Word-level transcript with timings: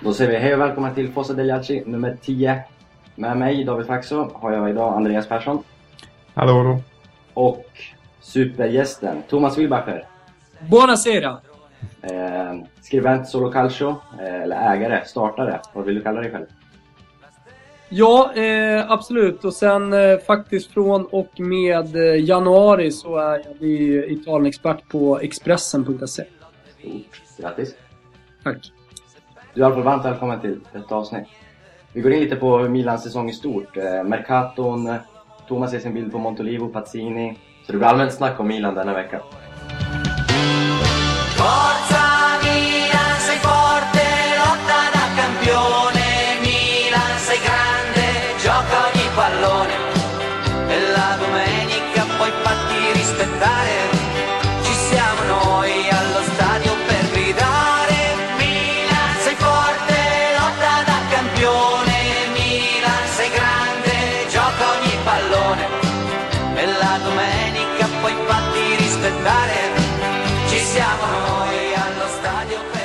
Då 0.00 0.12
säger 0.12 0.30
vi 0.30 0.36
hej 0.36 0.54
och 0.54 0.60
välkomna 0.60 0.94
till 0.94 1.12
Fossa 1.12 1.32
Degliacci 1.32 1.82
nummer 1.86 2.16
10. 2.22 2.62
Med 3.14 3.36
mig, 3.36 3.64
David 3.64 3.86
Faxo, 3.86 4.30
har 4.34 4.52
jag 4.52 4.70
idag 4.70 4.94
Andreas 4.94 5.28
Persson. 5.28 5.62
Hallå, 6.34 6.52
hallå. 6.52 6.82
Och 7.34 7.66
supergästen 8.20 9.22
Thomas 9.28 9.58
Wilbacher. 9.58 10.06
Buonasera! 10.70 11.36
Eh, 12.02 12.54
skribent 12.80 13.28
Solo 13.28 13.50
Calcio, 13.50 13.96
eh, 14.20 14.42
eller 14.42 14.74
ägare, 14.74 15.04
startare. 15.04 15.60
Vad 15.74 15.84
vill 15.84 15.94
du 15.94 16.02
kalla 16.02 16.20
dig 16.20 16.30
själv? 16.30 16.46
Ja, 17.88 18.34
eh, 18.34 18.90
absolut. 18.90 19.44
Och 19.44 19.54
sen 19.54 19.92
eh, 19.92 20.18
faktiskt 20.18 20.72
från 20.72 21.06
och 21.06 21.40
med 21.40 21.96
eh, 21.96 22.24
januari 22.24 22.90
så 22.90 23.16
är 23.16 23.42
jag 23.44 23.62
ny 23.62 24.04
Italienexpert 24.04 24.88
på 24.88 25.18
Expressen.se. 25.20 26.06
Stort. 26.06 27.22
Grattis! 27.38 27.74
Tack! 28.44 28.72
Du 29.58 29.64
är 29.64 29.68
i 29.68 29.72
alla 29.72 29.74
fall 29.74 29.84
varmt 29.84 30.04
välkommen 30.04 30.40
till 30.40 30.60
detta 30.72 30.94
avsnitt. 30.94 31.24
Vi 31.92 32.00
går 32.00 32.12
in 32.12 32.20
lite 32.20 32.36
på 32.36 32.58
Milans 32.58 33.02
säsong 33.02 33.30
i 33.30 33.32
stort. 33.32 33.76
Eh, 33.76 34.04
Mercaton, 34.04 34.86
eh, 34.86 34.96
Thomas 35.48 35.70
ser 35.70 35.78
sin 35.78 35.94
bild 35.94 36.12
på 36.12 36.18
Montolivo, 36.18 36.68
Pazzini. 36.68 37.38
Så 37.66 37.72
det 37.72 37.78
blir 37.78 37.88
allmänt 37.88 38.12
snack 38.12 38.40
om 38.40 38.48
Milan 38.48 38.74
denna 38.74 38.94
vecka. 38.94 39.20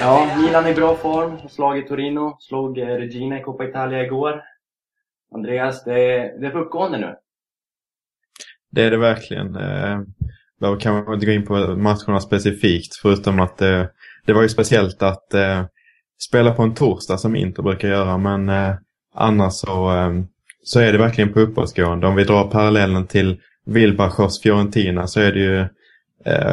Ja, 0.05 0.37
Milan 0.37 0.67
i 0.67 0.73
bra 0.73 0.95
form. 0.95 1.31
Har 1.31 1.49
slagit 1.49 1.87
Torino, 1.87 2.37
slog 2.39 2.77
eh, 2.77 2.87
Regina 2.87 3.39
i 3.39 3.43
Coppa 3.43 3.65
Italia 3.65 4.05
igår. 4.05 4.41
Andreas, 5.35 5.83
det 5.83 5.93
är, 5.93 6.39
det 6.39 6.47
är 6.47 6.51
på 6.51 6.59
uppgående 6.59 6.97
nu. 6.97 7.15
Det 8.71 8.81
är 8.81 8.91
det 8.91 8.97
verkligen. 8.97 9.53
Jag 9.53 10.05
Behöver 10.59 10.79
kanske 10.79 11.13
inte 11.13 11.25
gå 11.25 11.31
in 11.31 11.45
på 11.45 11.53
matcherna 11.75 12.19
specifikt 12.19 12.95
förutom 12.95 13.39
att 13.39 13.57
det, 13.57 13.89
det 14.25 14.33
var 14.33 14.41
ju 14.41 14.49
speciellt 14.49 15.03
att 15.03 15.33
eh, 15.33 15.65
spela 16.29 16.51
på 16.51 16.63
en 16.63 16.73
torsdag 16.73 17.17
som 17.17 17.35
Inter 17.35 17.63
brukar 17.63 17.87
göra 17.87 18.17
men 18.17 18.51
annars 19.15 19.53
så, 19.53 19.91
så 20.63 20.79
är 20.79 20.91
det 20.91 20.97
verkligen 20.97 21.33
på 21.33 21.39
uppåtgående. 21.39 22.07
Om 22.07 22.15
vi 22.15 22.23
drar 22.23 22.51
parallellen 22.51 23.07
till 23.07 23.41
Wilbachers 23.65 24.41
Fiorentina 24.41 25.07
så 25.07 25.19
är 25.19 25.31
det 25.31 25.39
ju 25.39 25.67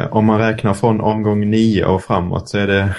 om 0.09 0.25
man 0.25 0.39
räknar 0.39 0.73
från 0.73 1.01
omgång 1.01 1.49
9 1.49 1.85
och 1.85 2.01
framåt 2.01 2.49
så 2.49 2.57
är 2.57 2.67
det 2.67 2.95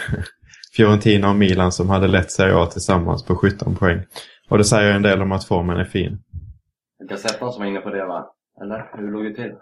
Fiorentina 0.77 1.31
och 1.31 1.37
Milan 1.37 1.73
som 1.73 1.91
hade 1.91 2.09
lett 2.09 2.31
Serie 2.31 2.57
A 2.57 2.67
tillsammans 2.67 3.25
på 3.25 3.37
17 3.37 3.77
poäng. 3.77 4.03
Och 4.49 4.59
det 4.59 4.65
säger 4.65 4.93
en 4.93 5.03
del 5.03 5.23
om 5.23 5.33
att 5.33 5.45
formen 5.45 5.77
är 5.77 5.85
fin. 5.85 6.19
Gazettan 7.09 7.53
som 7.53 7.63
var 7.63 7.69
inne 7.71 7.81
på 7.81 7.91
det 7.91 8.07
va? 8.07 8.27
Eller 8.63 8.91
hur 8.95 9.13
låg 9.13 9.25
det 9.25 9.35
till? 9.35 9.53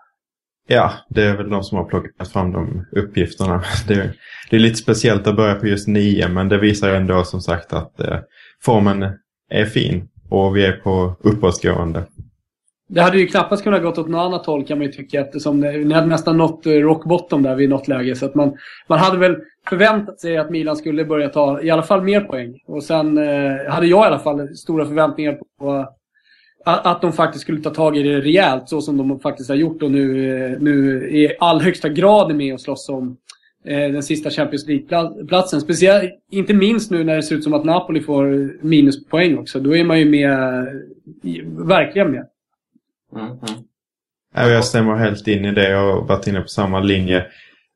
Ja, 0.68 0.92
det 1.08 1.22
är 1.22 1.36
väl 1.36 1.50
de 1.50 1.64
som 1.64 1.78
har 1.78 1.84
plockat 1.84 2.32
fram 2.32 2.52
de 2.52 2.86
uppgifterna. 2.92 3.64
Det 3.88 3.94
är, 3.94 4.12
det 4.50 4.56
är 4.56 4.60
lite 4.60 4.76
speciellt 4.76 5.26
att 5.26 5.36
börja 5.36 5.54
på 5.54 5.66
just 5.66 5.88
nio, 5.88 6.28
men 6.28 6.48
det 6.48 6.58
visar 6.58 6.94
ändå 6.94 7.24
som 7.24 7.40
sagt 7.40 7.72
att 7.72 8.00
eh, 8.00 8.18
formen 8.62 9.18
är 9.50 9.64
fin 9.64 10.08
och 10.28 10.56
vi 10.56 10.66
är 10.66 10.72
på 10.72 11.16
uppåtgående. 11.20 12.04
Det 12.92 13.00
hade 13.00 13.18
ju 13.18 13.26
knappast 13.26 13.62
kunnat 13.62 13.82
gått 13.82 13.98
åt 13.98 14.08
något 14.08 14.26
annat 14.26 14.46
håll 14.46 14.64
kan 14.64 14.78
man 14.78 14.86
ju 14.86 14.92
tycka 14.92 15.20
eftersom 15.20 15.60
ni 15.60 15.94
hade 15.94 16.06
nästan 16.06 16.36
nått 16.36 16.66
eh, 16.66 16.72
rock 16.72 17.04
bottom 17.04 17.42
där 17.42 17.54
vid 17.54 17.68
något 17.68 17.88
läge. 17.88 18.14
Så 18.14 18.26
att 18.26 18.34
man, 18.34 18.56
man 18.86 18.98
hade 18.98 19.18
väl 19.18 19.36
förväntat 19.68 20.20
sig 20.20 20.36
att 20.36 20.50
Milan 20.50 20.76
skulle 20.76 21.04
börja 21.04 21.28
ta 21.28 21.62
i 21.62 21.70
alla 21.70 21.82
fall 21.82 22.02
mer 22.02 22.20
poäng. 22.20 22.58
Och 22.66 22.82
sen 22.82 23.18
eh, 23.18 23.72
hade 23.72 23.86
jag 23.86 24.04
i 24.04 24.06
alla 24.06 24.18
fall 24.18 24.56
stora 24.56 24.86
förväntningar 24.86 25.38
på 25.58 25.86
att, 26.64 26.86
att 26.86 27.02
de 27.02 27.12
faktiskt 27.12 27.42
skulle 27.42 27.60
ta 27.60 27.70
tag 27.70 27.96
i 27.96 28.02
det 28.02 28.20
rejält 28.20 28.68
så 28.68 28.80
som 28.80 28.96
de 28.96 29.20
faktiskt 29.20 29.48
har 29.48 29.56
gjort 29.56 29.82
och 29.82 29.90
nu, 29.90 30.34
eh, 30.34 30.60
nu 30.60 31.04
i 31.10 31.36
all 31.40 31.60
högsta 31.60 31.88
grad 31.88 32.30
är 32.30 32.34
med 32.34 32.54
och 32.54 32.60
slåss 32.60 32.88
om 32.88 33.16
eh, 33.64 33.92
den 33.92 34.02
sista 34.02 34.30
Champions 34.30 34.66
League-platsen. 34.66 35.60
Speciellt, 35.60 36.10
inte 36.30 36.54
minst 36.54 36.90
nu 36.90 37.04
när 37.04 37.16
det 37.16 37.22
ser 37.22 37.36
ut 37.36 37.44
som 37.44 37.54
att 37.54 37.64
Napoli 37.64 38.00
får 38.00 38.34
eh, 38.34 38.48
minuspoäng 38.60 39.38
också. 39.38 39.60
Då 39.60 39.76
är 39.76 39.84
man 39.84 39.98
ju 39.98 40.04
med, 40.04 40.66
verkligen 41.68 42.10
med. 42.10 42.26
Mm, 43.16 43.26
mm. 43.26 43.38
Ja, 44.34 44.48
Jag 44.48 44.64
stämmer 44.64 44.94
helt 44.94 45.28
in 45.28 45.44
i 45.44 45.52
det. 45.52 45.70
Jag 45.70 45.92
har 45.92 46.02
varit 46.02 46.26
inne 46.26 46.40
på 46.40 46.48
samma 46.48 46.80
linje. 46.80 47.26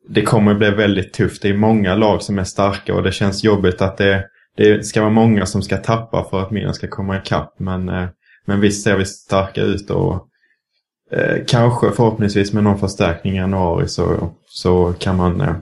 Det 0.09 0.23
kommer 0.23 0.55
bli 0.55 0.71
väldigt 0.71 1.13
tufft. 1.13 1.43
Det 1.43 1.49
är 1.49 1.55
många 1.55 1.95
lag 1.95 2.23
som 2.23 2.39
är 2.39 2.45
starka 2.45 2.95
och 2.95 3.03
det 3.03 3.13
känns 3.13 3.45
jobbigt 3.45 3.83
att 3.83 3.97
det, 3.97 4.25
det 4.57 4.85
ska 4.87 5.01
vara 5.01 5.11
många 5.11 5.47
som 5.47 5.63
ska 5.63 5.77
tappa 5.77 6.27
för 6.31 6.41
att 6.41 6.51
Milan 6.51 6.75
ska 6.75 6.89
komma 6.89 7.17
ikapp. 7.17 7.55
Men, 7.59 7.89
eh, 7.89 8.07
men 8.45 8.61
visst 8.61 8.85
ser 8.85 8.97
vi 8.97 9.05
starka 9.05 9.63
ut 9.63 9.91
och 9.91 10.29
eh, 11.11 11.45
kanske 11.47 11.91
förhoppningsvis 11.91 12.53
med 12.53 12.65
någon 12.65 12.79
förstärkning 12.79 13.33
i 13.33 13.37
januari 13.37 13.89
så, 13.89 14.31
så 14.47 14.95
kan, 14.99 15.17
man, 15.17 15.41
eh, 15.41 15.55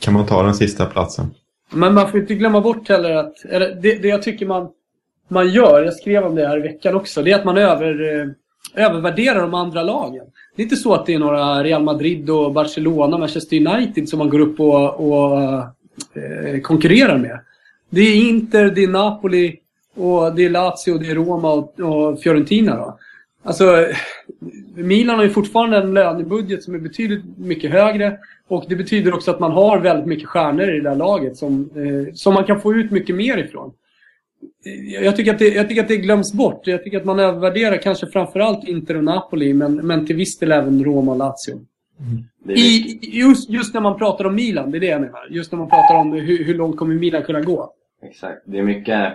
kan 0.00 0.14
man 0.14 0.26
ta 0.26 0.42
den 0.42 0.54
sista 0.54 0.86
platsen. 0.86 1.30
Men 1.70 1.94
man 1.94 2.10
får 2.10 2.20
inte 2.20 2.34
glömma 2.34 2.60
bort 2.60 2.88
heller 2.88 3.14
att, 3.14 3.44
eller 3.44 3.74
det, 3.74 4.02
det 4.02 4.08
jag 4.08 4.22
tycker 4.22 4.46
man, 4.46 4.68
man 5.28 5.48
gör, 5.48 5.82
jag 5.82 5.94
skrev 5.94 6.24
om 6.24 6.34
det 6.34 6.48
här 6.48 6.58
i 6.58 6.60
veckan 6.60 6.94
också, 6.94 7.22
det 7.22 7.32
är 7.32 7.38
att 7.38 7.44
man 7.44 7.56
över, 7.56 8.20
eh, 8.20 8.26
övervärderar 8.74 9.40
de 9.40 9.54
andra 9.54 9.82
lagen. 9.82 10.24
Det 10.56 10.62
är 10.62 10.64
inte 10.64 10.76
så 10.76 10.94
att 10.94 11.06
det 11.06 11.14
är 11.14 11.18
några 11.18 11.62
Real 11.62 11.82
Madrid 11.82 12.30
och 12.30 12.52
Barcelona, 12.52 13.18
Manchester 13.18 13.66
United 13.66 14.08
som 14.08 14.18
man 14.18 14.28
går 14.28 14.40
upp 14.40 14.60
och, 14.60 15.08
och 15.08 15.40
eh, 16.14 16.60
konkurrerar 16.62 17.18
med. 17.18 17.40
Det 17.90 18.00
är 18.00 18.28
Inter, 18.28 18.70
det 18.70 18.84
är 18.84 18.88
Napoli, 18.88 19.56
och 19.96 20.34
det 20.34 20.44
är 20.44 20.50
Lazio, 20.50 20.98
det 20.98 21.10
är 21.10 21.14
Roma 21.14 21.52
och, 21.52 21.80
och 21.80 22.20
Fiorentina 22.20 22.76
då. 22.76 22.98
Alltså, 23.42 23.86
Milan 24.74 25.16
har 25.16 25.24
ju 25.24 25.30
fortfarande 25.30 25.76
en 25.76 25.94
lönebudget 25.94 26.62
som 26.62 26.74
är 26.74 26.78
betydligt 26.78 27.24
mycket 27.38 27.70
högre. 27.70 28.18
Och 28.48 28.64
det 28.68 28.76
betyder 28.76 29.14
också 29.14 29.30
att 29.30 29.40
man 29.40 29.52
har 29.52 29.78
väldigt 29.78 30.06
mycket 30.06 30.28
stjärnor 30.28 30.70
i 30.70 30.80
det 30.80 30.88
där 30.90 30.96
laget 30.96 31.36
som, 31.36 31.70
eh, 31.74 32.14
som 32.14 32.34
man 32.34 32.44
kan 32.44 32.60
få 32.60 32.74
ut 32.74 32.90
mycket 32.90 33.16
mer 33.16 33.38
ifrån. 33.38 33.72
Jag 35.02 35.16
tycker, 35.16 35.32
att 35.32 35.38
det, 35.38 35.48
jag 35.48 35.68
tycker 35.68 35.82
att 35.82 35.88
det 35.88 35.96
glöms 35.96 36.32
bort. 36.32 36.66
Jag 36.66 36.84
tycker 36.84 36.98
att 36.98 37.04
man 37.04 37.20
övervärderar 37.20 37.76
kanske 37.76 38.06
framförallt 38.06 38.68
Inter 38.68 38.96
och 38.96 39.04
Napoli, 39.04 39.54
men, 39.54 39.74
men 39.74 40.06
till 40.06 40.16
viss 40.16 40.38
del 40.38 40.52
även 40.52 40.84
Roma 40.84 41.12
och 41.12 41.18
Lazio. 41.18 41.66
Är 42.48 42.58
I, 42.58 42.98
just, 43.02 43.50
just 43.50 43.74
när 43.74 43.80
man 43.80 43.98
pratar 43.98 44.24
om 44.24 44.34
Milan, 44.34 44.70
det 44.70 44.78
är 44.78 44.80
det 44.80 44.86
jag 44.86 45.00
menar. 45.00 45.26
Just 45.30 45.52
när 45.52 45.58
man 45.58 45.68
pratar 45.68 45.94
om 45.94 46.12
hur, 46.12 46.44
hur 46.44 46.54
långt 46.54 46.76
kommer 46.76 46.94
Milan 46.94 47.22
kunna 47.22 47.40
gå. 47.40 47.72
Exakt. 48.02 48.42
Det 48.44 48.58
är 48.58 48.62
mycket... 48.62 49.14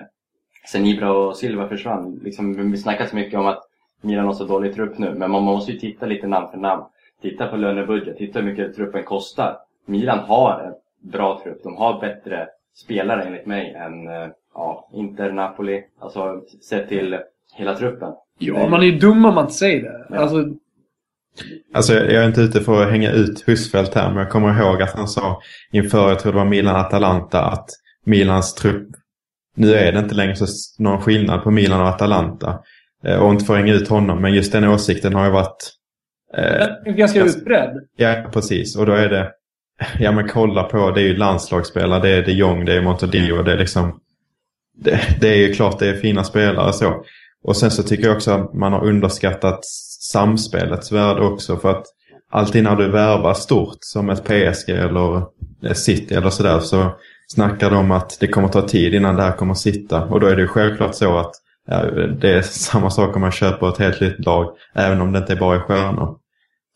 Sen 0.71 0.85
Ibra 0.85 1.11
och 1.11 1.37
Silva 1.37 1.69
försvann, 1.69 2.19
liksom, 2.23 2.71
vi 2.71 2.77
snackat 2.77 3.09
så 3.09 3.15
mycket 3.15 3.39
om 3.39 3.45
att 3.45 3.63
Milan 4.01 4.25
har 4.25 4.33
så 4.33 4.45
dålig 4.45 4.75
trupp 4.75 4.97
nu. 4.97 5.13
Men 5.17 5.31
man 5.31 5.43
måste 5.43 5.71
ju 5.71 5.79
titta 5.79 6.05
lite 6.05 6.27
namn 6.27 6.47
för 6.51 6.57
namn. 6.57 6.83
Titta 7.21 7.47
på 7.47 7.57
lönebudget, 7.57 8.17
titta 8.17 8.39
hur 8.39 8.51
mycket 8.51 8.75
truppen 8.75 9.03
kostar. 9.03 9.57
Milan 9.85 10.19
har 10.19 10.59
en 10.59 10.73
bra 11.11 11.41
trupp. 11.43 11.63
De 11.63 11.75
har 11.75 11.99
bättre 11.99 12.47
spelare 12.75 13.23
enligt 13.23 13.45
mig 13.45 13.73
än 13.73 14.07
eh, 14.07 14.27
ja, 14.53 14.89
Inter, 14.93 15.31
Napoli. 15.31 15.81
Alltså 16.01 16.41
sett 16.69 16.89
till 16.89 17.17
hela 17.55 17.75
truppen. 17.75 18.09
Ja, 18.39 18.67
man 18.69 18.81
är 18.81 18.85
ju 18.85 18.99
dum 18.99 19.25
om 19.25 19.35
man 19.35 19.43
inte 19.43 19.53
säger 19.53 19.83
det. 19.83 20.05
Ja. 20.09 20.15
Alltså, 20.17 20.45
Alltså 21.73 21.93
jag 21.93 22.23
är 22.23 22.27
inte 22.27 22.41
ute 22.41 22.61
för 22.61 22.83
att 22.83 22.91
hänga 22.91 23.11
ut 23.11 23.47
Husfeldt 23.47 23.93
här 23.93 24.07
men 24.09 24.17
jag 24.17 24.29
kommer 24.31 24.59
ihåg 24.61 24.81
att 24.81 24.93
han 24.93 25.07
sa 25.07 25.41
inför, 25.71 26.09
jag 26.09 26.19
tror 26.19 26.31
det 26.31 26.37
var 26.37 26.45
Milan-Atalanta, 26.45 27.41
att 27.41 27.69
Milans 28.05 28.53
trupp, 28.53 28.87
nu 29.55 29.73
är 29.73 29.91
det 29.91 29.99
inte 29.99 30.15
längre 30.15 30.35
så 30.35 30.45
någon 30.83 31.01
skillnad 31.01 31.43
på 31.43 31.51
Milan 31.51 31.81
och 31.81 31.87
Atalanta. 31.87 32.59
Eh, 33.05 33.17
Och 33.19 33.31
inte 33.31 33.45
för 33.45 33.53
att 33.53 33.59
hänga 33.59 33.73
ut 33.73 33.87
honom, 33.87 34.21
men 34.21 34.33
just 34.33 34.51
den 34.51 34.63
åsikten 34.63 35.13
har 35.15 35.25
ju 35.25 35.31
varit... 35.31 35.69
Eh, 36.37 36.67
ganska 36.85 36.91
ganska- 36.91 37.23
utbredd. 37.39 37.87
ja, 37.97 38.23
precis. 38.33 38.77
Och 38.77 38.85
då 38.85 38.91
är 38.93 39.09
det... 39.09 39.31
Ja 39.99 40.11
men 40.11 40.27
kolla 40.27 40.63
på, 40.63 40.91
det 40.91 41.01
är 41.01 41.05
ju 41.05 41.15
landslagsspelare, 41.17 42.01
det 42.01 42.09
är 42.09 42.25
de 42.25 42.31
Jong, 42.31 42.65
det 42.65 42.73
är 42.73 42.81
Montedio, 42.81 43.41
det 43.43 43.51
är 43.53 43.57
liksom... 43.57 43.99
Det, 44.75 45.17
det 45.21 45.27
är 45.27 45.37
ju 45.37 45.53
klart 45.53 45.79
det 45.79 45.89
är 45.89 45.93
fina 45.93 46.23
spelare 46.23 46.73
så. 46.73 47.03
Och 47.43 47.57
sen 47.57 47.71
så 47.71 47.83
tycker 47.83 48.03
jag 48.03 48.15
också 48.15 48.31
att 48.31 48.53
man 48.53 48.73
har 48.73 48.85
underskattat 48.85 49.65
samspelets 50.11 50.91
värde 50.91 51.21
också 51.21 51.57
för 51.57 51.71
att 51.71 51.85
alltid 52.31 52.63
när 52.63 52.75
du 52.75 52.91
värvar 52.91 53.33
stort 53.33 53.77
som 53.79 54.09
ett 54.09 54.23
PSG 54.23 54.69
eller 54.69 55.23
City 55.73 56.15
eller 56.15 56.29
sådär 56.29 56.59
så 56.59 56.91
snackar 57.27 57.69
de 57.69 57.77
om 57.77 57.91
att 57.91 58.17
det 58.19 58.27
kommer 58.27 58.47
ta 58.47 58.67
tid 58.67 58.93
innan 58.93 59.15
det 59.15 59.23
här 59.23 59.31
kommer 59.31 59.53
sitta. 59.53 60.05
Och 60.05 60.19
då 60.19 60.27
är 60.27 60.35
det 60.35 60.41
ju 60.41 60.47
självklart 60.47 60.95
så 60.95 61.17
att 61.17 61.31
ja, 61.67 61.85
det 62.21 62.33
är 62.33 62.41
samma 62.41 62.89
sak 62.89 63.15
om 63.15 63.21
man 63.21 63.31
köper 63.31 63.69
ett 63.69 63.77
helt 63.77 64.01
nytt 64.01 64.25
lag 64.25 64.55
även 64.73 65.01
om 65.01 65.11
det 65.11 65.19
inte 65.19 65.35
bara 65.35 65.55
är 65.55 65.59
stjärnor. 65.59 66.17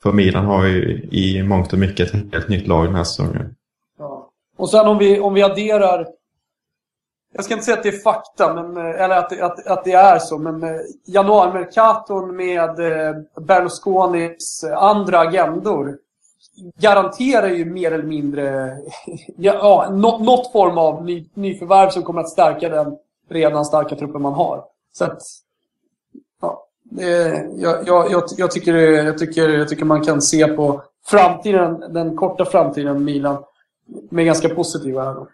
För 0.04 0.12
Milan 0.12 0.46
har 0.46 0.66
ju 0.66 1.10
i 1.12 1.44
mångt 1.44 1.74
och 1.74 1.80
mycket 1.80 2.14
ett 2.14 2.34
helt 2.34 2.50
nytt 2.50 2.68
lag 2.68 2.86
den 2.86 2.96
här 2.96 3.04
säsongen. 3.04 3.56
Ja. 4.00 4.30
Och 4.58 4.70
sen 4.70 4.88
om 4.88 4.98
vi, 4.98 5.20
om 5.20 5.34
vi 5.34 5.44
adderar 5.44 6.08
jag 7.38 7.46
ska 7.46 7.54
inte 7.54 7.66
säga 7.66 7.78
att 7.78 7.84
det 7.84 7.90
är 7.90 8.00
fakta, 8.04 8.54
men, 8.54 8.78
eh, 8.78 9.02
eller 9.02 9.18
att, 9.18 9.30
det- 9.30 9.42
att, 9.46 9.68
att 9.68 9.84
det 9.84 9.92
är 9.94 10.20
så, 10.20 10.38
men 10.38 10.64
eh, 10.64 10.80
med 12.34 12.80
eh, 12.80 13.16
Berlusconis 13.42 14.64
eh, 14.64 14.84
andra 14.84 15.20
agendor 15.20 15.98
garanterar 16.80 17.48
ju 17.48 17.66
mer 17.66 17.92
eller 17.92 18.04
mindre 18.04 18.78
ja, 19.38 19.54
ja, 19.54 19.90
något 19.90 20.52
form 20.52 20.78
av 20.78 21.06
ny, 21.06 21.30
nyförvärv 21.34 21.90
som 21.90 22.04
kommer 22.04 22.22
att 22.22 22.30
stärka 22.30 22.70
den 22.70 22.98
redan 23.30 23.66
starka 23.66 23.96
truppen 23.96 24.22
man 24.22 24.34
har. 24.34 24.64
Så 24.94 25.06
att, 25.06 25.22
ja, 26.42 26.64
jag, 27.58 27.88
jag, 27.88 28.12
jag, 28.12 28.24
jag, 28.38 28.52
tycker, 28.52 28.74
jag, 28.76 29.18
tycker, 29.18 29.50
jag 29.50 29.70
tycker 29.70 29.86
man 29.86 30.04
kan 30.04 30.22
se 30.22 30.48
på 30.48 30.82
framtiden, 31.06 31.84
den 31.90 32.16
korta 32.16 32.46
framtiden 32.46 32.94
med 32.94 33.02
Milan 33.02 33.44
med 34.10 34.26
ganska 34.26 34.50
positiva 34.50 35.04
ögon. 35.06 35.28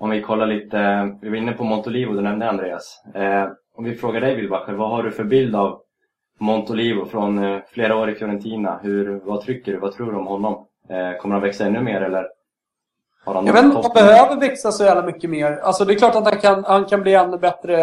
Om 0.00 0.10
vi 0.10 0.22
kollar 0.22 0.46
lite, 0.46 1.10
vi 1.22 1.28
var 1.28 1.36
inne 1.36 1.52
på 1.52 1.64
Montolivo, 1.64 2.12
du 2.12 2.20
nämnde 2.20 2.48
Andreas. 2.48 3.02
Eh, 3.14 3.48
om 3.76 3.84
vi 3.84 3.94
frågar 3.94 4.20
dig 4.20 4.34
Wilbacher, 4.34 4.72
vad 4.72 4.90
har 4.90 5.02
du 5.02 5.10
för 5.10 5.24
bild 5.24 5.56
av 5.56 5.80
Montolivo 6.38 7.04
från 7.04 7.44
eh, 7.44 7.60
flera 7.68 7.96
år 7.96 8.10
i 8.10 8.14
Fiorentina? 8.14 8.80
Hur, 8.82 9.20
vad 9.24 9.40
tycker 9.40 9.72
du? 9.72 9.78
Vad 9.78 9.92
tror 9.92 10.12
du 10.12 10.18
om 10.18 10.26
honom? 10.26 10.66
Eh, 10.88 11.20
kommer 11.20 11.34
han 11.34 11.42
växa 11.42 11.64
ännu 11.64 11.80
mer 11.80 12.00
eller? 12.00 12.26
Har 13.24 13.34
han 13.34 13.46
Jag 13.46 13.52
vet 13.52 13.64
inte 13.64 13.76
om 13.76 13.82
han 13.82 13.92
behöver 14.06 14.36
växa 14.36 14.72
så 14.72 14.84
jävla 14.84 15.02
mycket 15.02 15.30
mer. 15.30 15.52
Alltså 15.52 15.84
det 15.84 15.92
är 15.92 15.98
klart 15.98 16.14
att 16.14 16.24
han 16.24 16.40
kan, 16.40 16.64
han 16.64 16.84
kan 16.84 17.02
bli 17.02 17.14
ännu 17.14 17.38
bättre 17.38 17.76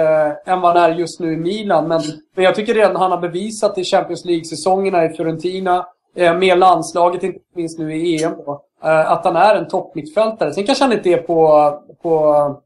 än 0.45 0.61
vad 0.61 0.77
han 0.77 0.91
är 0.91 0.95
just 0.95 1.19
nu 1.19 1.33
i 1.33 1.37
Milan. 1.37 1.87
Men, 1.87 2.01
men 2.35 2.45
jag 2.45 2.55
tycker 2.55 2.73
redan 2.73 2.95
han 2.95 3.11
har 3.11 3.21
bevisat 3.21 3.77
i 3.77 3.83
Champions 3.83 4.25
League-säsongerna 4.25 5.05
i 5.05 5.09
Fiorentina, 5.09 5.85
eh, 6.15 6.37
med 6.37 6.57
landslaget, 6.57 7.23
inte 7.23 7.39
minst 7.55 7.79
nu 7.79 7.95
i 7.95 8.23
EM, 8.23 8.31
då, 8.45 8.61
Eh, 8.87 9.11
att 9.11 9.25
han 9.25 9.35
är 9.35 9.55
en 9.55 9.67
toppmittfältare. 9.67 10.53
Sen 10.53 10.65
kanske 10.65 10.83
han 10.83 10.93
inte 10.93 11.09
är 11.09 11.17
på, 11.17 11.79
på 12.01 12.61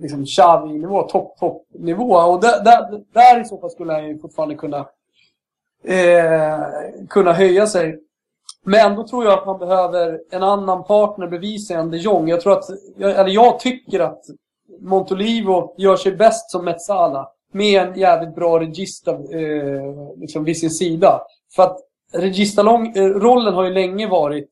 liksom 0.00 0.26
Xavi-nivå, 0.26 1.02
topp-topp-nivå. 1.02 2.14
Och 2.14 2.40
där, 2.40 2.64
där, 2.64 3.00
där 3.12 3.40
i 3.40 3.44
så 3.44 3.58
fall 3.58 3.70
skulle 3.70 3.92
han 3.92 4.08
ju 4.08 4.18
fortfarande 4.18 4.54
kunna, 4.54 4.78
eh, 5.84 6.60
kunna 7.08 7.32
höja 7.32 7.66
sig. 7.66 8.00
Men 8.64 8.96
då 8.96 9.06
tror 9.06 9.24
jag 9.24 9.38
att 9.38 9.46
man 9.46 9.58
behöver 9.58 10.20
en 10.30 10.42
annan 10.42 10.84
partner 10.84 11.26
bevisa 11.26 11.74
än 11.74 11.90
de 11.90 11.98
Jong. 11.98 12.28
Jag 12.28 12.40
tror 12.40 12.52
att, 12.52 12.70
eller 12.98 13.28
jag 13.28 13.60
tycker 13.60 14.00
att 14.00 14.20
Montolivo 14.80 15.74
gör 15.78 15.96
sig 15.96 16.12
bäst 16.12 16.50
som 16.50 16.64
Metsala. 16.64 17.28
Med 17.52 17.82
en 17.82 17.98
jävligt 17.98 18.34
bra 18.34 18.60
regista 18.60 19.10
eh, 19.10 20.16
liksom 20.16 20.44
vid 20.44 20.58
sin 20.58 20.70
sida. 20.70 21.20
För 21.56 21.62
att 21.62 21.78
registarollen 22.12 23.46
eh, 23.46 23.54
har 23.54 23.64
ju 23.64 23.70
länge 23.70 24.08
varit... 24.08 24.50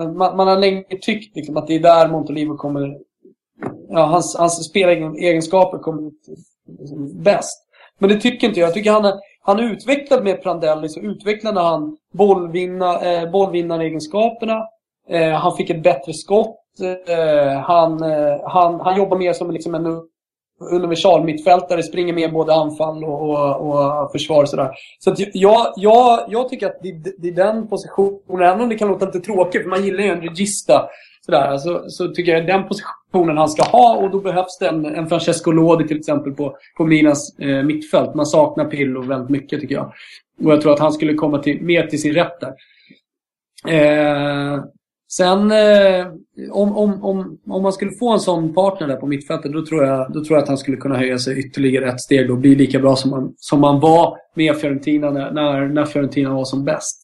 Eh, 0.00 0.12
man, 0.12 0.36
man 0.36 0.48
har 0.48 0.56
länge 0.56 0.84
tyckt 1.02 1.36
liksom, 1.36 1.56
att 1.56 1.66
det 1.66 1.74
är 1.74 1.80
där 1.80 2.08
Montolivo 2.08 2.56
kommer... 2.56 2.98
Ja, 3.88 4.04
hans, 4.04 4.36
hans 4.36 4.64
spelegenskaper 4.68 5.78
kommer 5.78 6.08
ut 6.08 6.28
liksom, 6.78 7.22
bäst. 7.22 7.64
Men 7.98 8.08
det 8.08 8.20
tycker 8.20 8.46
inte 8.46 8.60
jag. 8.60 8.66
Jag 8.66 8.74
tycker 8.74 8.92
han 8.92 9.04
är, 9.04 9.14
han 9.42 9.58
är 9.58 9.72
utvecklad 9.72 10.24
med 10.24 10.42
Prandelli, 10.42 10.88
så 10.88 11.00
utvecklade 11.00 11.60
han 11.60 11.96
bollvinna, 12.12 13.00
eh, 13.00 13.30
bollvinnaregenskaperna. 13.30 14.66
Eh, 15.08 15.32
han 15.32 15.56
fick 15.56 15.70
ett 15.70 15.82
bättre 15.82 16.12
skott. 16.12 16.60
Eh, 17.06 17.60
han, 17.60 18.02
eh, 18.02 18.48
han, 18.48 18.80
han 18.80 18.96
jobbar 18.96 19.18
mer 19.18 19.32
som 19.32 19.50
liksom 19.50 19.74
en 19.74 19.86
universal 20.70 21.24
mittfältare, 21.24 21.82
springer 21.82 22.12
med 22.12 22.32
både 22.32 22.54
anfall 22.54 23.04
och, 23.04 23.30
och, 23.30 24.02
och 24.02 24.12
försvar. 24.12 24.42
och 24.42 24.48
Sådär. 24.48 24.70
Så 24.98 25.10
att 25.10 25.34
jag, 25.34 25.72
jag, 25.76 26.20
jag 26.28 26.48
tycker 26.48 26.66
att 26.66 26.78
det, 26.82 26.92
det 27.18 27.28
är 27.28 27.32
den 27.32 27.68
positionen, 27.68 28.42
även 28.48 28.60
om 28.60 28.68
det 28.68 28.78
kan 28.78 28.88
låta 28.88 29.06
lite 29.06 29.20
tråkigt, 29.20 29.62
för 29.62 29.70
man 29.70 29.84
gillar 29.84 30.04
ju 30.04 30.10
en 30.10 30.20
regista, 30.20 30.88
sådär, 31.26 31.58
så, 31.58 31.84
så 31.88 32.08
tycker 32.08 32.32
jag 32.32 32.46
den 32.46 32.68
positionen 32.68 33.36
han 33.36 33.48
ska 33.48 33.62
ha 33.62 33.96
och 33.96 34.10
då 34.10 34.20
behövs 34.20 34.58
det 34.60 34.68
en, 34.68 34.86
en 34.86 35.08
Francesco 35.08 35.50
Lodi 35.50 35.88
till 35.88 35.98
exempel 35.98 36.32
på, 36.32 36.56
på 36.76 36.84
Milans 36.84 37.38
eh, 37.38 37.62
mittfält. 37.62 38.14
Man 38.14 38.26
saknar 38.26 38.64
Pirlo 38.64 39.02
väldigt 39.02 39.30
mycket 39.30 39.60
tycker 39.60 39.74
jag. 39.74 39.92
Och 40.44 40.52
jag 40.52 40.60
tror 40.60 40.72
att 40.72 40.78
han 40.78 40.92
skulle 40.92 41.14
komma 41.14 41.38
till, 41.38 41.62
mer 41.62 41.86
till 41.86 42.00
sin 42.00 42.12
rätt 42.12 42.40
där. 42.40 42.54
Eh, 43.68 44.64
sen 45.16 45.50
eh, 45.50 46.06
om, 46.52 46.76
om, 46.76 47.04
om, 47.04 47.38
om 47.48 47.62
man 47.62 47.72
skulle 47.72 47.90
få 47.98 48.12
en 48.12 48.20
sån 48.20 48.54
partner 48.54 48.88
där 48.88 48.96
på 48.96 49.06
mittfältet 49.06 49.52
då 49.52 49.66
tror, 49.66 49.84
jag, 49.84 50.12
då 50.12 50.24
tror 50.24 50.36
jag 50.36 50.42
att 50.42 50.48
han 50.48 50.58
skulle 50.58 50.76
kunna 50.76 50.96
höja 50.96 51.18
sig 51.18 51.38
ytterligare 51.38 51.88
ett 51.88 52.00
steg 52.00 52.30
och 52.30 52.38
bli 52.38 52.54
lika 52.54 52.78
bra 52.78 52.96
som 52.96 53.10
man, 53.10 53.32
som 53.36 53.60
man 53.60 53.80
var 53.80 54.16
med 54.34 54.56
Fiorentina 54.56 55.10
när, 55.10 55.30
när, 55.30 55.68
när 55.68 55.84
Fiorentina 55.84 56.34
var 56.34 56.44
som 56.44 56.64
bäst. 56.64 57.00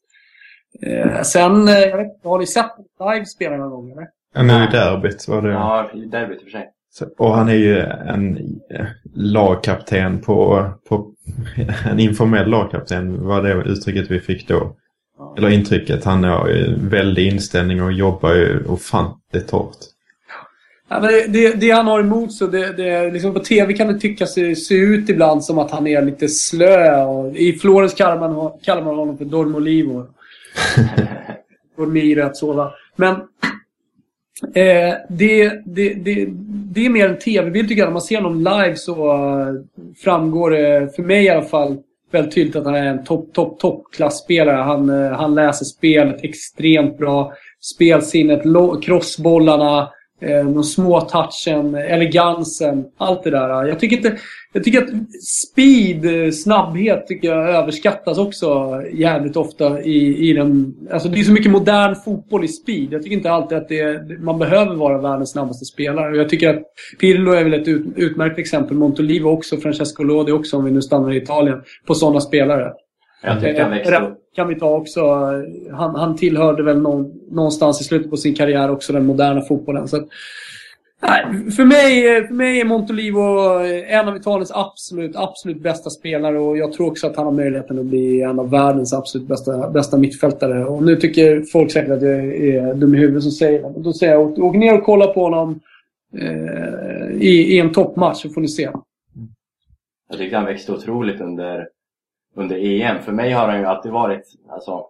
Eh, 0.82 1.22
sen, 1.22 1.68
eh, 1.68 1.74
jag 1.74 1.96
vet, 1.96 2.06
inte, 2.06 2.28
har 2.28 2.38
ni 2.38 2.46
sett 2.46 2.70
live 3.12 3.26
spela 3.26 3.56
någon 3.56 3.70
gång 3.70 3.90
eller? 3.90 4.06
Ja, 4.34 4.42
nu 4.42 4.52
i 4.52 4.66
derbyt 4.72 5.28
var 5.28 5.42
det. 5.42 5.52
Ja, 5.52 5.90
i 5.94 6.04
derbyt 6.06 6.36
i 6.36 6.38
och 6.38 6.42
för 6.44 6.50
sig. 6.50 6.68
Så- 6.92 7.06
Och 7.18 7.34
han 7.34 7.48
är 7.48 7.54
ju 7.54 7.78
en 7.80 8.38
lagkapten 9.14 10.18
på, 10.20 10.66
på 10.88 11.12
en 11.90 12.00
informell 12.00 12.50
lagkapten 12.50 13.26
var 13.26 13.42
det 13.42 13.52
uttrycket 13.52 14.10
vi 14.10 14.20
fick 14.20 14.48
då. 14.48 14.76
Eller 15.36 15.50
intrycket. 15.50 16.04
Han 16.04 16.24
har 16.24 16.74
väldig 16.88 17.26
inställning 17.26 17.82
och 17.82 17.92
jobbar 17.92 18.34
ju 18.34 18.64
ofantligt 18.66 19.50
hårt. 19.50 19.76
Ja, 20.88 21.00
men 21.00 21.10
det, 21.10 21.26
det, 21.26 21.60
det 21.60 21.70
han 21.70 21.86
har 21.86 22.00
emot 22.00 22.32
så 22.32 22.46
det, 22.46 22.72
det, 22.72 23.10
liksom 23.10 23.34
på 23.34 23.40
TV 23.40 23.72
kan 23.72 23.88
det 23.88 23.98
tycka 23.98 24.26
se, 24.26 24.56
se 24.56 24.74
ut 24.74 25.08
ibland 25.08 25.44
som 25.44 25.58
att 25.58 25.70
han 25.70 25.86
är 25.86 26.02
lite 26.02 26.28
slö. 26.28 27.04
Och 27.04 27.36
I 27.36 27.52
Florens 27.52 27.94
kallar 27.94 28.28
man, 28.28 28.52
kallar 28.62 28.82
man 28.82 28.96
honom 28.96 29.18
för 29.18 29.24
Dormolivo. 29.24 30.06
Dormire 31.76 32.26
att 32.26 32.36
sova. 32.36 32.72
Men 32.96 33.14
eh, 34.54 34.94
det, 35.08 35.62
det, 35.64 35.94
det, 35.94 36.26
det 36.46 36.86
är 36.86 36.90
mer 36.90 37.08
en 37.08 37.18
TV-bild 37.18 37.68
tycker 37.68 37.82
jag. 37.82 37.88
När 37.88 37.92
man 37.92 38.02
ser 38.02 38.20
honom 38.20 38.38
live 38.38 38.76
så 38.76 39.12
eh, 39.12 39.54
framgår 40.04 40.50
det, 40.50 40.96
för 40.96 41.02
mig 41.02 41.24
i 41.24 41.28
alla 41.28 41.42
fall, 41.42 41.78
väldigt 42.10 42.34
tydligt 42.34 42.56
att 42.56 42.64
han 42.64 42.74
är 42.74 42.86
en 42.86 43.04
topp, 43.04 43.32
topp, 43.34 43.58
toppklassspelare. 43.60 44.56
Han, 44.56 44.90
eh, 45.04 45.10
han 45.12 45.34
läser 45.34 45.64
spelet 45.64 46.24
extremt 46.24 46.98
bra. 46.98 47.32
Spelsinnet, 47.74 48.44
lo- 48.44 48.80
crossbollarna, 48.80 49.90
eh, 50.20 50.44
de 50.44 50.64
små 50.64 51.00
touchen, 51.00 51.74
elegansen, 51.74 52.84
allt 52.98 53.22
det 53.22 53.30
där. 53.30 53.64
Jag 53.64 53.80
tycker, 53.80 53.96
inte, 53.96 54.16
jag 54.52 54.64
tycker 54.64 54.82
att 54.82 54.90
speed, 55.22 56.24
eh, 56.24 56.30
snabbhet, 56.30 57.06
tycker 57.06 57.28
jag 57.28 57.50
överskattas 57.50 58.18
också 58.18 58.80
jävligt 58.92 59.36
ofta 59.36 59.82
i, 59.82 60.30
i 60.30 60.32
den... 60.32 60.74
Alltså 60.92 61.08
det 61.08 61.20
är 61.20 61.24
så 61.24 61.32
mycket 61.32 61.50
modern 61.50 61.94
fotboll 61.94 62.44
i 62.44 62.48
speed. 62.48 62.92
Jag 62.92 63.02
tycker 63.02 63.16
inte 63.16 63.30
alltid 63.30 63.58
att 63.58 63.68
det, 63.68 64.20
man 64.20 64.38
behöver 64.38 64.74
vara 64.74 64.98
världens 64.98 65.32
snabbaste 65.32 65.64
spelare. 65.64 66.16
Jag 66.16 66.28
tycker 66.28 66.54
att 66.54 66.62
Pirlo 67.00 67.32
är 67.32 67.44
väl 67.44 67.54
ett 67.54 67.68
ut, 67.68 67.86
utmärkt 67.96 68.38
exempel. 68.38 68.76
Montolivo 68.76 69.30
också, 69.30 69.56
Francesco 69.56 70.02
Lodi 70.02 70.32
också, 70.32 70.56
om 70.56 70.64
vi 70.64 70.70
nu 70.70 70.82
stannar 70.82 71.12
i 71.12 71.16
Italien, 71.16 71.62
på 71.86 71.94
sådana 71.94 72.20
spelare. 72.20 72.72
Jag 73.22 73.40
tycker 73.40 73.62
han 73.62 73.70
växte 73.70 73.92
Rapp 73.92 74.19
kan 74.34 74.48
vi 74.48 74.54
ta 74.54 74.76
också. 74.76 75.00
Han, 75.72 75.94
han 75.94 76.16
tillhörde 76.16 76.62
väl 76.62 76.80
någon, 76.80 77.12
någonstans 77.30 77.80
i 77.80 77.84
slutet 77.84 78.10
på 78.10 78.16
sin 78.16 78.34
karriär 78.34 78.70
också 78.70 78.92
den 78.92 79.06
moderna 79.06 79.42
fotbollen. 79.42 79.88
Så 79.88 79.96
att, 79.96 80.08
nej, 81.02 81.50
för, 81.50 81.64
mig, 81.64 82.26
för 82.26 82.34
mig 82.34 82.60
är 82.60 82.64
Montolivo 82.64 83.20
en 83.86 84.08
av 84.08 84.16
Italiens 84.16 84.52
absolut, 84.54 85.16
absolut 85.16 85.62
bästa 85.62 85.90
spelare 85.90 86.38
och 86.38 86.56
jag 86.56 86.72
tror 86.72 86.86
också 86.86 87.06
att 87.06 87.16
han 87.16 87.24
har 87.24 87.32
möjligheten 87.32 87.78
att 87.78 87.86
bli 87.86 88.22
en 88.22 88.38
av 88.38 88.50
världens 88.50 88.92
absolut 88.92 89.28
bästa, 89.28 89.70
bästa 89.70 89.98
mittfältare. 89.98 90.64
Och 90.64 90.82
nu 90.82 90.96
tycker 90.96 91.42
folk 91.42 91.70
säkert 91.70 91.90
att 91.90 92.02
jag 92.02 92.12
är 92.36 92.74
dum 92.74 92.94
i 92.94 92.98
huvudet 92.98 93.22
som 93.22 93.32
säger 93.32 93.62
det. 93.62 93.80
Då 93.80 93.92
säger 93.92 94.12
jag, 94.12 94.22
åk, 94.22 94.38
åk 94.38 94.56
ner 94.56 94.78
och 94.78 94.84
kolla 94.84 95.06
på 95.06 95.22
honom 95.22 95.60
eh, 96.18 97.10
i, 97.20 97.54
i 97.54 97.58
en 97.58 97.72
toppmatch 97.72 98.22
så 98.22 98.28
får 98.28 98.40
ni 98.40 98.48
se. 98.48 98.70
Jag 100.08 100.18
tyckte 100.18 100.36
han 100.36 100.46
växte 100.46 100.72
otroligt 100.72 101.20
under, 101.20 101.68
under 102.34 102.56
EM. 102.56 103.02
För 103.02 103.12
mig 103.12 103.32
har 103.32 103.48
han 103.48 103.58
ju 103.58 103.66
alltid 103.66 103.92
varit 103.92 104.38
alltså, 104.48 104.86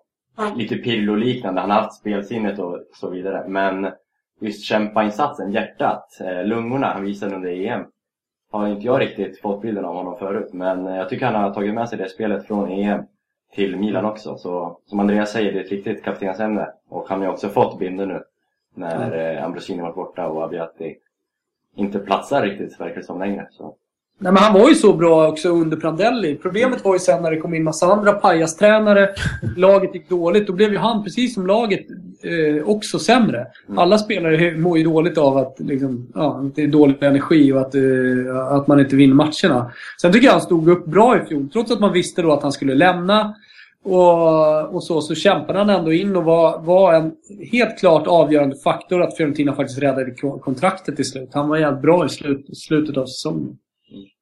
lite 0.56 0.76
Pirlo-liknande. 0.76 1.60
Han 1.60 1.70
har 1.70 1.80
haft 1.80 2.00
spelsinnet 2.00 2.58
och 2.58 2.78
så 2.94 3.10
vidare. 3.10 3.48
Men 3.48 3.90
just 4.40 4.64
kämpainsatsen, 4.64 5.52
hjärtat, 5.52 6.20
eh, 6.20 6.44
lungorna 6.44 6.86
han 6.86 7.04
visade 7.04 7.34
under 7.34 7.50
EM 7.50 7.84
har 8.50 8.68
inte 8.68 8.86
jag 8.86 9.00
riktigt 9.00 9.40
fått 9.40 9.62
bilden 9.62 9.84
av 9.84 9.94
honom 9.94 10.16
förut. 10.16 10.52
Men 10.52 10.86
jag 10.86 11.08
tycker 11.08 11.26
han 11.26 11.42
har 11.42 11.54
tagit 11.54 11.74
med 11.74 11.88
sig 11.88 11.98
det 11.98 12.08
spelet 12.08 12.46
från 12.46 12.70
EM 12.70 13.02
till 13.54 13.76
Milan 13.76 14.04
också. 14.04 14.36
Så 14.36 14.78
som 14.86 15.00
Andreas 15.00 15.32
säger, 15.32 15.52
det 15.52 15.58
är 15.58 15.64
ett 15.64 15.70
riktigt 15.70 16.04
kaptensämne. 16.04 16.72
Och 16.88 17.08
han 17.08 17.18
har 17.18 17.26
ju 17.26 17.32
också 17.32 17.48
fått 17.48 17.78
bilder 17.78 18.06
nu 18.06 18.22
när 18.74 19.36
eh, 19.36 19.44
Ambrosini 19.44 19.82
varit 19.82 19.94
borta 19.94 20.28
och 20.28 20.44
Abiati 20.44 20.96
inte 21.76 21.98
platsar 21.98 22.42
riktigt 22.42 22.80
verkar 22.80 22.96
det 22.96 23.02
som 23.02 23.18
längre. 23.18 23.48
Så. 23.50 23.76
Nej, 24.22 24.32
men 24.32 24.42
han 24.42 24.60
var 24.60 24.68
ju 24.68 24.74
så 24.74 24.92
bra 24.92 25.28
också 25.28 25.48
under 25.48 25.76
Prandelli. 25.76 26.34
Problemet 26.42 26.84
var 26.84 26.92
ju 26.92 26.98
sen 26.98 27.22
när 27.22 27.30
det 27.30 27.36
kom 27.36 27.54
in 27.54 27.64
massa 27.64 27.86
andra 27.86 28.12
pajastränare. 28.12 29.08
Laget 29.56 29.94
gick 29.94 30.08
dåligt. 30.08 30.46
Då 30.46 30.52
blev 30.52 30.72
ju 30.72 30.78
han, 30.78 31.04
precis 31.04 31.34
som 31.34 31.46
laget, 31.46 31.86
eh, 32.22 32.68
också 32.68 32.98
sämre. 32.98 33.46
Alla 33.76 33.98
spelare 33.98 34.56
mår 34.56 34.78
ju 34.78 34.84
dåligt 34.84 35.18
av 35.18 35.36
att, 35.36 35.56
liksom, 35.58 36.08
ja, 36.14 36.50
det 36.54 36.62
är 36.62 36.68
dålig 36.68 37.02
energi 37.02 37.52
och 37.52 37.60
att, 37.60 37.74
eh, 37.74 38.36
att 38.50 38.66
man 38.66 38.80
inte 38.80 38.96
vinner 38.96 39.14
matcherna. 39.14 39.72
Sen 40.02 40.12
tycker 40.12 40.26
jag 40.26 40.32
han 40.32 40.40
stod 40.40 40.68
upp 40.68 40.86
bra 40.86 41.22
i 41.22 41.26
fjol. 41.26 41.48
Trots 41.52 41.70
att 41.70 41.80
man 41.80 41.92
visste 41.92 42.22
då 42.22 42.32
att 42.32 42.42
han 42.42 42.52
skulle 42.52 42.74
lämna. 42.74 43.34
och, 43.84 44.74
och 44.74 44.84
så, 44.84 45.00
så 45.00 45.14
kämpade 45.14 45.58
han 45.58 45.70
ändå 45.70 45.92
in 45.92 46.16
och 46.16 46.24
var, 46.24 46.60
var 46.60 46.94
en 46.94 47.12
helt 47.52 47.78
klart 47.78 48.06
avgörande 48.06 48.56
faktor 48.56 49.02
att 49.02 49.16
Fiorentina 49.16 49.54
faktiskt 49.54 49.82
räddade 49.82 50.10
kontraktet 50.40 50.96
till 50.96 51.04
slut. 51.04 51.30
Han 51.32 51.48
var 51.48 51.56
jävligt 51.56 51.82
bra 51.82 52.06
i 52.06 52.08
slut, 52.08 52.46
slutet 52.58 52.96
av 52.96 53.06
säsongen. 53.06 53.56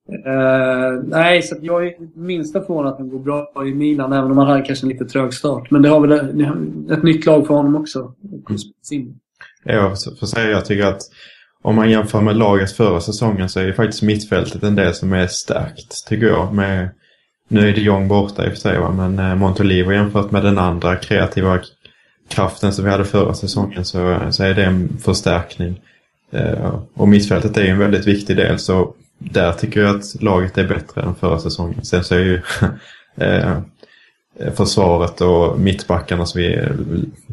Uh, 0.08 1.02
nej, 1.04 1.42
så 1.42 1.56
jag 1.60 1.86
är 1.86 1.94
minsta 2.14 2.60
förvånad 2.60 2.92
att 2.92 2.98
han 2.98 3.08
går 3.08 3.18
bra 3.18 3.66
i 3.66 3.74
Milan, 3.74 4.12
även 4.12 4.30
om 4.30 4.38
han 4.38 4.46
hade 4.46 4.62
kanske 4.62 4.86
en 4.86 4.90
lite 4.90 5.04
trög 5.04 5.34
start. 5.34 5.70
Men 5.70 5.82
det 5.82 5.88
har 5.88 6.00
väl 6.00 6.12
ett, 6.12 6.90
ett 6.98 7.02
nytt 7.02 7.26
lag 7.26 7.46
för 7.46 7.54
honom 7.54 7.76
också. 7.76 8.14
Mm. 8.92 9.14
Jag 9.64 9.98
för 10.18 10.26
säga, 10.26 10.50
jag 10.50 10.64
tycker 10.64 10.86
att 10.86 11.00
om 11.62 11.74
man 11.74 11.90
jämför 11.90 12.20
med 12.20 12.36
laget 12.36 12.72
förra 12.72 13.00
säsongen 13.00 13.48
så 13.48 13.60
är 13.60 13.64
ju 13.64 13.72
faktiskt 13.72 14.02
mittfältet 14.02 14.62
en 14.62 14.74
del 14.74 14.94
som 14.94 15.12
är 15.12 15.26
stärkt, 15.26 16.06
tycker 16.06 16.26
jag. 16.26 16.54
Med, 16.54 16.88
nu 17.48 17.68
är 17.68 17.72
det 17.72 17.80
Jong 17.80 18.08
borta 18.08 18.44
i 18.44 18.48
och 18.48 18.52
för 18.52 18.58
sig, 18.58 18.78
va? 18.78 18.92
men 18.92 19.18
eh, 19.18 19.34
Montolivo 19.34 19.92
jämfört 19.92 20.30
med 20.30 20.44
den 20.44 20.58
andra 20.58 20.96
kreativa 20.96 21.60
kraften 22.28 22.72
som 22.72 22.84
vi 22.84 22.90
hade 22.90 23.04
förra 23.04 23.34
säsongen 23.34 23.84
så, 23.84 24.10
eh, 24.10 24.30
så 24.30 24.44
är 24.44 24.54
det 24.54 24.64
en 24.64 24.98
förstärkning. 24.98 25.80
Eh, 26.30 26.80
och 26.94 27.08
mittfältet 27.08 27.56
är 27.56 27.62
ju 27.62 27.68
en 27.68 27.78
väldigt 27.78 28.06
viktig 28.06 28.36
del 28.36 28.58
så 28.58 28.94
där 29.18 29.52
tycker 29.52 29.80
jag 29.80 29.96
att 29.96 30.22
laget 30.22 30.58
är 30.58 30.68
bättre 30.68 31.02
än 31.02 31.14
förra 31.14 31.38
säsongen. 31.38 31.84
Sen 31.84 32.04
så 32.04 32.14
är 32.14 32.18
ju 32.18 32.40
eh, 33.16 33.56
försvaret 34.54 35.20
och 35.20 35.60
mittbackarna 35.60 36.26
som 36.26 36.40
vi 36.40 36.68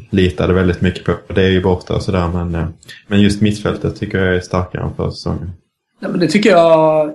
litade 0.09 0.53
väldigt 0.53 0.81
mycket 0.81 1.05
på. 1.05 1.33
Det 1.33 1.43
är 1.43 1.49
ju 1.49 1.61
borta 1.61 1.95
och 1.95 2.01
sådär 2.01 2.27
men, 2.33 2.55
eh, 2.55 2.67
men 3.07 3.21
just 3.21 3.41
mittfältet 3.41 3.95
tycker 3.95 4.17
jag 4.17 4.35
är 4.35 4.39
starkare 4.39 4.83
än 4.83 4.95
förra 4.95 5.11
säsongen. 5.11 5.51
Ja, 5.99 6.07
men 6.09 6.19
det 6.19 6.27
tycker 6.27 6.49
jag 6.49 7.13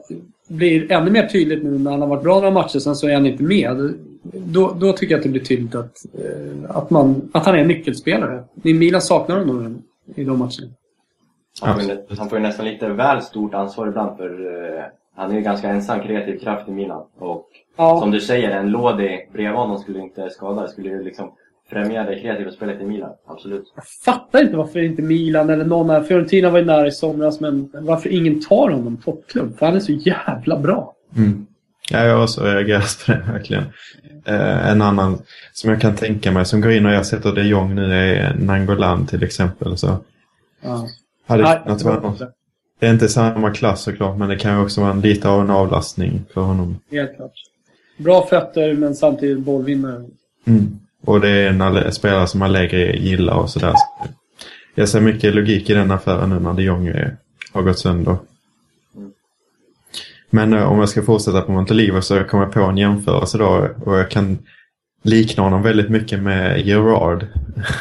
blir 0.49 0.93
ännu 0.93 1.11
mer 1.11 1.27
tydligt 1.27 1.65
nu 1.65 1.79
när 1.79 1.91
han 1.91 2.01
har 2.01 2.09
varit 2.09 2.23
bra 2.23 2.35
några 2.35 2.51
matcher, 2.51 2.79
sen 2.79 2.97
så 2.97 3.09
är 3.09 3.15
han 3.15 3.27
inte 3.27 3.43
med. 3.43 3.95
Då, 4.23 4.77
då 4.81 4.93
tycker 4.93 5.15
jag 5.15 5.19
att 5.19 5.23
det 5.23 5.29
blir 5.29 5.45
tydligt 5.45 5.75
att, 5.75 6.05
eh, 6.15 6.77
att, 6.77 6.91
man, 6.91 7.31
att 7.33 7.47
han 7.47 7.55
är 7.55 7.59
en 7.59 7.69
nyckelspelare. 7.69 8.45
Milan 8.63 9.03
saknar 9.03 9.39
honom 9.39 9.83
i 10.15 10.25
de 10.25 10.39
matcherna. 10.39 10.73
Han 11.63 11.75
får, 11.75 11.83
ju, 11.83 11.99
han 12.19 12.29
får 12.29 12.39
ju 12.39 12.43
nästan 12.43 12.67
lite 12.67 12.89
väl 12.89 13.23
stort 13.23 13.55
ansvar 13.55 13.87
ibland 13.89 14.17
för 14.17 14.31
eh, 14.79 14.85
han 15.17 15.31
är 15.31 15.35
ju 15.35 15.41
ganska 15.41 15.69
ensam 15.69 16.01
kreativ 16.01 16.39
kraft 16.39 16.69
i 16.69 16.71
Milan. 16.71 17.03
Och 17.19 17.47
Ja. 17.77 18.01
som 18.01 18.11
du 18.11 18.21
säger, 18.21 18.51
en 18.51 18.71
Lodi 18.71 19.19
bredvid 19.33 19.57
honom 19.59 19.79
skulle 19.79 19.99
inte 19.99 20.31
skada. 20.31 20.63
Det 20.63 20.69
skulle 20.69 20.89
ju 20.89 21.03
liksom 21.05 21.33
främja 21.71 22.03
det 22.05 22.21
kreativa 22.21 22.51
spelet 22.51 22.81
i 22.81 22.85
Milan. 22.85 23.11
Absolut. 23.27 23.73
Jag 23.75 23.85
fattar 24.05 24.43
inte 24.43 24.57
varför 24.57 24.79
inte 24.83 25.03
Milan 25.03 25.51
eller 25.51 25.65
någon 25.65 25.91
här, 25.91 26.03
Fiorentina 26.03 26.51
var 26.51 26.59
ju 26.59 26.65
nära 26.65 26.87
i 26.87 26.91
somras, 26.93 27.41
men 27.41 27.71
varför 27.73 28.09
ingen 28.09 28.41
tar 28.43 28.71
honom 28.71 28.97
toppklubb? 28.97 29.59
För 29.59 29.67
han 29.67 29.77
är 29.77 29.81
så 29.81 29.93
jävla 29.93 30.59
bra. 30.59 30.95
Mm. 31.17 31.47
Ja, 31.93 32.05
jag 32.05 32.17
har 32.17 32.23
också 32.23 32.45
reagerat 32.45 33.03
på 33.07 33.13
det 33.13 33.23
verkligen. 33.33 33.63
Eh, 34.25 34.71
en 34.71 34.83
annan 34.83 35.19
som 35.53 35.71
jag 35.71 35.81
kan 35.81 35.97
tänka 35.97 36.33
mig 36.33 36.45
som 36.45 36.61
går 36.61 36.73
in 36.73 36.87
och 36.87 36.93
jag 36.93 37.07
sätter 37.07 37.33
de 37.35 37.43
Jong 37.43 37.75
nu 37.75 37.95
är 37.95 38.35
Nangolan 38.35 39.07
till 39.07 39.23
exempel. 39.23 39.77
Så 39.77 39.97
Ja. 40.63 40.87
Hade 41.31 41.43
Nej, 41.43 41.61
kunnat 41.65 41.83
vara. 41.83 42.31
Det 42.81 42.87
är 42.87 42.93
inte 42.93 43.09
samma 43.09 43.51
klass 43.51 43.83
såklart 43.83 44.19
men 44.19 44.29
det 44.29 44.37
kan 44.37 44.57
ju 44.57 44.65
också 44.65 44.81
vara 44.81 44.91
en, 44.91 45.01
lite 45.01 45.29
av 45.29 45.41
en 45.41 45.51
avlastning 45.51 46.25
för 46.35 46.41
honom. 46.41 46.79
Helt 46.91 47.17
klart. 47.17 47.33
Bra 47.97 48.27
fötter, 48.27 48.75
men 48.75 48.95
samtidigt 48.95 49.39
bollvinnare. 49.39 50.05
Mm. 50.47 50.79
Och 51.05 51.21
det 51.21 51.29
är 51.29 51.49
en 51.49 51.93
spelare 51.93 52.27
som 52.27 52.43
Allegri 52.43 53.09
gillar 53.09 53.35
och 53.35 53.51
sådär. 53.51 53.73
Så 53.73 54.09
Jag 54.75 54.89
ser 54.89 55.01
mycket 55.01 55.35
logik 55.35 55.71
i 55.71 55.75
den 55.75 55.91
affären 55.91 56.31
nu 56.31 56.41
när 56.41 56.53
de 56.53 56.63
Jong 56.63 56.95
har 57.53 57.63
gått 57.63 57.79
sönder. 57.79 58.17
Men 60.31 60.53
eh, 60.53 60.73
om 60.73 60.79
jag 60.79 60.89
ska 60.89 61.03
fortsätta 61.03 61.41
på 61.41 61.53
Montolivo 61.53 62.01
så 62.03 62.25
kommer 62.25 62.45
jag 62.45 62.53
på 62.53 62.61
en 62.61 62.79
jämförelse 62.79 63.39
då 63.39 63.69
och 63.85 63.99
jag 63.99 64.11
kan 64.11 64.39
likna 65.03 65.43
honom 65.43 65.63
väldigt 65.63 65.91
mycket 65.91 66.21
med 66.21 66.67
Gerard. 66.67 67.27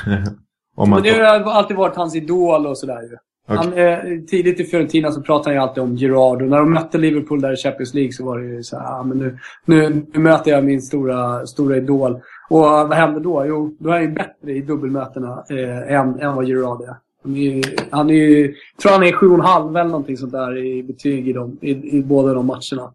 om 0.76 0.90
man 0.90 1.02
Men 1.02 1.14
det 1.14 1.24
har 1.24 1.52
alltid 1.52 1.78
varit 1.78 1.96
hans 1.96 2.16
idol 2.16 2.68
och 2.68 2.78
sådär 2.78 3.02
ju. 3.02 3.18
Han, 3.58 3.74
eh, 3.74 3.98
tidigt 4.30 4.60
i 4.60 4.64
Fiorentina 4.64 5.12
så 5.12 5.22
pratade 5.22 5.50
han 5.50 5.64
ju 5.64 5.70
alltid 5.70 5.84
om 5.84 5.96
Gerard 5.96 6.42
och 6.42 6.48
när 6.48 6.58
de 6.58 6.74
mötte 6.74 6.98
Liverpool 6.98 7.42
där 7.42 7.54
i 7.54 7.56
Champions 7.56 7.94
League 7.94 8.12
så 8.14 8.26
var 8.26 8.40
det 8.40 8.46
ju 8.46 8.64
så 8.64 8.80
här, 8.80 9.00
ah, 9.00 9.04
men 9.04 9.18
nu, 9.18 9.38
nu, 9.66 10.02
nu 10.14 10.20
möter 10.20 10.52
jag 10.52 10.64
min 10.64 10.82
stora, 10.82 11.46
stora 11.46 11.78
idol. 11.78 12.12
Och 12.50 12.60
vad 12.60 12.94
hände 12.94 13.20
då? 13.20 13.46
Jo, 13.48 13.76
då 13.80 13.90
är 13.90 13.94
han 13.94 14.02
ju 14.02 14.08
bättre 14.12 14.52
i 14.52 14.62
dubbelmötena 14.62 15.44
eh, 15.50 15.94
än, 16.00 16.20
än 16.20 16.36
vad 16.36 16.46
Gerard 16.46 16.82
är. 16.82 16.96
Han 17.24 17.36
är, 17.36 17.40
ju- 17.40 17.64
han 17.90 18.10
är 18.10 18.14
ju, 18.14 18.54
tror 18.82 18.92
han 18.92 19.04
är 19.04 19.12
7,5 19.12 19.80
eller 19.80 19.90
någonting 19.90 20.18
sånt 20.18 20.32
där 20.32 20.58
i 20.58 20.84
betyg 20.84 21.28
i, 21.28 21.34
dem, 21.34 21.58
i, 21.62 21.98
i 21.98 22.04
båda 22.04 22.34
de 22.34 22.46
matcherna. 22.46 22.94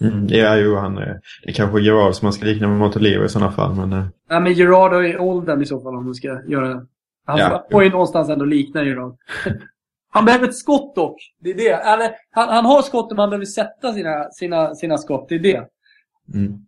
Mm, 0.00 0.26
ja, 0.28 0.56
jo, 0.56 0.74
han 0.76 0.98
är, 0.98 1.20
det 1.44 1.50
är 1.50 1.52
kanske 1.52 1.80
Gerard 1.80 2.14
som 2.14 2.26
man 2.26 2.32
ska 2.32 2.44
likna 2.44 2.68
med 2.68 2.78
Montolivo 2.78 3.24
i 3.24 3.28
sådana 3.28 3.52
fall. 3.52 3.74
Men, 3.74 3.92
eh, 3.92 4.04
Nej, 4.30 4.40
men 4.40 4.52
Gerard 4.52 4.92
har 4.92 5.02
ju 5.02 5.18
åldern 5.18 5.62
i 5.62 5.66
så 5.66 5.80
fall 5.80 5.96
om 5.96 6.04
man 6.04 6.14
ska 6.14 6.28
göra... 6.48 6.86
Han 7.26 7.38
Ja. 7.38 7.66
får 7.72 7.84
ju 7.84 7.90
någonstans 7.90 8.28
ändå 8.28 8.44
likna 8.44 8.84
Gerard. 8.84 9.16
Han 10.14 10.24
behöver 10.24 10.48
ett 10.48 10.56
skott 10.56 10.94
dock. 10.94 11.16
Det 11.40 11.50
är 11.50 11.54
det. 11.54 11.68
Eller, 11.72 12.10
han, 12.30 12.48
han 12.48 12.64
har 12.64 12.82
skott 12.82 13.10
men 13.10 13.18
han 13.18 13.30
behöver 13.30 13.46
sätta 13.46 13.92
sina, 13.92 14.30
sina, 14.30 14.74
sina 14.74 14.98
skott. 14.98 15.26
Det 15.28 15.34
är 15.34 15.38
det. 15.38 15.64
mm. 16.34 16.58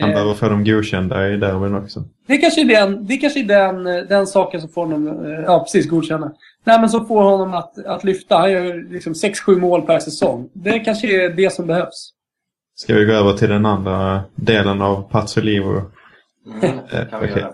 Han 0.00 0.08
Eh, 0.10 0.14
behöver 0.14 0.34
få 0.34 0.48
dem 0.48 0.64
godkända 0.64 1.28
i 1.28 1.36
derbyn 1.36 1.74
också. 1.74 2.04
det 2.26 2.38
kanske 2.38 2.60
är 2.60 2.64
den, 2.64 3.06
det 3.06 3.16
kanske 3.16 3.40
är 3.40 3.44
den, 3.44 3.86
eh, 3.86 4.02
den 4.02 4.26
saken 4.26 4.60
som 4.60 4.70
får 4.70 4.86
honom... 4.86 5.24
eh, 5.26 5.40
Ja, 5.40 5.58
precis. 5.60 5.88
Godkänna. 5.90 6.32
Nej, 6.64 6.80
men 6.80 6.88
som 6.88 7.06
får 7.06 7.22
honom 7.22 7.54
att, 7.54 7.84
att 7.86 8.04
lyfta. 8.04 8.36
Han 8.38 8.52
gör 8.52 8.92
liksom 8.92 9.12
6-7 9.12 9.60
mål 9.60 9.82
per 9.82 9.98
säsong. 9.98 10.48
Det 10.52 10.78
kanske 10.78 11.24
är 11.24 11.28
det 11.30 11.52
som 11.52 11.66
behövs. 11.66 12.10
Ska 12.74 12.94
vi 12.94 13.04
gå 13.04 13.12
över 13.12 13.32
till 13.32 13.48
den 13.48 13.66
andra 13.66 14.20
delen 14.34 14.82
av 14.82 15.02
Pazzolivo? 15.10 15.82
Mm, 16.62 16.78
Eh, 16.78 17.08
kan 17.08 17.20
vi 17.20 17.26
okej. 17.30 17.42
göra. 17.42 17.52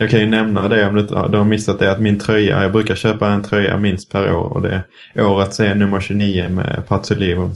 Jag 0.00 0.10
kan 0.10 0.20
ju 0.20 0.26
nämna 0.26 0.68
det 0.68 0.88
om 0.88 0.94
du, 0.94 1.02
du 1.02 1.38
har 1.38 1.44
missat 1.44 1.78
det 1.78 1.92
att 1.92 2.00
min 2.00 2.18
tröja, 2.18 2.62
jag 2.62 2.72
brukar 2.72 2.94
köpa 2.94 3.28
en 3.28 3.42
tröja 3.42 3.78
minst 3.78 4.12
per 4.12 4.34
år 4.34 4.52
och 4.52 4.62
det 4.62 4.84
årets 5.16 5.60
är 5.60 5.74
nummer 5.74 6.00
29 6.00 6.48
med 6.48 6.84
Pazzolivo. 6.88 7.50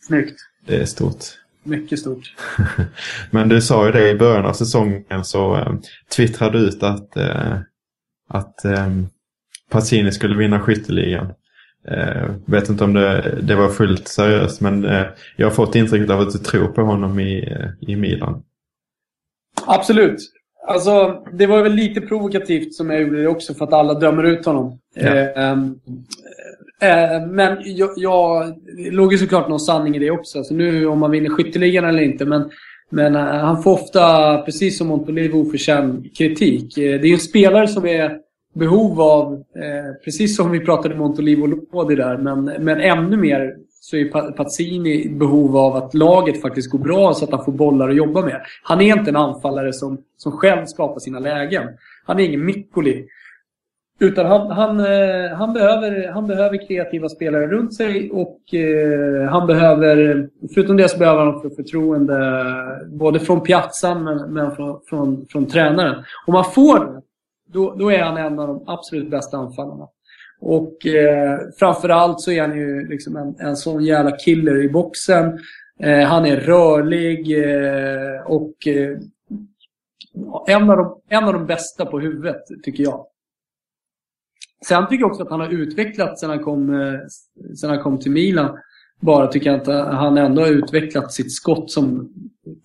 Snyggt. 0.00 0.36
det 0.66 0.76
är 0.76 0.84
stort. 0.84 1.24
Mycket 1.62 1.98
stort. 1.98 2.34
Men 3.30 3.48
du 3.48 3.60
sa 3.60 3.86
ju 3.86 3.92
det 3.92 4.10
i 4.10 4.14
början 4.14 4.46
av 4.46 4.52
säsongen 4.52 5.24
så 5.24 5.56
eh, 5.56 5.72
twittrade 6.16 6.58
du 6.58 6.64
ut 6.64 6.82
att, 6.82 7.16
eh, 7.16 7.58
att 8.28 8.64
eh, 8.64 8.88
Pazzini 9.70 10.12
skulle 10.12 10.36
vinna 10.36 10.60
skytteligan. 10.60 11.32
Eh, 11.88 12.30
vet 12.46 12.68
inte 12.68 12.84
om 12.84 12.92
det, 12.92 13.38
det 13.42 13.54
var 13.54 13.68
fullt 13.68 14.08
seriöst 14.08 14.60
men 14.60 14.84
eh, 14.84 15.06
jag 15.36 15.46
har 15.46 15.54
fått 15.54 15.74
intrycket 15.74 16.10
av 16.10 16.20
att 16.20 16.32
du 16.32 16.38
tror 16.38 16.68
på 16.68 16.82
honom 16.82 17.20
i, 17.20 17.52
eh, 17.52 17.90
i 17.90 17.96
Milan. 17.96 18.42
Absolut. 19.66 20.18
Alltså, 20.68 21.22
det 21.32 21.46
var 21.46 21.62
väl 21.62 21.72
lite 21.72 22.00
provokativt 22.00 22.74
som 22.74 22.90
jag 22.90 23.02
gjorde 23.02 23.22
det 23.22 23.28
också 23.28 23.54
för 23.54 23.64
att 23.64 23.72
alla 23.72 23.94
dömer 23.94 24.24
ut 24.24 24.46
honom. 24.46 24.78
Ja. 24.94 25.14
Eh, 25.14 25.52
eh, 26.82 27.26
men 27.26 27.58
jag, 27.64 27.90
jag, 27.96 28.54
låg 28.90 29.12
ju 29.12 29.18
såklart 29.18 29.48
någon 29.48 29.60
sanning 29.60 29.96
i 29.96 29.98
det 29.98 30.10
också. 30.10 30.44
Så 30.44 30.54
nu 30.54 30.86
om 30.86 30.98
man 30.98 31.10
vinner 31.10 31.30
skytteligan 31.30 31.84
eller 31.84 32.02
inte. 32.02 32.24
Men, 32.24 32.50
men 32.90 33.16
eh, 33.16 33.22
han 33.22 33.62
får 33.62 33.72
ofta, 33.72 34.38
precis 34.38 34.78
som 34.78 34.86
Montolivo, 34.86 35.40
oförtjänt 35.40 36.16
kritik. 36.18 36.78
Eh, 36.78 37.00
det 37.00 37.06
är 37.06 37.08
ju 37.08 37.14
en 37.14 37.20
spelare 37.20 37.68
som 37.68 37.86
är 37.86 38.18
behov 38.54 39.00
av, 39.00 39.34
eh, 39.34 40.02
precis 40.04 40.36
som 40.36 40.50
vi 40.50 40.60
pratade 40.60 40.94
Montolivo 40.94 41.42
och 41.42 41.48
Lodi 41.72 41.94
där, 41.94 42.16
men, 42.16 42.44
men 42.44 42.80
ännu 42.80 43.16
mer 43.16 43.56
så 43.90 43.96
är 43.96 44.32
Pazzini 44.32 45.04
i 45.04 45.08
behov 45.08 45.56
av 45.56 45.76
att 45.76 45.94
laget 45.94 46.42
faktiskt 46.42 46.70
går 46.70 46.78
bra 46.78 47.14
så 47.14 47.24
att 47.24 47.30
han 47.30 47.44
får 47.44 47.52
bollar 47.52 47.88
att 47.88 47.96
jobba 47.96 48.22
med. 48.22 48.40
Han 48.62 48.80
är 48.80 48.96
inte 48.96 49.10
en 49.10 49.16
anfallare 49.16 49.72
som, 49.72 49.98
som 50.16 50.32
själv 50.32 50.66
skapar 50.66 51.00
sina 51.00 51.18
lägen. 51.18 51.68
Han 52.06 52.20
är 52.20 52.24
ingen 52.24 52.44
Mikkoli. 52.44 53.06
Utan 54.00 54.26
han, 54.26 54.50
han, 54.50 54.80
eh, 54.80 55.36
han, 55.36 55.52
behöver, 55.52 56.08
han 56.08 56.26
behöver 56.26 56.66
kreativa 56.66 57.08
spelare 57.08 57.46
runt 57.46 57.74
sig 57.74 58.10
och 58.10 58.54
eh, 58.54 59.30
han 59.30 59.46
behöver, 59.46 60.28
förutom 60.54 60.76
det 60.76 60.88
så 60.88 60.98
behöver 60.98 61.24
han 61.24 61.40
få 61.40 61.50
förtroende 61.50 62.44
både 62.86 63.20
från 63.20 63.40
piazzan 63.40 64.04
men, 64.04 64.32
men 64.32 64.56
från, 64.56 64.80
från, 64.88 65.26
från 65.28 65.46
tränaren. 65.46 66.04
Om 66.26 66.34
han 66.34 66.44
får 66.44 66.78
det, 66.78 67.02
då, 67.52 67.74
då 67.74 67.92
är 67.92 68.02
han 68.02 68.16
en 68.16 68.38
av 68.38 68.48
de 68.48 68.64
absolut 68.66 69.10
bästa 69.10 69.36
anfallarna. 69.36 69.88
Och 70.40 70.86
eh, 70.86 71.38
framförallt 71.58 72.20
så 72.20 72.30
är 72.30 72.40
han 72.40 72.58
ju 72.58 72.88
liksom 72.88 73.16
en, 73.16 73.36
en 73.38 73.56
sån 73.56 73.84
jävla 73.84 74.16
killer 74.16 74.62
i 74.64 74.68
boxen. 74.68 75.38
Eh, 75.80 76.00
han 76.00 76.26
är 76.26 76.36
rörlig 76.36 77.44
eh, 77.44 78.20
och 78.26 78.66
eh, 78.66 78.98
en, 80.46 80.70
av 80.70 80.76
de, 80.76 81.00
en 81.08 81.24
av 81.24 81.32
de 81.32 81.46
bästa 81.46 81.86
på 81.86 82.00
huvudet, 82.00 82.42
tycker 82.62 82.82
jag. 82.82 83.06
Sen 84.66 84.88
tycker 84.88 85.02
jag 85.02 85.10
också 85.10 85.22
att 85.22 85.30
han 85.30 85.40
har 85.40 85.48
utvecklats 85.48 86.20
sen 86.20 86.30
han 86.30 86.44
kom, 86.44 86.80
eh, 86.80 86.98
sen 87.60 87.70
han 87.70 87.82
kom 87.82 87.98
till 87.98 88.12
Milan. 88.12 88.58
Bara 89.00 89.26
tycker 89.26 89.50
jag 89.50 89.60
att 89.60 89.68
eh, 89.68 89.86
han 89.86 90.18
ändå 90.18 90.42
har 90.42 90.48
utvecklat 90.48 91.12
sitt 91.12 91.32
skott 91.32 91.70
som... 91.70 92.12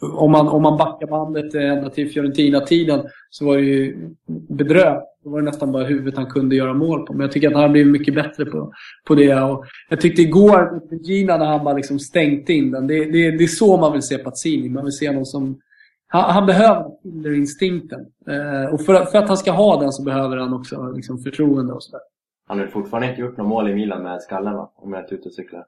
Om 0.02 0.32
man, 0.32 0.48
om 0.48 0.62
man 0.62 0.78
backar 0.78 1.08
bandet 1.08 1.56
ända 1.56 1.90
till 1.90 2.10
Fiorentina-tiden 2.10 3.06
så 3.30 3.46
var 3.46 3.58
det 3.58 3.64
ju 3.64 4.10
bedrövligt. 4.50 5.13
Då 5.24 5.30
var 5.30 5.40
det 5.40 5.46
nästan 5.46 5.72
bara 5.72 5.84
huvudet 5.84 6.16
han 6.18 6.26
kunde 6.26 6.56
göra 6.56 6.74
mål 6.74 7.06
på. 7.06 7.14
Men 7.14 7.22
jag 7.22 7.32
tycker 7.32 7.48
att 7.48 7.54
han 7.54 7.62
har 7.64 7.70
blivit 7.70 7.92
mycket 7.92 8.16
bättre 8.16 8.46
på, 8.46 8.74
på 9.08 9.16
det. 9.16 9.42
Och 9.44 9.66
jag 9.90 10.02
tyckte 10.02 10.22
igår 10.22 10.72
mot 10.92 11.08
Gina 11.08 11.38
när 11.38 11.46
han 11.46 11.64
bara 11.64 11.74
liksom 11.76 12.00
stängt 12.00 12.50
in 12.50 12.72
den. 12.72 12.88
Det, 12.88 13.06
det, 13.06 13.32
det 13.32 13.44
är 13.44 13.48
så 13.48 13.78
man 13.78 13.94
vill 13.94 14.02
se 14.02 14.18
Pazzini. 14.18 14.70
Man 14.70 14.84
vill 14.84 14.92
se 14.94 15.12
någon 15.12 15.26
som... 15.26 15.60
Han, 16.08 16.32
han 16.34 16.46
behöver 16.46 17.36
instinkten. 17.36 18.00
Eh, 18.28 18.74
och 18.74 18.82
för, 18.82 18.94
att- 18.94 19.12
för 19.12 19.18
att 19.18 19.28
han 19.28 19.38
ska 19.38 19.52
ha 19.52 19.80
den 19.82 19.92
så 19.92 20.04
behöver 20.04 20.38
han 20.38 20.54
också 20.54 20.92
liksom, 20.96 21.18
förtroende 21.18 21.74
och 21.74 21.84
sådär. 21.84 22.02
Han 22.48 22.60
har 22.60 22.68
fortfarande 22.68 23.10
inte 23.10 23.22
gjort 23.22 23.38
något 23.38 23.48
mål 23.48 23.70
i 23.70 23.74
Milan 23.76 24.04
med 24.04 24.22
skallen 24.22 24.54
va? 24.54 24.72
Om 24.76 24.94
jag 24.94 25.04
är 25.04 25.14
ute 25.14 25.30
och 25.30 25.34
cyklar. 25.34 25.66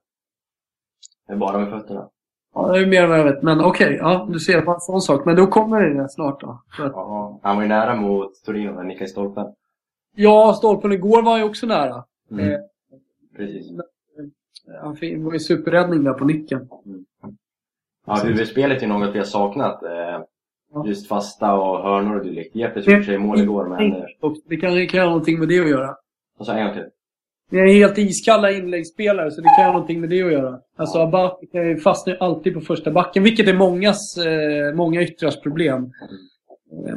Det 1.27 1.33
är 1.33 1.37
bara 1.37 1.57
med 1.59 1.69
fötterna. 1.69 2.09
Ja, 2.55 2.71
det 2.71 2.79
är 2.79 2.85
mer 2.85 3.03
än 3.03 3.09
vad 3.09 3.19
jag 3.19 3.23
vet. 3.23 3.41
Men 3.43 3.61
okej, 3.63 3.97
ja, 4.01 4.27
du 4.31 4.39
ser, 4.39 4.61
bara 4.61 4.75
en 4.75 4.81
sån 4.81 5.01
sak. 5.01 5.25
Men 5.25 5.35
då 5.35 5.47
kommer 5.47 5.81
det 5.81 6.09
snart 6.09 6.41
då. 6.41 6.47
Att, 6.79 6.91
Ja, 6.93 7.39
han 7.43 7.55
var 7.55 7.63
ju 7.63 7.69
nära 7.69 7.95
mot 7.95 8.43
Torino, 8.45 8.73
men 8.73 8.87
nickade 8.87 9.05
i 9.05 9.07
stolpen. 9.07 9.45
ja, 10.15 10.53
stolpen 10.57 10.91
igår 10.91 11.21
var 11.21 11.37
ju 11.37 11.43
också 11.43 11.65
nära. 11.67 12.03
Mm. 12.31 12.51
Eh, 12.51 12.57
Precis. 13.37 13.71
Han 14.81 14.95
fick- 14.95 15.17
det 15.17 15.23
var 15.23 15.33
ju 15.33 15.39
superräddning 15.39 16.03
där 16.03 16.13
på 16.13 16.25
nicken. 16.25 16.69
Ja, 18.07 18.13
huvudspelet 18.23 18.83
är 18.83 18.87
något 18.87 19.15
vi 19.15 19.17
har 19.17 19.25
saknat. 19.25 19.83
Eh, 19.83 20.21
Ja. 20.73 20.85
just 20.87 21.07
fasta 21.07 21.53
och 21.53 21.83
hörnor 21.83 22.15
och 22.19 22.23
dylikt. 22.25 22.55
Jeppe 22.55 22.79
gjorde 22.79 23.03
sig 23.03 23.15
i 23.15 23.17
mål 23.17 23.39
igår, 23.41 23.65
men... 23.67 23.93
eh, 23.93 24.03
Och 24.21 24.35
det 24.45 24.57
kan, 24.57 24.87
kan 24.87 24.99
ha 24.99 25.07
någonting 25.07 25.39
med 25.39 25.47
det 25.47 25.59
att 25.59 25.69
göra. 25.69 25.95
Och 26.37 26.45
så 26.45 26.51
en 26.51 26.65
gång 26.65 26.73
till. 26.73 26.85
Vi 27.51 27.59
är 27.59 27.65
helt 27.73 27.97
iskalla 27.97 28.51
inläggsspelare 28.51 29.31
så 29.31 29.41
det 29.41 29.49
kan 29.57 29.65
ha 29.65 29.71
någonting 29.73 30.01
med 30.01 30.09
det 30.09 30.23
att 30.23 30.31
göra. 30.31 30.59
Alltså 30.75 30.99
Abate 30.99 31.45
kan 31.45 31.61
ju 31.67 31.79
alltid 32.19 32.53
på 32.53 32.61
första 32.61 32.91
backen, 32.91 33.23
vilket 33.23 33.47
är 33.47 33.53
mångas, 33.53 34.17
eh, 34.17 34.73
många 34.75 35.01
yttrars 35.01 35.41
problem. 35.41 35.91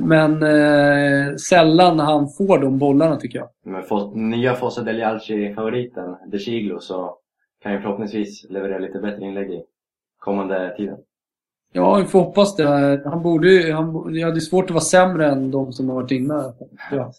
Men 0.00 0.42
eh, 0.42 1.34
sällan 1.36 1.98
han 1.98 2.28
får 2.28 2.58
de 2.58 2.78
bollarna 2.78 3.16
tycker 3.16 3.38
jag. 3.38 3.48
Med 3.64 3.84
Fos- 3.84 4.14
nya 4.16 4.54
Fossa 4.54 4.82
Del 4.82 4.98
Jalci-favoriten, 4.98 6.16
De 6.30 6.38
Chiglo, 6.38 6.80
så 6.80 7.16
kan 7.62 7.72
ju 7.72 7.80
förhoppningsvis 7.80 8.46
leverera 8.50 8.78
lite 8.78 8.98
bättre 8.98 9.24
inlägg 9.24 9.50
i 9.50 9.62
kommande 10.18 10.74
tiden. 10.76 10.96
Ja, 11.72 11.94
vi 11.96 12.04
får 12.04 12.20
hoppas 12.20 12.56
det. 12.56 13.00
Han 13.04 13.22
borde 13.22 13.72
han, 13.72 14.14
ja, 14.14 14.30
det 14.30 14.38
är 14.38 14.40
svårt 14.40 14.64
att 14.64 14.70
vara 14.70 14.80
sämre 14.80 15.26
än 15.26 15.50
de 15.50 15.72
som 15.72 15.88
har 15.88 15.94
varit 15.96 16.10
inne. 16.10 16.52
Ja. 16.92 17.12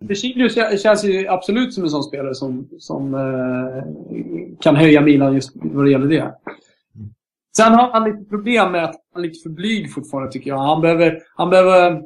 Vesilius 0.00 0.82
känns 0.82 1.04
ju 1.04 1.28
absolut 1.28 1.74
som 1.74 1.84
en 1.84 1.90
sån 1.90 2.02
spelare 2.02 2.34
som, 2.34 2.68
som 2.78 3.14
eh, 3.14 3.84
kan 4.60 4.76
höja 4.76 5.00
Milan 5.00 5.34
just 5.34 5.50
vad 5.54 5.84
det 5.84 5.90
gäller 5.90 6.08
det. 6.08 6.34
Sen 7.56 7.72
har 7.72 7.90
han 7.92 8.04
lite 8.04 8.30
problem 8.30 8.72
med 8.72 8.84
att 8.84 8.94
han 9.14 9.24
är 9.24 9.28
lite 9.28 9.42
för 9.42 9.50
blyg 9.50 9.92
fortfarande 9.92 10.32
tycker 10.32 10.50
jag. 10.50 10.58
Han 10.58 10.80
behöver, 10.80 11.18
han 11.36 11.50
behöver, 11.50 12.02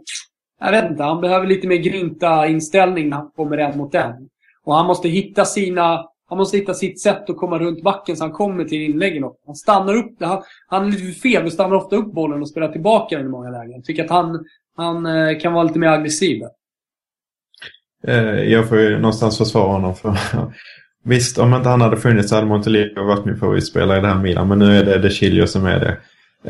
jag 0.60 0.70
vet 0.70 0.90
inte, 0.90 1.02
han 1.02 1.20
behöver 1.20 1.46
lite 1.46 1.66
mer 1.66 1.76
grinta 1.76 2.46
inställning 2.46 3.08
när 3.08 3.16
han 3.16 3.30
kommer 3.30 3.58
en 3.58 3.78
mot 3.78 3.94
en. 3.94 4.28
Och 4.64 4.74
han 4.74 4.86
måste 4.86 5.08
hitta 5.08 5.44
sina, 5.44 6.06
han 6.28 6.38
måste 6.38 6.56
hitta 6.56 6.74
sitt 6.74 7.00
sätt 7.00 7.30
att 7.30 7.36
komma 7.36 7.58
runt 7.58 7.82
backen 7.82 8.16
så 8.16 8.24
han 8.24 8.32
kommer 8.32 8.64
till 8.64 8.82
inläggen. 8.82 9.24
också. 9.24 9.42
Han 9.46 9.56
stannar 9.56 9.94
upp, 9.96 10.16
han, 10.20 10.42
han 10.66 10.86
är 10.86 10.90
lite 10.90 11.02
för 11.02 11.20
feg 11.20 11.44
och 11.44 11.52
stannar 11.52 11.76
ofta 11.76 11.96
upp 11.96 12.12
bollen 12.12 12.40
och 12.40 12.48
spelar 12.48 12.72
tillbaka 12.72 13.16
den 13.16 13.26
i 13.26 13.30
många 13.30 13.50
lägen. 13.50 13.70
Jag 13.70 13.84
tycker 13.84 14.04
att 14.04 14.10
han, 14.10 14.44
han 14.76 15.06
eh, 15.06 15.38
kan 15.38 15.52
vara 15.52 15.64
lite 15.64 15.78
mer 15.78 15.88
aggressiv. 15.88 16.40
där. 16.40 16.50
Eh, 18.06 18.42
Jag 18.52 18.68
får 18.68 18.78
ju 18.80 18.98
någonstans 18.98 19.38
försvara 19.38 19.72
honom 19.72 19.94
för 19.96 20.16
Visst, 21.04 21.38
om 21.38 21.54
inte 21.54 21.68
han 21.68 21.80
hade 21.80 21.96
funnits 21.96 22.28
så 22.28 22.34
hade 22.34 22.46
Montelico 22.46 23.04
varit 23.04 23.24
min 23.24 23.36
favoritspelare 23.36 23.98
i 23.98 24.00
det 24.00 24.06
här 24.08 24.18
Milan. 24.18 24.48
Men 24.48 24.58
nu 24.58 24.78
är 24.78 24.84
det 24.84 24.98
De 24.98 25.10
Chilio 25.10 25.46
som 25.46 25.66
är 25.66 25.80
det. 25.80 25.96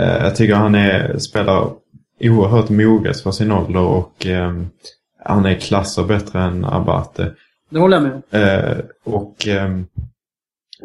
Eh, 0.02 0.22
Jag 0.24 0.36
tycker 0.36 0.54
han 0.54 0.74
är, 0.74 1.18
spelar 1.18 1.70
oerhört 2.20 2.68
moget 2.68 3.20
för 3.20 3.30
sin 3.30 3.52
ålder 3.52 3.80
och 3.80 4.26
eh, 4.26 4.52
han 5.24 5.46
är 5.46 5.54
klasser 5.54 6.04
bättre 6.04 6.40
än 6.40 6.64
Abate. 6.64 7.32
Det 7.70 7.78
håller 7.78 7.96
jag 7.96 8.02
med 8.02 8.12
om. 8.12 8.22
Eh, 8.30 8.78
och 9.04 9.46
ehm, 9.48 9.86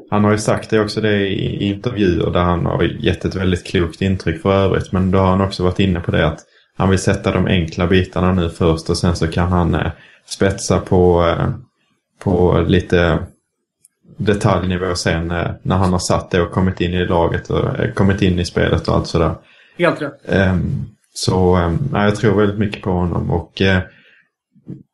han 0.09 0.23
har 0.23 0.31
ju 0.31 0.37
sagt 0.37 0.69
det 0.69 0.79
också 0.79 1.01
det 1.01 1.27
i, 1.27 1.63
intervjuer 1.69 2.31
där 2.31 2.43
han 2.43 2.65
har 2.65 2.83
gett 2.83 3.25
ett 3.25 3.35
väldigt 3.35 3.67
klokt 3.67 4.01
intryck 4.01 4.41
för 4.41 4.53
övrigt. 4.53 4.91
Men 4.91 5.11
då 5.11 5.17
har 5.17 5.27
han 5.27 5.41
också 5.41 5.63
varit 5.63 5.79
inne 5.79 5.99
på 5.99 6.11
det 6.11 6.27
att 6.27 6.39
han 6.77 6.89
vill 6.89 6.99
sätta 6.99 7.31
de 7.31 7.45
enkla 7.47 7.87
bitarna 7.87 8.33
nu 8.33 8.49
först 8.49 8.89
och 8.89 8.97
sen 8.97 9.15
så 9.15 9.27
kan 9.27 9.51
han 9.51 9.77
spetsa 10.25 10.79
på, 10.79 11.27
eh, 11.27 11.49
på 12.19 12.65
lite 12.67 13.19
detaljnivå 14.17 14.95
sen 14.95 15.31
eh, 15.31 15.51
när 15.61 15.75
han 15.75 15.91
har 15.91 15.99
satt 15.99 16.31
det 16.31 16.41
och 16.41 16.51
kommit 16.51 16.81
in 16.81 16.93
i 16.93 17.05
laget 17.05 17.49
och 17.49 17.79
eh, 17.79 17.91
kommit 17.93 18.21
in 18.21 18.39
i 18.39 18.45
spelet 18.45 18.87
och 18.87 18.95
allt 18.95 19.07
sådär. 19.07 19.35
Helt 19.77 20.01
rätt. 20.01 20.21
Ehm, 20.27 20.85
så 21.13 21.57
um, 21.57 21.89
jag 21.93 22.15
tror 22.15 22.37
väldigt 22.37 22.59
mycket 22.59 22.81
på 22.81 22.91
honom 22.91 23.31
och 23.31 23.61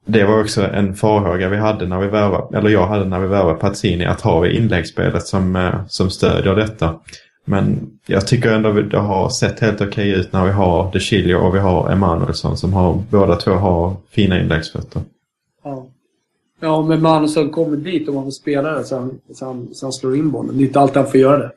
det 0.06 0.24
var 0.24 0.41
också 0.41 0.67
en 0.67 0.96
farhåga 0.96 1.50
vi 1.50 1.58
hade 1.58 1.88
när 1.88 2.00
vi 2.00 2.08
värvade, 2.08 2.58
eller 2.58 2.70
jag 2.70 2.88
hade 2.88 3.06
när 3.06 3.20
vi 3.20 3.28
värvade 3.28 3.60
Pazzini, 3.60 4.06
att 4.06 4.22
ha 4.22 4.39
vi 4.39 4.58
inläggsspelet 4.58 5.28
som, 5.28 5.72
som 5.88 6.10
stödjer 6.10 6.56
detta. 6.56 7.00
Men 7.46 7.89
jag 8.06 8.28
tycker 8.28 8.54
ändå 8.54 8.70
att 8.70 8.91
det 8.91 8.98
har 8.98 9.30
sett 9.30 9.60
helt 9.60 9.82
okej 9.82 10.10
ut 10.10 10.34
när 10.34 10.46
vi 10.46 10.52
har 10.52 10.91
De 10.94 11.00
Chilio 11.00 11.36
och 11.36 11.56
vi 11.56 11.60
har 11.60 11.91
Emanuelsson 11.91 12.58
som 12.58 12.74
har, 12.74 13.04
båda 13.10 13.36
två 13.36 13.52
har 13.52 13.96
fina 14.12 14.39
inläggsfötter. 14.39 15.02
Ja. 15.63 15.88
Ja, 16.60 16.82
men 16.82 17.02
Magnusson 17.02 17.50
kommer 17.50 17.78
dit 17.78 18.10
om 18.10 18.15
han 18.15 18.24
vill 18.24 18.34
spela 18.34 18.71
det 18.71 18.84
så 18.84 18.97
han, 19.00 19.19
så, 19.34 19.45
han, 19.45 19.69
så 19.74 19.86
han 19.86 19.93
slår 19.93 20.15
in 20.15 20.32
bollen. 20.32 20.58
Det 20.58 20.63
är 20.63 20.67
inte 20.67 20.80
alltid 20.80 20.97
han 20.97 21.12
får 21.12 21.19
göra 21.19 21.38
det. 21.38 21.52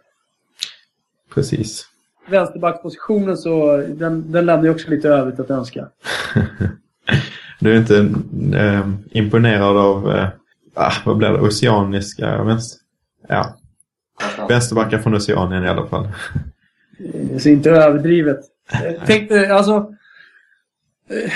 Precis. 1.34 1.86
Vänsterbackpositionen 2.28 3.36
så, 3.36 3.76
den, 3.76 4.32
den 4.32 4.46
lämnar 4.46 4.64
ju 4.64 4.70
också 4.70 4.90
lite 4.90 5.08
övrigt 5.08 5.40
att 5.40 5.50
önska. 5.50 5.88
Du 7.60 7.72
är 7.72 7.78
inte 7.78 7.96
eh, 8.58 8.88
imponerad 9.10 9.76
av, 9.76 10.10
eh, 10.10 10.28
ah, 10.74 10.92
vad 11.04 11.16
blir 11.16 11.28
det, 11.28 11.40
oceaniska 11.40 12.42
vänster... 12.42 12.80
Ja, 13.28 13.56
Konstant. 14.20 14.50
vänsterbackar 14.50 14.98
från 14.98 15.14
Oceanien 15.14 15.64
i 15.64 15.68
alla 15.68 15.86
fall. 15.86 16.08
Eh, 16.98 17.38
Så 17.38 17.48
inte 17.48 17.70
överdrivet. 17.70 18.40
Jag 18.72 19.06
tänkte, 19.06 19.54
alltså... 19.54 19.94
eh, 21.08 21.30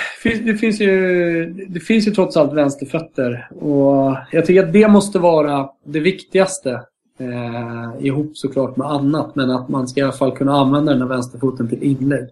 Det 0.44 0.54
finns, 0.54 0.80
ju, 0.80 1.66
det 1.68 1.80
finns 1.80 2.08
ju 2.08 2.10
trots 2.10 2.36
allt 2.36 2.52
vänsterfötter. 2.52 3.48
Och 3.50 4.16
jag 4.32 4.46
tycker 4.46 4.66
att 4.66 4.72
det 4.72 4.88
måste 4.88 5.18
vara 5.18 5.68
det 5.84 6.00
viktigaste. 6.00 6.82
Eh, 7.20 8.06
ihop 8.06 8.36
såklart 8.36 8.76
med 8.76 8.86
annat. 8.86 9.34
Men 9.34 9.50
att 9.50 9.68
man 9.68 9.88
ska 9.88 10.00
i 10.00 10.04
alla 10.04 10.12
fall 10.12 10.36
kunna 10.36 10.52
använda 10.52 10.92
den 10.92 11.02
här 11.02 11.08
vänsterfoten 11.08 11.68
till 11.68 11.82
inlägg. 11.82 12.28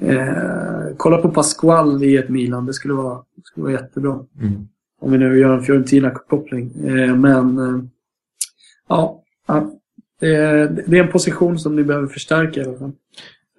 Eh, 0.00 0.94
kolla 0.96 1.18
på 1.18 1.28
Pasquale 1.28 2.06
i 2.06 2.16
ett 2.16 2.28
Milan. 2.28 2.66
Det 2.66 2.72
skulle 2.72 2.94
vara, 2.94 3.14
det 3.14 3.42
skulle 3.44 3.64
vara 3.64 3.72
jättebra. 3.72 4.18
Mm. 4.40 4.68
Om 5.00 5.12
vi 5.12 5.18
nu 5.18 5.38
gör 5.38 5.56
en 5.56 5.62
Fiorentina-koppling. 5.62 6.72
Eh, 6.86 7.16
men 7.16 7.58
eh, 7.58 7.84
ja, 8.88 9.22
det, 10.20 10.34
är, 10.34 10.84
det 10.86 10.98
är 10.98 11.04
en 11.04 11.12
position 11.12 11.58
som 11.58 11.76
ni 11.76 11.84
behöver 11.84 12.06
förstärka 12.06 12.60
i 12.60 12.64
alla 12.64 12.78
fall. 12.78 12.92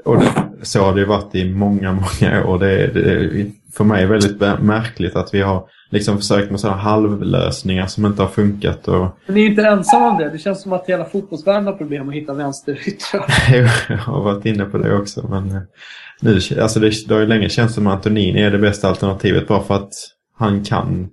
Och 0.06 0.24
så 0.62 0.80
har 0.84 0.94
det 0.94 1.00
ju 1.00 1.06
varit 1.06 1.36
i 1.36 1.54
många, 1.54 1.92
många 1.92 2.46
år. 2.46 2.60
Det, 2.60 2.72
är- 2.84 2.88
det 2.94 3.12
är 3.12 3.52
för 3.78 3.84
mig 3.84 4.06
väldigt 4.06 4.40
mär- 4.42 4.60
märkligt 4.62 5.16
att 5.16 5.34
vi 5.34 5.42
har 5.42 5.66
liksom 5.90 6.18
försökt 6.18 6.52
med 6.52 6.60
sådana 6.60 6.78
halvlösningar 6.78 7.88
som 7.88 8.06
inte 8.06 8.22
har 8.22 8.30
funkat. 8.30 8.88
Och, 8.88 9.18
Men 9.26 9.36
ni 9.36 9.42
är 9.42 9.46
inte 9.50 9.62
ensamma 9.68 10.10
om 10.12 10.18
det. 10.18 10.30
Det 10.30 10.38
känns 10.38 10.62
som 10.62 10.74
att 10.74 10.86
hela 10.90 11.06
fotbollsvärlden 11.06 11.66
har 11.66 11.74
problem 11.74 12.10
att 12.10 12.16
hitta 12.16 12.34
vänsteryttrar. 12.34 13.26
jag 13.90 13.98
har 13.98 14.24
varit 14.24 14.46
inne 14.46 14.66
på 14.66 14.78
det 14.78 14.96
också. 14.96 15.28
Men 15.28 15.52
eh, 15.52 15.62
nu, 16.22 16.40
alltså 16.62 16.80
det, 16.80 16.92
det 17.08 17.14
har 17.14 17.22
ju 17.22 17.28
länge 17.28 17.50
känts 17.50 17.74
som 17.76 17.88
att 17.88 17.94
Antonini 17.94 18.42
är 18.42 18.52
det 18.52 18.58
bästa 18.58 18.88
alternativet 18.90 19.48
bara 19.48 19.64
för 19.64 19.76
att 19.76 19.92
han 20.38 20.64
kan. 20.64 21.08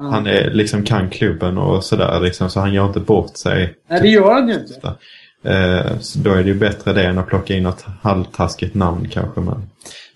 Han 0.00 0.26
är, 0.26 0.50
liksom 0.50 0.82
kan 0.82 1.10
klubben 1.10 1.58
och 1.58 1.84
sådär 1.84 2.20
liksom, 2.20 2.50
så 2.50 2.60
han 2.60 2.72
gör 2.74 2.86
inte 2.86 3.00
bort 3.00 3.36
sig. 3.36 3.74
Nej, 3.90 4.00
det 4.02 4.08
gör 4.08 4.32
han 4.34 4.48
ju 4.48 4.54
inte. 4.54 4.94
Eh, 5.42 5.98
så 6.00 6.18
då 6.18 6.30
är 6.30 6.42
det 6.42 6.48
ju 6.48 6.58
bättre 6.58 6.92
det 6.92 7.04
än 7.04 7.18
att 7.18 7.26
plocka 7.26 7.54
in 7.54 7.62
något 7.62 7.84
halvtaskigt 8.02 8.74
namn 8.74 9.08
kanske. 9.08 9.40
Men 9.40 9.68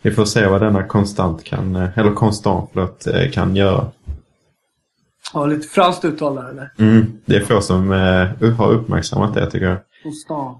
vi 0.02 0.10
får 0.10 0.24
se 0.24 0.46
vad 0.46 0.60
denna 0.60 0.82
konstant 0.82 1.44
kan, 1.44 1.76
eh, 1.76 1.98
eller 1.98 2.12
konstant 2.12 2.70
förlåt, 2.72 3.06
eh, 3.06 3.30
kan 3.30 3.56
göra. 3.56 3.86
Ja, 5.32 5.46
lite 5.46 5.68
franskt 5.68 6.04
uttal 6.04 6.34
där 6.34 6.48
eller? 6.48 6.72
Mm, 6.78 7.20
det 7.24 7.36
är 7.36 7.40
få 7.40 7.60
som 7.60 7.92
eh, 7.92 8.50
har 8.50 8.72
uppmärksammat 8.72 9.34
det 9.34 9.50
tycker 9.50 9.66
jag. 9.66 9.78
Konstant. 10.02 10.58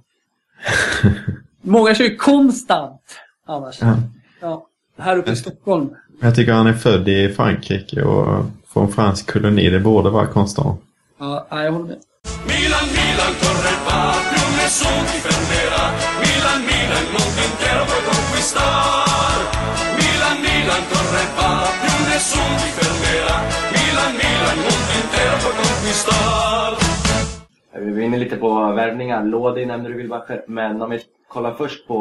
Många 1.62 1.94
kör 1.94 2.04
ju 2.04 2.16
konstant 2.16 3.02
annars. 3.46 3.78
Ja. 3.80 3.96
Ja. 4.40 4.66
Här 4.98 5.16
uppe 5.16 5.30
i 5.30 5.36
Stockholm. 5.36 5.90
Jag 6.20 6.34
tycker 6.34 6.52
han 6.52 6.66
är 6.66 6.72
född 6.72 7.08
i 7.08 7.28
Frankrike 7.28 8.02
och 8.02 8.44
från 8.72 8.92
fransk 8.92 9.32
koloni. 9.32 9.70
Det 9.70 9.80
borde 9.80 10.10
vara 10.10 10.26
konstant. 10.26 10.80
Ja, 11.18 11.46
jag 11.50 11.72
håller 11.72 11.84
med. 11.84 11.96
Milan, 12.46 12.86
Milan, 12.86 13.32
nessun 14.66 14.98
va, 14.98 15.10
ti 15.10 15.18
fermerà. 15.26 15.84
Milan, 16.22 16.60
Milan, 16.70 17.02
il 17.06 17.10
mondo 17.14 17.40
intero 17.48 17.82
puoi 17.90 18.02
conquistar. 18.10 19.38
Milan, 20.00 20.36
Milan, 20.46 20.82
corre 20.90 21.24
va, 21.38 21.50
più 21.80 21.94
nessun 22.10 22.50
ti 22.60 22.70
fermerà. 22.78 23.36
Milan, 23.74 24.12
Milan, 24.20 24.54
il 24.58 24.62
mondo 24.66 24.92
intero 25.02 25.34
puoi 25.42 25.54
conquistar. 25.62 26.70
Vi 27.84 27.92
var 27.92 28.02
inne 28.02 28.16
lite 28.16 28.36
på 28.36 28.50
värvningar. 28.72 29.24
Lodi 29.24 29.66
nämnde 29.66 29.88
du 29.88 29.94
Wilbacher. 29.94 30.44
Men 30.48 30.82
om 30.82 30.90
vi 30.90 30.98
kollar 31.28 31.52
först 31.54 31.86
på 31.86 31.98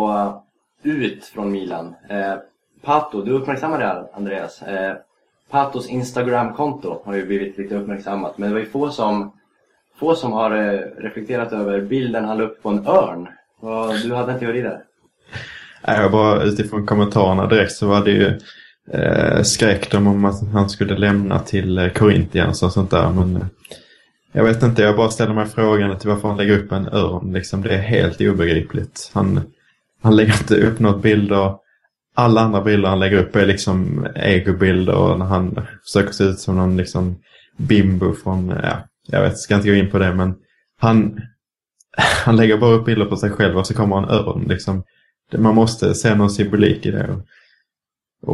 eh, 0.84 0.92
ut 0.92 1.26
från 1.26 1.52
Milan. 1.52 1.96
Eh, 2.10 2.36
Pato, 2.82 3.22
du 3.22 3.32
uppmärksammade 3.32 3.84
det 3.84 3.88
här, 3.88 4.08
Andreas. 4.14 4.62
Eh, 4.62 4.96
Patos 5.50 5.90
Instagram-konto 5.90 7.02
har 7.06 7.14
ju 7.14 7.26
blivit 7.26 7.58
lite 7.58 7.76
uppmärksammat. 7.76 8.38
Men 8.38 8.50
det 8.50 8.54
var 8.54 8.60
ju 8.60 8.70
få 8.70 8.90
som, 8.90 9.32
få 10.00 10.16
som 10.16 10.32
har 10.32 10.52
eh, 10.52 10.80
reflekterat 10.98 11.54
över 11.54 11.82
bilden 11.82 12.26
han 12.26 12.38
la 12.38 12.44
upp 12.44 12.64
på 12.64 12.70
en 12.70 12.88
örn. 12.88 13.28
Du 14.04 14.14
hade 14.14 14.32
en 14.32 14.40
teori 14.40 14.62
där? 14.62 14.80
Nej, 15.88 16.02
jag 16.02 16.12
bara 16.12 16.44
utifrån 16.44 16.86
kommentarerna 16.86 17.48
direkt 17.48 17.72
så 17.72 17.88
var 17.88 18.06
det 18.06 18.12
ju 18.12 18.40
eh, 18.92 19.42
skräck 19.42 19.92
de 19.92 20.08
om 20.08 20.26
att 20.26 20.52
han 20.54 20.70
skulle 20.70 20.98
lämna 20.98 21.40
till 21.40 21.78
eh, 21.78 21.90
Corinthians 21.90 22.64
och 22.64 22.72
sånt 22.72 22.92
där. 22.92 23.10
Men 23.10 23.36
eh, 23.36 23.48
jag 24.32 24.44
vet 24.44 24.64
inte, 24.64 24.82
jag 24.82 24.96
bara 24.96 25.10
ställer 25.10 25.34
mig 25.34 25.46
frågan 25.46 26.00
till 26.00 26.10
varför 26.10 26.28
han 26.28 26.38
lägger 26.38 26.60
upp 26.60 26.72
en 26.72 26.88
örn. 26.88 27.34
Liksom, 27.34 27.62
det 27.62 27.74
är 27.74 27.82
helt 27.82 28.22
obegripligt. 28.22 29.12
Han, 29.14 29.42
han 30.02 30.16
lägger 30.16 30.34
inte 30.34 30.56
upp 30.56 30.80
något 30.80 31.02
bilder. 31.02 31.54
Alla 32.16 32.42
andra 32.42 32.62
bilder 32.62 32.90
han 32.90 33.00
lägger 33.00 33.18
upp 33.18 33.36
är 33.36 33.46
liksom 33.46 34.08
egobilder 34.16 35.16
när 35.18 35.26
han 35.26 35.60
försöker 35.84 36.12
se 36.12 36.24
ut 36.24 36.40
som 36.40 36.56
någon 36.56 36.78
liksom 36.78 37.16
bimbo 37.58 38.14
från, 38.14 38.50
ja, 38.64 38.78
jag 39.06 39.22
vet, 39.22 39.38
ska 39.38 39.56
inte 39.56 39.68
gå 39.70 39.76
in 39.76 39.92
på 39.92 40.00
det 40.00 40.14
men 40.14 40.36
han, 40.80 41.22
han 42.26 42.36
lägger 42.36 42.58
bara 42.58 42.72
upp 42.76 42.86
bilder 42.86 43.06
på 43.06 43.18
sig 43.18 43.30
själv 43.30 43.58
och 43.58 43.68
så 43.68 43.74
kommer 43.74 43.98
en 43.98 44.10
örn 44.10 44.46
liksom. 44.50 44.84
Det- 45.32 45.38
Man 45.38 45.56
måste 45.56 45.94
se 45.94 46.16
någon 46.16 46.30
symbolik 46.30 46.86
i 46.86 46.92
det. 46.92 47.08
Och, 47.10 47.22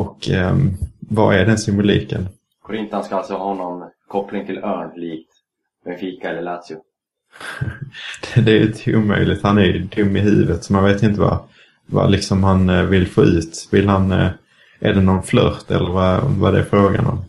och 0.02 0.30
ehm, 0.30 0.72
vad 1.00 1.36
är 1.36 1.46
den 1.46 1.58
symboliken? 1.58 2.28
Korintan 2.62 3.04
ska 3.04 3.16
alltså 3.16 3.34
ha 3.38 3.54
någon 3.54 3.90
koppling 4.08 4.46
till 4.46 4.58
Örn 4.58 4.92
likt 5.00 5.30
Benfica 5.86 6.30
eller 6.30 6.42
Lazio. 6.42 6.78
Det, 8.34 8.42
det 8.46 8.52
är 8.52 8.90
ju 8.90 8.98
omöjligt. 8.98 9.44
Han 9.44 9.58
är 9.58 9.64
ju 9.66 9.80
dum 9.80 10.16
i 10.16 10.20
huvudet 10.20 10.64
så 10.64 10.74
man 10.74 10.84
vet 10.84 11.04
inte 11.04 11.20
vad, 11.20 11.40
vad 11.86 12.12
liksom 12.12 12.44
han 12.44 12.70
eh, 12.70 12.84
vill 12.84 13.08
få 13.08 13.24
ut. 13.24 13.68
Vill 13.72 13.88
han, 13.88 14.12
eh, 14.12 14.30
är 14.80 14.94
det 14.94 15.02
någon 15.02 15.24
flört 15.24 15.72
eller 15.72 15.90
vad, 15.90 16.24
vad 16.24 16.54
det 16.54 16.60
är 16.60 16.64
frågan 16.64 17.06
om? 17.06 17.26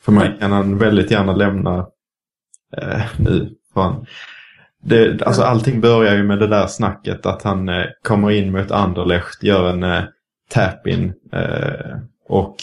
För 0.00 0.12
mig 0.12 0.36
kan 0.40 0.52
han 0.52 0.78
väldigt 0.78 1.10
gärna 1.10 1.32
lämna 1.32 1.86
eh, 2.76 3.02
nu. 3.18 3.50
Fan. 3.74 4.06
Det, 4.82 5.22
alltså 5.22 5.42
allting 5.42 5.80
börjar 5.80 6.16
ju 6.16 6.22
med 6.22 6.38
det 6.38 6.46
där 6.46 6.66
snacket 6.66 7.26
att 7.26 7.42
han 7.42 7.68
eh, 7.68 7.84
kommer 8.02 8.30
in 8.30 8.52
mot 8.52 8.70
Anderlecht, 8.70 9.42
gör 9.42 9.70
en 9.70 9.82
eh, 9.82 10.02
tap-in 10.50 11.12
eh, 11.32 11.96
och 12.28 12.56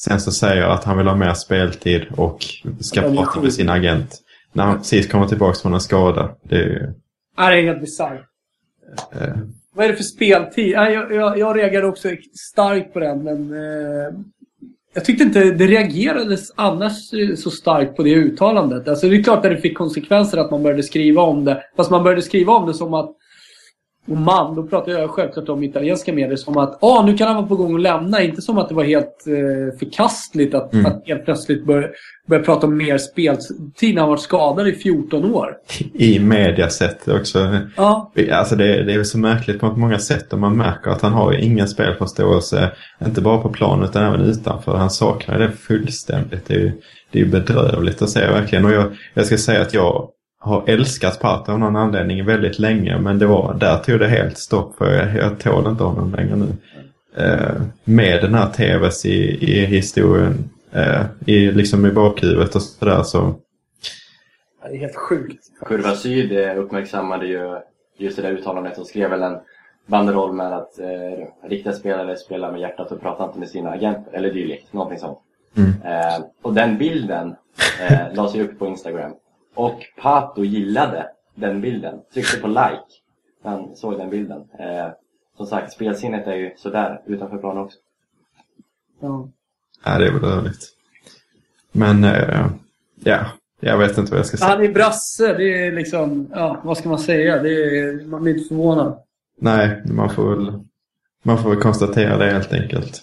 sen 0.00 0.20
så 0.20 0.32
säger 0.32 0.62
att 0.62 0.84
han 0.84 0.98
vill 0.98 1.06
ha 1.06 1.16
mer 1.16 1.34
speltid 1.34 2.06
och 2.16 2.38
ska 2.80 3.00
prata 3.00 3.40
med 3.40 3.52
sin 3.52 3.68
agent. 3.68 4.18
När 4.52 4.64
han 4.64 4.78
precis 4.78 5.10
kommer 5.10 5.26
tillbaka 5.26 5.58
från 5.62 5.74
en 5.74 5.80
skada. 5.80 6.36
Det 6.42 6.54
är 6.54 6.64
ju... 6.66 6.92
Det 7.36 7.42
är 7.42 7.62
helt 7.62 7.80
bisarrt. 7.80 8.20
Eh, 9.12 9.36
Vad 9.74 9.84
är 9.84 9.88
det 9.88 9.96
för 9.96 10.04
speltid? 10.04 10.68
Jag, 10.68 11.14
jag, 11.14 11.38
jag 11.38 11.56
reagerade 11.56 11.86
också 11.88 12.08
starkt 12.52 12.92
på 12.92 13.00
den, 13.00 13.24
men... 13.24 13.52
Jag 14.94 15.04
tyckte 15.04 15.24
inte 15.24 15.44
det 15.44 15.66
reagerades 15.66 16.52
annars 16.54 17.12
eh, 17.12 17.34
så 17.34 17.50
starkt 17.50 17.96
på 17.96 18.02
det 18.02 18.14
uttalandet. 18.14 18.88
Alltså 18.88 19.08
det 19.08 19.16
är 19.16 19.22
klart 19.22 19.44
att 19.44 19.50
det 19.50 19.56
fick 19.56 19.78
konsekvenser 19.78 20.38
att 20.38 20.50
man 20.50 20.62
började 20.62 20.82
skriva 20.82 21.22
om 21.22 21.44
det. 21.44 21.62
Fast 21.76 21.90
man 21.90 22.02
började 22.02 22.22
skriva 22.22 22.52
om 22.52 22.66
det 22.66 22.74
som 22.74 22.94
att... 22.94 23.16
Och 24.10 24.16
man, 24.16 24.54
då 24.54 24.62
pratar 24.62 24.92
jag 24.92 25.10
självklart 25.10 25.48
om 25.48 25.62
italienska 25.62 26.12
medier 26.12 26.36
som 26.36 26.56
att 26.56 26.78
ah, 26.82 27.02
nu 27.06 27.16
kan 27.16 27.26
han 27.26 27.36
vara 27.36 27.46
på 27.46 27.56
gång 27.56 27.74
att 27.74 27.80
lämna. 27.80 28.22
Inte 28.22 28.42
som 28.42 28.58
att 28.58 28.68
det 28.68 28.74
var 28.74 28.84
helt 28.84 29.26
eh, 29.26 29.78
förkastligt 29.78 30.54
att, 30.54 30.74
Mm. 30.74 30.86
att 30.86 31.02
helt 31.06 31.24
plötsligt 31.24 31.66
börja, 31.66 31.88
börja 32.28 32.42
prata 32.42 32.66
om 32.66 32.76
mer 32.76 32.98
speltid 32.98 33.94
när 33.94 34.00
han 34.00 34.10
varit 34.10 34.20
skadad 34.20 34.68
i 34.68 34.72
14 34.72 35.34
år. 35.34 35.56
I 35.94 36.18
mediasätt 36.18 37.08
också. 37.08 37.58
Ja, 37.76 38.12
Alltså 38.32 38.56
det, 38.56 38.84
det 38.84 38.92
är 38.92 39.04
så 39.04 39.18
märkligt 39.18 39.60
på 39.60 39.66
många 39.76 39.98
sätt 39.98 40.32
och 40.32 40.38
man 40.38 40.56
märker 40.56 40.90
att 40.90 41.02
han 41.02 41.12
har 41.12 41.32
ju 41.32 41.40
ingen 41.40 41.68
spelförståelse. 41.68 42.70
Inte 43.04 43.20
bara 43.20 43.38
på 43.38 43.48
plan 43.48 43.82
utan 43.84 44.02
även 44.04 44.20
utanför. 44.20 44.76
Han 44.76 44.90
saknar 44.90 45.38
det 45.38 45.50
fullständigt. 45.52 46.46
Det 46.46 46.54
är 46.54 46.58
ju 46.58 46.72
det 47.12 47.20
är 47.20 47.26
bedrövligt 47.26 48.02
att 48.02 48.10
se 48.10 48.20
verkligen. 48.20 48.64
Och 48.64 48.72
jag, 48.72 48.96
jag 49.14 49.26
ska 49.26 49.36
säga 49.38 49.62
att 49.62 49.74
jag 49.74 50.08
har 50.40 50.64
älskat 50.66 51.20
Pata 51.20 51.52
av 51.52 51.58
någon 51.58 51.76
anledning 51.76 52.24
väldigt 52.24 52.58
länge. 52.58 52.98
Men 52.98 53.18
det 53.18 53.26
var, 53.26 53.54
där 53.54 53.78
tog 53.78 53.98
det 54.00 54.08
helt 54.08 54.38
stopp 54.38 54.76
för 54.76 54.92
jag, 54.92 55.16
jag 55.16 55.38
tål 55.38 55.66
inte 55.66 55.84
honom 55.84 56.14
längre 56.14 56.36
nu. 56.36 56.48
Eh, 57.16 57.62
med 57.84 58.22
den 58.22 58.34
här 58.34 58.50
TVs 58.50 59.06
i, 59.06 59.50
i 59.54 59.66
historien. 59.66 60.50
Eh, 60.72 61.02
i, 61.26 61.50
liksom 61.50 61.86
i 61.86 61.92
bakhuvudet 61.92 62.54
och 62.54 62.62
sådär 62.62 63.02
så. 63.02 63.34
det 64.62 64.76
är 64.76 64.80
helt 64.80 64.96
sjukt. 64.96 65.44
Kurva 65.66 65.94
Syd 65.94 66.38
eh, 66.38 66.58
uppmärksammade 66.58 67.26
ju 67.26 67.58
just 67.98 68.16
det 68.16 68.22
där 68.22 68.32
uttalandet 68.32 68.78
och 68.78 68.86
skrev 68.86 69.10
väl 69.10 69.22
en 69.22 69.38
banderoll 69.86 70.32
med 70.32 70.52
att 70.52 70.78
eh, 70.78 71.48
riktiga 71.48 71.72
spelare 71.72 72.16
spelar 72.16 72.52
med 72.52 72.60
hjärtat 72.60 72.92
och 72.92 73.00
pratar 73.00 73.24
inte 73.24 73.38
med 73.38 73.48
sina 73.48 73.70
agenter 73.70 74.12
eller 74.12 74.32
dylikt. 74.32 74.72
Någonting 74.72 74.98
sånt. 74.98 75.18
Mm. 75.56 75.70
Eh, 75.84 76.24
och 76.42 76.54
den 76.54 76.78
bilden 76.78 77.36
eh, 77.80 78.14
lades 78.14 78.34
ju 78.34 78.44
upp 78.44 78.58
på 78.58 78.66
Instagram. 78.66 79.12
Och 79.54 79.80
Pato 80.02 80.44
gillade 80.44 81.08
den 81.34 81.60
bilden. 81.60 82.00
Tryckte 82.14 82.40
på 82.40 82.48
like 82.48 82.80
när 83.44 83.50
han 83.50 83.76
såg 83.76 83.98
den 83.98 84.10
bilden. 84.10 84.40
Eh, 84.58 84.88
som 85.36 85.46
sagt, 85.46 85.72
spelsinnet 85.72 86.26
är 86.26 86.34
ju 86.34 86.52
sådär 86.56 87.02
utanför 87.06 87.38
planen 87.38 87.62
också. 87.62 87.78
Ja. 89.00 89.28
Ja, 89.84 89.98
det 89.98 90.06
är 90.06 90.12
bedrövligt. 90.12 90.68
Men 91.72 92.04
eh, 92.04 92.46
ja, 93.04 93.26
jag 93.60 93.78
vet 93.78 93.98
inte 93.98 94.10
vad 94.10 94.18
jag 94.18 94.26
ska 94.26 94.36
säga. 94.36 94.50
Han 94.50 94.64
är 94.64 94.72
brasse, 94.72 95.34
det 95.36 95.66
är 95.66 95.72
liksom, 95.72 96.30
ja, 96.34 96.60
vad 96.64 96.78
ska 96.78 96.88
man 96.88 96.98
säga? 96.98 97.42
Det 97.42 97.50
är, 97.50 98.06
man 98.06 98.22
blir 98.22 98.34
inte 98.34 98.48
förvånad. 98.48 98.98
Nej, 99.38 99.82
man 99.84 100.10
får 100.10 100.36
väl, 100.36 100.60
man 101.22 101.42
får 101.42 101.50
väl 101.50 101.60
konstatera 101.60 102.16
det 102.16 102.30
helt 102.30 102.52
enkelt. 102.52 103.02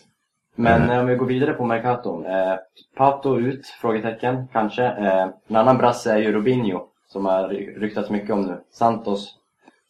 Men 0.59 0.81
Mm. 0.81 0.89
eh, 0.95 0.99
om 0.99 1.07
vi 1.07 1.15
går 1.15 1.25
vidare 1.25 1.53
på 1.53 1.65
Mercaton. 1.65 2.25
Eh, 2.25 2.55
Pato 2.95 3.39
ut? 3.39 3.65
Frågetecken, 3.81 4.47
kanske. 4.53 4.83
Eh, 4.85 5.27
en 5.47 5.55
annan 5.55 5.77
brasse 5.77 6.11
är 6.13 6.17
ju 6.17 6.31
Robinho, 6.31 6.81
som 7.11 7.25
har 7.25 7.47
ry- 7.49 7.79
ryktats 7.79 8.09
mycket 8.09 8.29
om 8.31 8.41
nu. 8.41 8.57
Santos 8.73 9.33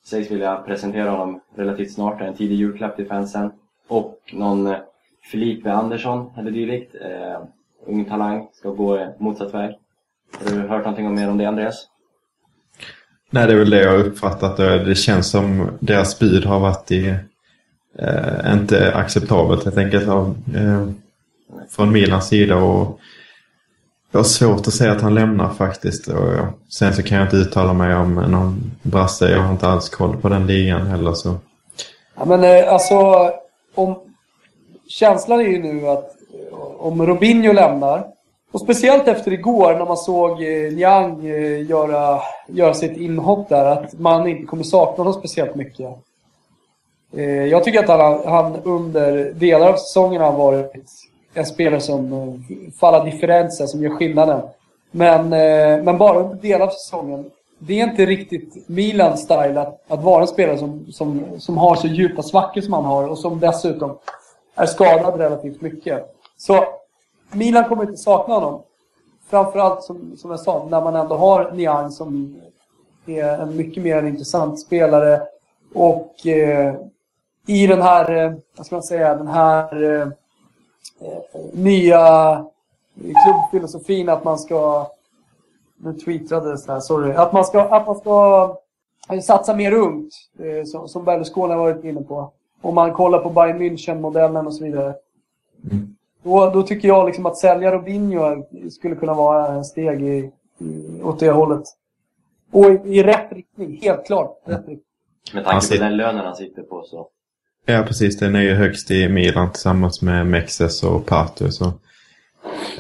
sägs 0.06 0.32
vilja 0.32 0.56
presentera 0.56 1.10
honom 1.10 1.42
relativt 1.56 1.94
snart, 1.94 2.22
en 2.22 2.34
tidig 2.34 2.56
julklapp 2.56 2.96
till 2.96 3.08
fansen. 3.08 3.52
Och 3.88 4.18
någon 4.34 4.68
eh, 4.68 4.78
Felipe 5.32 5.72
Andersson 5.72 6.32
eller 6.38 6.52
dylikt. 6.52 6.96
Eh, 6.96 7.42
ung 7.88 8.06
talang, 8.06 8.48
ska 8.54 8.70
gå 8.70 8.98
eh, 8.98 9.08
motsatt 9.18 9.54
väg. 9.54 9.76
Har 10.44 10.52
du 10.56 10.68
hört 10.68 10.84
någonting 10.84 11.08
om 11.08 11.16
mer 11.16 11.30
om 11.30 11.38
det 11.38 11.46
Andreas? 11.46 11.88
Nej, 13.30 13.48
det 13.48 13.54
är 13.54 13.58
väl 13.58 13.70
det 13.70 13.82
jag 13.84 13.92
har 13.92 13.98
uppfattat. 14.00 14.58
Det 14.58 14.96
känns 14.98 15.32
som 15.32 15.70
deras 15.80 16.20
bud 16.20 16.46
har 16.46 16.60
varit 16.60 16.92
i, 16.92 17.16
eh, 18.00 18.54
inte 18.54 18.96
acceptabelt 18.96 19.66
helt 19.66 19.78
enkelt 19.78 20.08
av, 20.08 20.36
eh, 20.56 20.88
från 21.70 21.92
Milans 21.92 22.28
sida. 22.28 22.56
Och 22.56 23.00
jag 24.12 24.20
har 24.20 24.24
svårt 24.24 24.68
att 24.68 24.74
säga 24.74 24.92
att 24.92 25.02
han 25.02 25.14
lämnar 25.14 25.54
faktiskt. 25.54 26.08
Och 26.08 26.34
sen 26.70 26.94
så 26.94 27.04
kan 27.04 27.18
jag 27.18 27.28
inte 27.28 27.38
uttala 27.38 27.74
mig 27.74 27.96
om 27.96 28.14
någon 28.14 28.72
brasse. 28.82 29.32
Jag 29.32 29.40
har 29.40 29.52
inte 29.52 29.68
alls 29.68 29.90
koll 29.90 30.18
på 30.18 30.30
den 30.30 30.48
ligan 30.48 30.88
heller. 30.88 31.14
Så. 31.14 31.36
Ja, 32.16 32.26
men 32.26 32.44
eh, 32.44 32.74
alltså, 32.74 33.30
om, 33.76 33.96
känslan 34.88 35.40
är 35.40 35.44
ju 35.44 35.64
nu 35.64 35.88
att 35.88 36.16
eh, 36.34 36.58
om 36.80 37.06
Robinho 37.06 37.54
lämnar, 37.54 38.08
och 38.52 38.62
speciellt 38.62 39.08
efter 39.08 39.34
igår 39.34 39.74
när 39.74 39.86
man 39.86 39.98
såg 39.98 40.40
Liang 40.40 40.76
Niang 40.76 41.28
eh, 41.28 41.66
göra, 41.70 42.22
göra 42.48 42.74
sitt 42.74 42.98
inhopp 42.98 43.50
där, 43.50 43.66
att 43.66 44.00
man 44.00 44.28
inte 44.28 44.46
kommer 44.46 44.64
sakna 44.64 45.04
honom 45.04 45.14
speciellt 45.14 45.56
mycket. 45.56 45.90
Eh, 47.18 47.46
jag 47.46 47.64
tycker 47.64 47.80
att 47.80 47.90
han, 47.90 48.22
han 48.26 48.56
under 48.64 49.34
delar 49.34 49.70
av 49.70 49.76
säsongen 49.76 50.22
har 50.22 50.32
varit 50.32 50.74
en 51.34 51.46
spelare 51.46 51.82
som 51.82 52.14
eh, 52.14 52.72
faller 52.80 53.06
differenser, 53.06 53.66
som 53.66 53.84
gör 53.84 53.90
skillnaden. 53.90 54.42
Men, 54.92 55.34
eh, 55.34 55.84
men 55.84 55.98
bara 55.98 56.20
under 56.20 56.36
delar 56.36 56.66
av 56.66 56.70
säsongen. 56.70 57.32
Det 57.60 57.80
är 57.80 57.84
inte 57.84 58.06
riktigt 58.06 58.70
Milans 58.70 59.22
style 59.22 59.62
att, 59.62 59.82
att 59.88 60.04
vara 60.04 60.22
en 60.22 60.28
spelare 60.28 60.58
som, 60.58 60.86
som, 60.92 61.26
som 61.38 61.58
har 61.58 61.76
så 61.76 61.88
djupa 61.88 62.24
svackor 62.24 62.62
som 62.62 62.74
han 62.74 62.86
har 62.86 63.08
och 63.08 63.18
som 63.18 63.40
dessutom 63.40 63.98
är 64.56 64.66
skadad 64.66 65.20
relativt 65.20 65.62
mycket. 65.62 66.16
Så 66.38 66.66
Milan 67.32 67.64
kommer 67.64 67.84
inte 67.84 67.98
sakna 67.98 68.34
honom. 68.34 68.62
Framförallt 69.30 69.84
som, 69.84 70.18
som 70.18 70.32
jag 70.32 70.40
sa, 70.40 70.68
när 70.70 70.82
man 70.82 70.96
ändå 70.96 71.16
har 71.16 71.52
Niang 71.52 71.92
som 71.92 72.42
är 73.06 73.24
en 73.24 73.58
mycket 73.58 73.84
mer 73.84 74.04
intressant 74.04 74.60
spelare. 74.60 75.22
Och 75.74 76.28
eh, 76.28 76.76
i 77.48 77.68
den 77.68 77.82
här, 77.82 78.26
eh, 78.26 78.34
vad 78.58 78.66
ska 78.66 78.76
man 78.76 78.84
säga, 78.84 79.16
den 79.16 79.28
här 79.28 79.84
eh, 79.84 80.02
eh, 80.02 81.42
nya 81.54 82.46
klubbfilosofin 82.96 84.10
att 84.10 84.24
man 84.24 84.40
ska 84.40 84.88
nu 85.78 85.94
tweetade 85.94 86.52
det 86.52 86.58
så 86.58 86.72
här, 86.72 86.80
sorry. 86.80 87.14
Att 87.14 87.34
man 87.34 87.46
ska, 87.46 87.62
att 87.62 87.88
man 87.88 87.96
ska 87.96 88.58
eh, 89.10 89.20
satsa 89.20 89.56
mer 89.56 89.74
ungt, 89.74 90.14
eh, 90.40 90.66
som, 90.66 90.88
som 90.88 91.04
Berlusconi 91.04 91.54
har 91.54 91.60
varit 91.60 91.84
inne 91.84 92.02
på. 92.02 92.32
Om 92.62 92.76
man 92.76 92.94
kollar 92.94 93.20
på 93.20 93.30
Bayern 93.30 93.62
München-modellen 93.62 94.46
och 94.46 94.54
så 94.54 94.64
vidare. 94.64 94.96
Mm. 95.72 95.96
Då, 96.24 96.50
då 96.50 96.64
tycker 96.64 96.88
jag 96.88 97.06
liksom 97.06 97.26
att 97.26 97.38
sälja 97.38 97.72
Robinho 97.72 98.46
skulle 98.70 98.96
kunna 98.96 99.14
vara 99.14 99.48
en 99.48 99.66
steg 99.66 100.04
i, 100.04 100.32
i, 100.58 101.02
åt 101.04 101.20
det 101.20 101.32
hållet. 101.32 101.64
Och 102.52 102.66
i, 102.66 102.80
i 102.86 103.04
rätt 103.04 103.32
riktning, 103.32 103.80
helt 103.82 104.06
klart. 104.06 104.42
Rätt 104.44 104.58
riktning. 104.58 104.80
Med 105.34 105.46
tanke 105.46 105.78
på 105.78 105.84
den 105.84 105.98
lönen 105.98 106.26
han 106.26 106.36
sitter 106.36 106.62
på 106.62 106.84
så. 106.84 107.08
Ja, 107.70 107.84
precis. 107.88 108.20
Den 108.20 108.36
är 108.36 108.42
ju 108.42 108.54
högst 108.54 108.92
i 108.92 109.10
Milan 109.10 109.52
tillsammans 109.52 110.02
med 110.02 110.28
Mexes 110.28 110.84
och 110.84 111.06
Pato. 111.06 111.52
Så, 111.52 111.66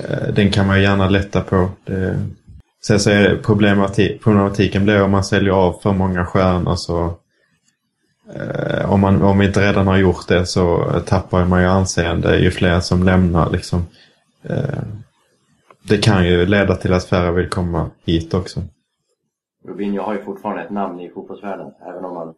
eh, 0.09 0.33
den 0.33 0.51
kan 0.51 0.67
man 0.67 0.77
ju 0.77 0.83
gärna 0.83 1.09
lätta 1.09 1.41
på. 1.41 1.69
Det, 1.85 2.19
sen 2.85 2.99
så 2.99 3.09
är 3.09 3.35
problemati- 3.35 4.19
problematiken 4.23 4.83
blir 4.83 5.01
om 5.01 5.11
man 5.11 5.23
säljer 5.23 5.53
av 5.53 5.79
för 5.83 5.93
många 5.93 6.25
stjärnor 6.25 6.75
så 6.75 7.17
eh, 8.35 8.91
om, 8.91 9.01
man, 9.01 9.21
om 9.21 9.39
vi 9.39 9.45
inte 9.45 9.61
redan 9.67 9.87
har 9.87 9.97
gjort 9.97 10.27
det 10.27 10.45
så 10.45 10.93
tappar 11.05 11.45
man 11.45 11.61
ju 11.61 11.67
anseende 11.67 12.37
ju 12.39 12.51
fler 12.51 12.79
som 12.79 13.03
lämnar. 13.03 13.49
Liksom. 13.49 13.85
Eh, 14.43 14.83
det 15.83 15.97
kan 15.97 16.27
ju 16.27 16.45
leda 16.45 16.75
till 16.75 16.93
att 16.93 17.05
färre 17.05 17.31
vill 17.31 17.49
komma 17.49 17.89
hit 18.05 18.33
också. 18.33 18.63
Robinho 19.67 20.01
har 20.03 20.13
ju 20.13 20.23
fortfarande 20.23 20.63
ett 20.63 20.69
namn 20.71 20.99
i 20.99 21.09
fotbollsvärlden, 21.09 21.71
även 21.89 22.05
om 22.05 22.13
man 22.13 22.33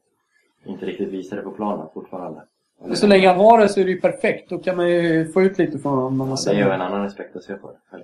inte 0.66 0.86
riktigt 0.86 1.10
visar 1.10 1.36
det 1.38 1.42
på 1.44 1.52
planen 1.52 1.88
fortfarande. 1.94 2.42
Eller- 2.86 2.96
Så 2.96 3.08
länge 3.08 3.28
han 3.28 3.38
har 3.38 3.60
det 3.60 3.70
så 3.70 3.80
är 3.80 3.86
det 3.86 3.92
ju 3.92 4.02
perfekt. 4.02 4.50
Då 4.50 4.58
kan 4.58 4.76
man 4.78 4.90
ju 4.90 5.32
få 5.32 5.42
ut 5.42 5.58
lite 5.58 5.80
från 5.80 5.92
honom. 5.94 6.22
om 6.22 6.28
man 6.30 6.38
Det 6.46 6.52
är 6.52 6.56
ju 6.56 6.62
en 6.62 6.82
annan 6.82 7.06
aspekt 7.06 7.36
att 7.36 7.44
se 7.44 7.54
på 7.54 7.68
det. 7.68 7.98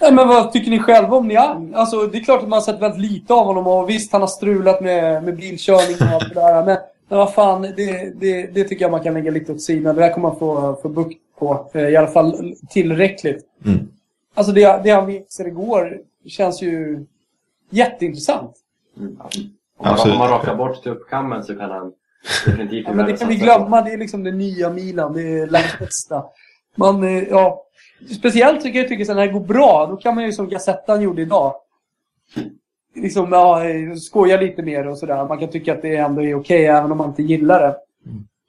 Ja, 0.00 0.10
men 0.10 0.28
vad 0.28 0.52
tycker 0.52 0.70
ni 0.70 0.78
själva 0.78 1.16
om 1.16 1.28
Niang? 1.28 1.72
Alltså, 1.74 2.06
det 2.06 2.18
är 2.18 2.24
klart 2.24 2.42
att 2.42 2.48
man 2.48 2.56
har 2.56 2.60
sett 2.60 2.82
väldigt 2.82 3.00
lite 3.12 3.34
av 3.34 3.46
honom 3.46 3.66
och 3.66 3.90
visst, 3.90 4.12
han 4.12 4.20
har 4.20 4.28
strulat 4.28 4.80
med, 4.80 5.24
med 5.24 5.36
bilkörning 5.36 5.96
och 6.00 6.06
allt 6.14 6.28
det 6.34 6.40
där. 6.40 6.64
Men, 6.66 6.76
men 7.08 7.18
vad 7.18 7.34
fan, 7.34 7.62
det, 7.62 8.20
det, 8.20 8.46
det 8.46 8.64
tycker 8.64 8.84
jag 8.84 8.90
man 8.90 9.02
kan 9.02 9.14
lägga 9.14 9.30
lite 9.30 9.52
åt 9.52 9.62
sidan. 9.62 9.94
Det 9.96 10.00
där 10.02 10.12
kommer 10.12 10.28
man 10.28 10.38
få, 10.38 10.76
få 10.82 10.88
bukt 10.88 11.18
på. 11.38 11.70
Eh, 11.74 11.88
I 11.88 11.96
alla 11.96 12.06
fall 12.08 12.54
tillräckligt. 12.70 13.44
Mm. 13.66 13.78
Alltså 14.34 14.52
det, 14.52 14.80
det 14.84 14.90
han 14.90 15.06
visade 15.06 15.48
igår 15.48 16.00
känns 16.26 16.62
ju 16.62 17.04
jätteintressant. 17.70 18.56
Mm. 18.98 19.16
Om, 19.78 19.84
man, 19.84 19.92
Absolut. 19.92 20.12
om 20.14 20.18
man 20.18 20.28
rakar 20.30 20.54
bort 20.54 20.82
tuppkammen 20.82 21.44
så 21.44 21.54
kan 21.56 21.70
han 21.70 21.92
definitivt 22.46 22.84
Ja, 22.88 22.94
men 22.94 23.06
det 23.06 23.16
kan 23.16 23.28
vi 23.28 23.34
glömma. 23.34 23.82
Det 23.82 23.92
är 23.92 23.98
liksom 23.98 24.24
det 24.24 24.32
nya 24.32 24.70
Milan. 24.70 25.12
Det 25.12 25.22
är 25.22 25.46
langt 25.46 25.78
bästa. 25.78 26.24
Man, 26.76 27.04
eh, 27.04 27.22
ja. 27.22 27.60
Speciellt 28.18 28.60
tycker 28.62 28.78
jag 28.78 28.88
tycker 28.88 29.04
så 29.04 29.14
när 29.14 29.26
det 29.26 29.32
går 29.32 29.40
bra, 29.40 29.86
då 29.90 29.96
kan 29.96 30.14
man 30.14 30.24
ju 30.24 30.32
som 30.32 30.48
Gazettan 30.48 31.02
gjorde 31.02 31.22
idag. 31.22 31.54
Liksom, 32.94 33.32
ja, 33.32 33.64
eh, 33.64 33.94
skoja 33.94 34.36
lite 34.40 34.62
mer 34.62 34.88
och 34.88 34.98
sådär. 34.98 35.24
Man 35.28 35.38
kan 35.38 35.48
tycka 35.48 35.72
att 35.72 35.82
det 35.82 35.96
ändå 35.96 36.22
är 36.22 36.34
okej 36.34 36.66
även 36.66 36.92
om 36.92 36.98
man 36.98 37.08
inte 37.08 37.22
gillar 37.22 37.60
det. 37.62 37.76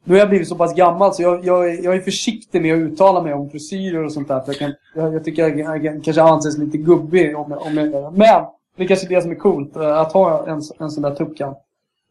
Nu 0.04 0.14
har 0.14 0.20
jag 0.20 0.30
blivit 0.30 0.48
så 0.48 0.56
pass 0.56 0.76
gammal 0.76 1.14
så 1.14 1.22
jag, 1.22 1.46
jag, 1.46 1.70
är- 1.70 1.84
jag 1.84 1.96
är 1.96 2.02
försiktig 2.02 2.62
med 2.62 2.74
att 2.74 2.80
uttala 2.80 3.22
mig 3.22 3.34
om 3.34 3.50
frisyrer 3.50 4.04
och 4.06 4.12
sånt 4.12 4.28
där. 4.28 4.44
Jag, 4.48 4.56
kan, 4.56 4.74
jag, 4.96 5.14
jag 5.14 5.24
tycker 5.24 5.42
jag, 5.42 5.60
jag 5.60 5.84
kan- 5.84 6.02
kanske 6.02 6.22
anses 6.22 6.58
lite 6.58 6.78
gubbig 6.78 7.38
om, 7.38 7.52
jag- 7.52 7.62
om 7.66 7.78
jag 7.78 7.88
gör 7.88 8.02
det. 8.02 8.18
Men 8.18 8.46
det 8.76 8.84
är 8.84 8.88
kanske 8.88 9.08
det 9.08 9.22
som 9.22 9.32
är 9.32 9.36
coolt, 9.36 9.76
eh, 9.76 9.98
att 9.98 10.14
ha 10.14 10.48
en, 10.48 10.62
en 10.80 10.92
sån 10.92 11.04
där 11.04 11.16
tuppkam. 11.16 11.54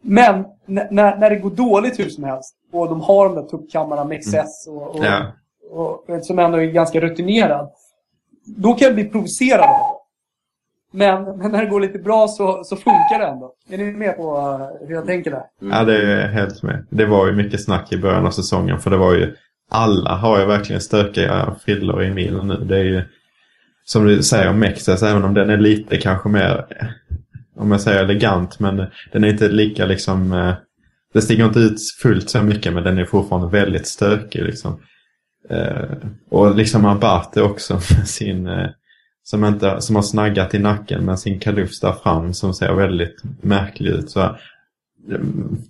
Men 0.03 0.45
när, 0.67 1.17
när 1.17 1.31
det 1.31 1.37
går 1.37 1.51
dåligt 1.51 1.99
hur 1.99 2.09
som 2.09 2.25
helst 2.25 2.55
och 2.73 2.89
de 2.89 3.01
har 3.01 3.29
de 3.29 3.35
där 3.35 3.43
tuppkammarna 3.43 4.05
med 4.05 4.21
XS 4.21 4.69
och, 4.69 4.97
och, 4.97 5.05
Ja. 5.05 5.33
och, 5.71 6.11
och, 6.11 6.25
som 6.25 6.39
ändå 6.39 6.59
är 6.59 6.67
ganska 6.67 7.01
rutinerad. 7.01 7.69
Då 8.45 8.75
kan 8.75 8.87
jag 8.87 8.95
bli 8.95 9.05
provocerad. 9.05 9.71
Men, 10.91 11.25
men 11.25 11.51
när 11.53 11.65
det 11.65 11.71
går 11.71 11.81
lite 11.81 11.99
bra 11.99 12.29
så, 12.29 12.65
så 12.65 12.77
funkar 12.77 13.19
det 13.19 13.27
ändå. 13.27 13.53
Är 13.71 13.79
ni 13.79 13.93
med 13.93 14.17
på 14.17 14.37
eh, 14.37 14.87
hur 14.89 14.95
jag 14.95 15.07
tänker 15.07 15.31
där? 15.31 15.45
Ja, 15.61 15.85
det 15.85 16.13
är 16.13 16.29
helt 16.29 16.63
med. 16.63 16.87
Det 16.91 17.07
var 17.07 17.27
ju 17.27 17.33
mycket 17.33 17.65
snack 17.65 17.93
i 17.93 17.99
början 17.99 18.27
av 18.27 18.31
säsongen 18.31 18.81
för 18.81 18.91
det 18.91 18.97
var 18.97 19.15
ju 19.15 19.35
alla 19.71 20.15
har 20.15 20.39
ju 20.41 20.47
verkligen 20.47 20.81
stökiga 20.81 21.55
frillor 21.65 22.03
i 22.05 22.11
Milan 22.11 22.49
nu. 22.49 22.57
Det 22.57 22.77
är 22.77 22.85
ju 22.85 23.03
som 23.85 24.07
du 24.07 24.23
säger 24.23 24.53
Mexes, 24.53 24.89
alltså, 24.89 25.07
även 25.07 25.25
om 25.25 25.35
den 25.35 25.51
är 25.51 25.57
lite 25.57 25.97
kanske 25.97 26.29
mer, 26.29 26.65
om 27.57 27.71
jag 27.71 27.81
säger 27.81 28.05
elegant, 28.05 28.61
men 28.61 28.77
den 29.13 29.25
är 29.25 29.29
inte 29.29 29.49
lika 29.49 29.87
liksom, 29.87 30.33
eh, 30.33 30.55
det 31.15 31.23
stiger 31.23 31.45
inte 31.45 31.59
ut 31.59 31.81
fullt 32.03 32.31
så 32.31 32.43
mycket 32.43 32.73
men 32.73 32.85
den 32.85 32.99
är 32.99 33.05
fortfarande 33.05 33.59
väldigt 33.59 33.87
stökig 33.87 34.43
liksom. 34.43 34.81
Eh, 35.51 35.97
och 36.31 36.57
liksom 36.57 36.85
Abate 36.85 37.43
också 37.43 37.75
med 37.97 38.09
sin, 38.09 38.47
eh, 38.47 38.69
som, 39.23 39.45
inte, 39.45 39.81
som 39.81 39.97
har 39.97 40.03
snaggat 40.03 40.55
i 40.55 40.59
nacken 40.59 41.05
med 41.05 41.19
sin 41.19 41.41
kalufs 41.41 41.81
där 41.81 41.93
fram 41.93 42.35
som 42.35 42.55
ser 42.55 42.75
väldigt 42.75 43.23
märklig 43.43 43.91
ut. 43.91 44.11
Så 44.11 44.37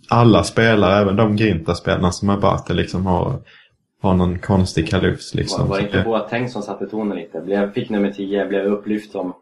alla 0.09 0.45
spelare, 0.45 1.01
även 1.01 1.17
de 1.17 1.37
Grinta-spelarna 1.37 2.13
som 2.13 2.31
Abate 2.31 2.75
liksom 2.75 3.07
har, 3.07 3.41
har 4.01 4.15
någon 4.15 4.39
konstig 4.39 4.89
kalufs. 4.89 5.35
Liksom. 5.35 5.69
Var, 5.69 5.69
var 5.69 5.81
inte 5.81 6.03
Boateng 6.03 6.49
som 6.49 6.63
satte 6.63 6.87
tonen 6.87 7.17
lite? 7.17 7.41
Blev, 7.41 7.73
fick 7.73 7.91
nummer 7.91 8.11
10, 8.11 8.47
blev 8.47 8.65
upplyft 8.67 9.13
som 9.13 9.33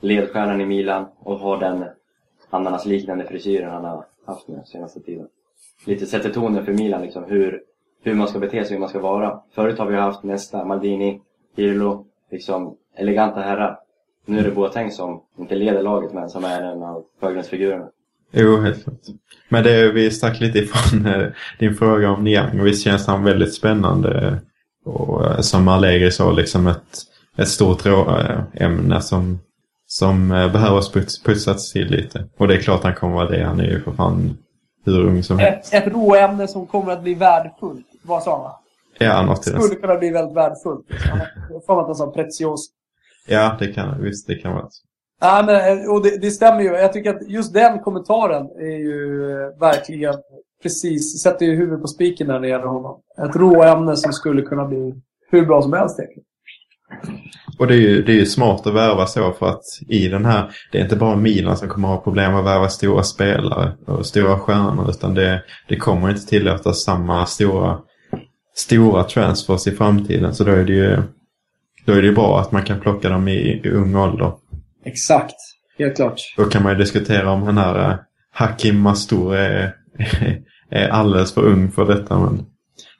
ledstjärnan 0.00 0.60
i 0.60 0.66
Milan 0.66 1.06
och 1.18 1.38
har 1.38 1.60
den 1.60 1.84
ananas-liknande 2.50 3.24
frisyren 3.24 3.70
han 3.70 3.84
har 3.84 4.04
haft 4.26 4.48
nu 4.48 4.62
senaste 4.66 5.00
tiden. 5.00 5.26
Lite 5.86 6.06
sätter 6.06 6.30
tonen 6.30 6.64
för 6.64 6.72
Milan 6.72 7.02
liksom, 7.02 7.24
hur, 7.24 7.62
hur 8.02 8.14
man 8.14 8.28
ska 8.28 8.38
bete 8.38 8.64
sig, 8.64 8.72
hur 8.72 8.80
man 8.80 8.88
ska 8.88 9.00
vara. 9.00 9.40
Förut 9.54 9.78
har 9.78 9.86
vi 9.86 9.96
haft 9.96 10.22
Nesta, 10.22 10.64
Maldini, 10.64 11.20
Pirlo, 11.56 12.06
liksom 12.30 12.76
eleganta 12.96 13.40
herrar. 13.40 13.78
Nu 14.24 14.38
är 14.38 14.44
det 14.44 14.50
Boateng 14.50 14.90
som, 14.90 15.22
inte 15.38 15.54
leder 15.54 15.82
laget 15.82 16.12
men 16.12 16.30
som 16.30 16.44
är 16.44 16.62
en 16.62 16.82
av 16.82 17.04
förgrundsfigurerna. 17.20 17.88
Jo, 18.32 18.56
helt 18.60 18.84
klart. 18.84 18.96
Men 19.48 19.64
det, 19.64 19.92
vi 19.92 20.10
stack 20.10 20.40
lite 20.40 20.58
ifrån 20.58 21.06
eh, 21.06 21.26
din 21.58 21.74
fråga 21.74 22.10
om 22.10 22.24
Niang. 22.24 22.62
Visst 22.64 22.84
känns 22.84 23.06
han 23.06 23.24
väldigt 23.24 23.54
spännande. 23.54 24.40
Och 24.84 25.26
eh, 25.26 25.40
som 25.40 25.68
Allegri 25.68 26.10
sa, 26.10 26.32
liksom 26.32 26.66
ett, 26.66 26.82
ett 27.36 27.48
stort 27.48 27.86
rå- 27.86 28.20
eh, 28.20 28.62
ämne 28.64 29.00
som, 29.00 29.38
som 29.86 30.32
eh, 30.32 30.52
behöver 30.52 30.92
puts, 30.92 31.22
putsas 31.22 31.72
till 31.72 31.90
lite. 31.90 32.24
Och 32.38 32.48
det 32.48 32.54
är 32.54 32.58
klart 32.60 32.82
han 32.82 32.94
kommer 32.94 33.14
vara 33.14 33.28
det. 33.30 33.44
Han 33.44 33.60
är 33.60 33.64
ju 33.64 33.80
för 33.82 33.92
fan 33.92 34.36
hur 34.84 35.04
ung 35.06 35.22
som 35.22 35.38
helst. 35.38 35.74
Ett, 35.74 35.86
ett 35.86 35.92
råämne 35.92 36.48
som 36.48 36.66
kommer 36.66 36.92
att 36.92 37.02
bli 37.02 37.14
värdefullt. 37.14 37.86
Vad 38.02 38.22
sa 38.22 38.42
han? 38.42 38.52
Ja, 39.08 39.22
något 39.22 39.46
i 39.46 39.50
den 39.50 39.62
Skulle 39.62 39.80
kunna 39.80 39.96
bli 39.96 40.10
väldigt 40.10 40.36
värdefullt. 40.36 40.86
Jag 41.50 41.64
får 41.66 41.80
att 41.80 41.86
han 41.86 41.94
sa 41.94 42.06
precios. 42.12 42.68
Ja, 43.28 43.56
det 43.58 43.72
kan, 43.72 44.02
visst 44.02 44.26
det 44.26 44.34
kan 44.34 44.52
vara 44.52 44.66
så. 44.70 44.82
Ja, 45.20 45.42
men, 45.46 45.82
eh, 45.82 45.90
och 45.90 46.02
det, 46.02 46.18
det 46.20 46.30
stämmer 46.30 46.60
ju. 46.60 46.68
Jag 46.68 46.92
tycker 46.92 47.14
att 47.16 47.28
just 47.28 47.54
den 47.54 47.78
kommentaren 47.78 48.46
är 48.58 48.78
ju 48.78 49.30
eh, 49.30 49.60
verkligen 49.60 50.14
precis, 50.62 51.22
sätter 51.22 51.46
ju 51.46 51.56
huvudet 51.56 51.80
på 51.80 51.86
spiken 51.88 52.26
när 52.26 52.40
det 52.40 52.48
gäller 52.48 52.66
honom. 52.66 53.00
Ett 53.28 53.36
råämne 53.36 53.96
som 53.96 54.12
skulle 54.12 54.42
kunna 54.42 54.64
bli 54.64 54.94
hur 55.30 55.46
bra 55.46 55.62
som 55.62 55.72
helst 55.72 55.98
egentligen. 55.98 56.24
Och 57.58 57.66
det 57.66 57.74
är, 57.74 57.78
ju, 57.78 58.02
det 58.02 58.12
är 58.12 58.16
ju 58.16 58.26
smart 58.26 58.66
att 58.66 58.74
värva 58.74 59.06
så 59.06 59.32
för 59.32 59.46
att 59.46 59.62
i 59.88 60.08
den 60.08 60.24
här, 60.24 60.50
det 60.72 60.78
är 60.78 60.82
inte 60.82 60.96
bara 60.96 61.16
Milan 61.16 61.56
som 61.56 61.68
kommer 61.68 61.88
ha 61.88 61.96
problem 61.96 62.34
att 62.34 62.44
värva 62.44 62.68
stora 62.68 63.02
spelare 63.02 63.72
och 63.86 64.06
stora 64.06 64.38
stjärnor 64.38 64.90
utan 64.90 65.14
det, 65.14 65.42
det 65.68 65.76
kommer 65.76 66.10
inte 66.10 66.26
tillåtas 66.26 66.84
samma 66.84 67.26
stora, 67.26 67.78
stora 68.54 69.04
transfers 69.04 69.66
i 69.66 69.70
framtiden. 69.70 70.34
Så 70.34 70.44
då 70.44 70.52
är 70.52 70.64
det 70.64 70.72
ju, 70.72 71.02
då 71.86 71.92
är 71.92 72.02
det 72.02 72.12
bra 72.12 72.40
att 72.40 72.52
man 72.52 72.62
kan 72.62 72.80
plocka 72.80 73.08
dem 73.08 73.28
i, 73.28 73.60
i 73.64 73.70
ung 73.70 73.96
ålder. 73.96 74.32
Exakt. 74.84 75.34
Helt 75.78 75.96
klart. 75.96 76.34
Då 76.36 76.44
kan 76.44 76.62
man 76.62 76.72
ju 76.72 76.78
diskutera 76.78 77.30
om 77.30 77.46
den 77.46 77.58
här 77.58 77.90
eh, 77.90 77.96
Hakim 78.32 78.80
Mastur 78.80 79.34
är, 79.34 79.74
är 80.70 80.88
alldeles 80.88 81.34
för 81.34 81.42
ung 81.42 81.70
för 81.70 81.84
detta 81.86 82.18
men 82.18 82.46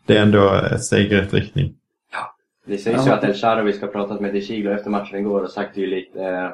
det 0.06 0.16
är 0.16 0.22
ändå 0.22 0.50
ett 0.72 0.84
steg 0.84 1.12
i 1.12 1.16
rätt 1.16 1.34
riktning. 1.34 1.74
Det 2.66 2.78
sägs 2.78 3.06
ju 3.06 3.10
att 3.10 3.24
El 3.24 3.34
Shaarawy 3.34 3.72
ska 3.72 3.86
ha 3.86 3.92
pratat 3.92 4.20
med 4.20 4.34
De 4.34 4.40
Chiglo 4.40 4.70
efter 4.72 4.90
matchen 4.90 5.18
igår 5.18 5.42
och 5.42 5.50
sagt 5.50 5.74
tydligt 5.74 6.16
eh, 6.16 6.48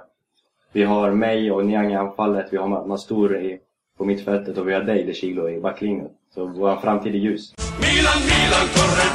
Vi 0.73 0.83
har 0.85 1.11
mig 1.11 1.51
och 1.51 1.67
Niang 1.67 1.93
i 1.93 1.97
anfallet, 1.97 2.47
vi 2.51 2.57
har 2.57 2.69
Ma- 2.69 2.87
Mastur 2.87 3.41
i, 3.41 3.59
på 3.99 4.05
mittfältet 4.05 4.59
och 4.59 4.69
vi 4.69 4.75
har 4.75 4.81
dig 4.83 5.05
De 5.05 5.15
Chiglo 5.15 5.49
i 5.51 5.61
backlinjen. 5.61 6.09
Så 6.35 6.47
vår 6.47 6.77
framtid 6.77 7.15
är 7.15 7.19
ljus. 7.19 7.55
Milan, 7.81 8.21
Milan 8.31 8.67
corre 8.75 9.07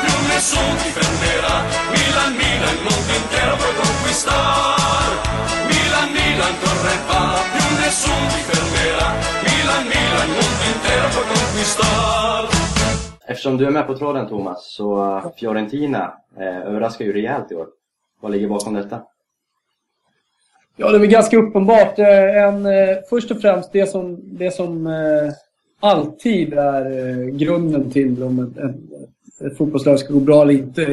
più 0.00 0.16
nessun 0.30 0.74
ti 0.82 0.88
fermerà. 0.96 1.56
Milan, 1.94 2.30
Milan, 2.40 2.74
il 2.76 2.82
mondo 2.88 3.12
intero 3.20 3.54
puoi 3.60 3.74
conquistar. 3.82 5.03
Milan, 6.34 6.54
corre 6.62 6.94
va, 7.08 7.22
più 7.52 7.66
nessun 7.80 8.22
ti 8.32 8.40
fermerà. 8.48 9.08
Milan, 9.46 9.82
Milan, 9.92 10.28
il 10.28 10.34
mondo 10.38 10.64
intero 10.72 11.06
puoi 11.14 11.26
conquistar. 11.32 12.42
Eftersom 13.26 13.56
du 13.56 13.66
är 13.66 13.70
med 13.70 13.86
på 13.86 13.94
tråden 13.98 14.28
Thomas, 14.28 14.72
så 14.72 15.16
eh, 15.16 15.32
Fiorentina 15.36 16.12
eh, 16.38 16.66
överraskar 16.66 17.04
ju 17.04 17.12
rejält 17.12 17.52
i 17.52 17.54
år. 17.54 17.66
Vad 18.20 18.32
ligger 18.32 18.48
bakom 18.48 18.74
detta? 18.74 19.02
Ja, 20.76 20.90
det 20.90 20.96
är 20.96 21.00
väl 21.00 21.08
ganska 21.08 21.36
uppenbart. 21.36 21.98
Eh, 21.98 22.44
En, 22.44 22.66
eh, 22.66 22.96
först 23.10 23.30
och 23.30 23.40
främst 23.40 23.72
det 23.72 23.86
som, 23.86 24.18
det 24.22 24.50
som 24.50 24.88
alltid 25.80 26.52
är 26.54 26.84
grunden 27.30 27.90
till 27.90 28.22
om 28.22 28.38
ett, 28.38 28.58
ett, 28.64 29.46
ett 29.46 29.56
fotbollslag 29.58 29.98
ska 29.98 30.12
gå 30.12 30.20
bra 30.20 30.42
eller 30.42 30.54
inte. 30.54 30.86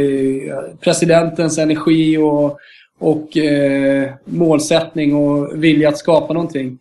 Presidentens 0.80 1.58
energi 1.58 2.18
och, 2.18 2.60
och 3.02 3.38
eh, 3.38 4.10
målsättning 4.26 5.16
och 5.16 5.64
vilja 5.64 5.90
att 5.90 5.98
skapa 5.98 6.34
någonting. 6.34 6.78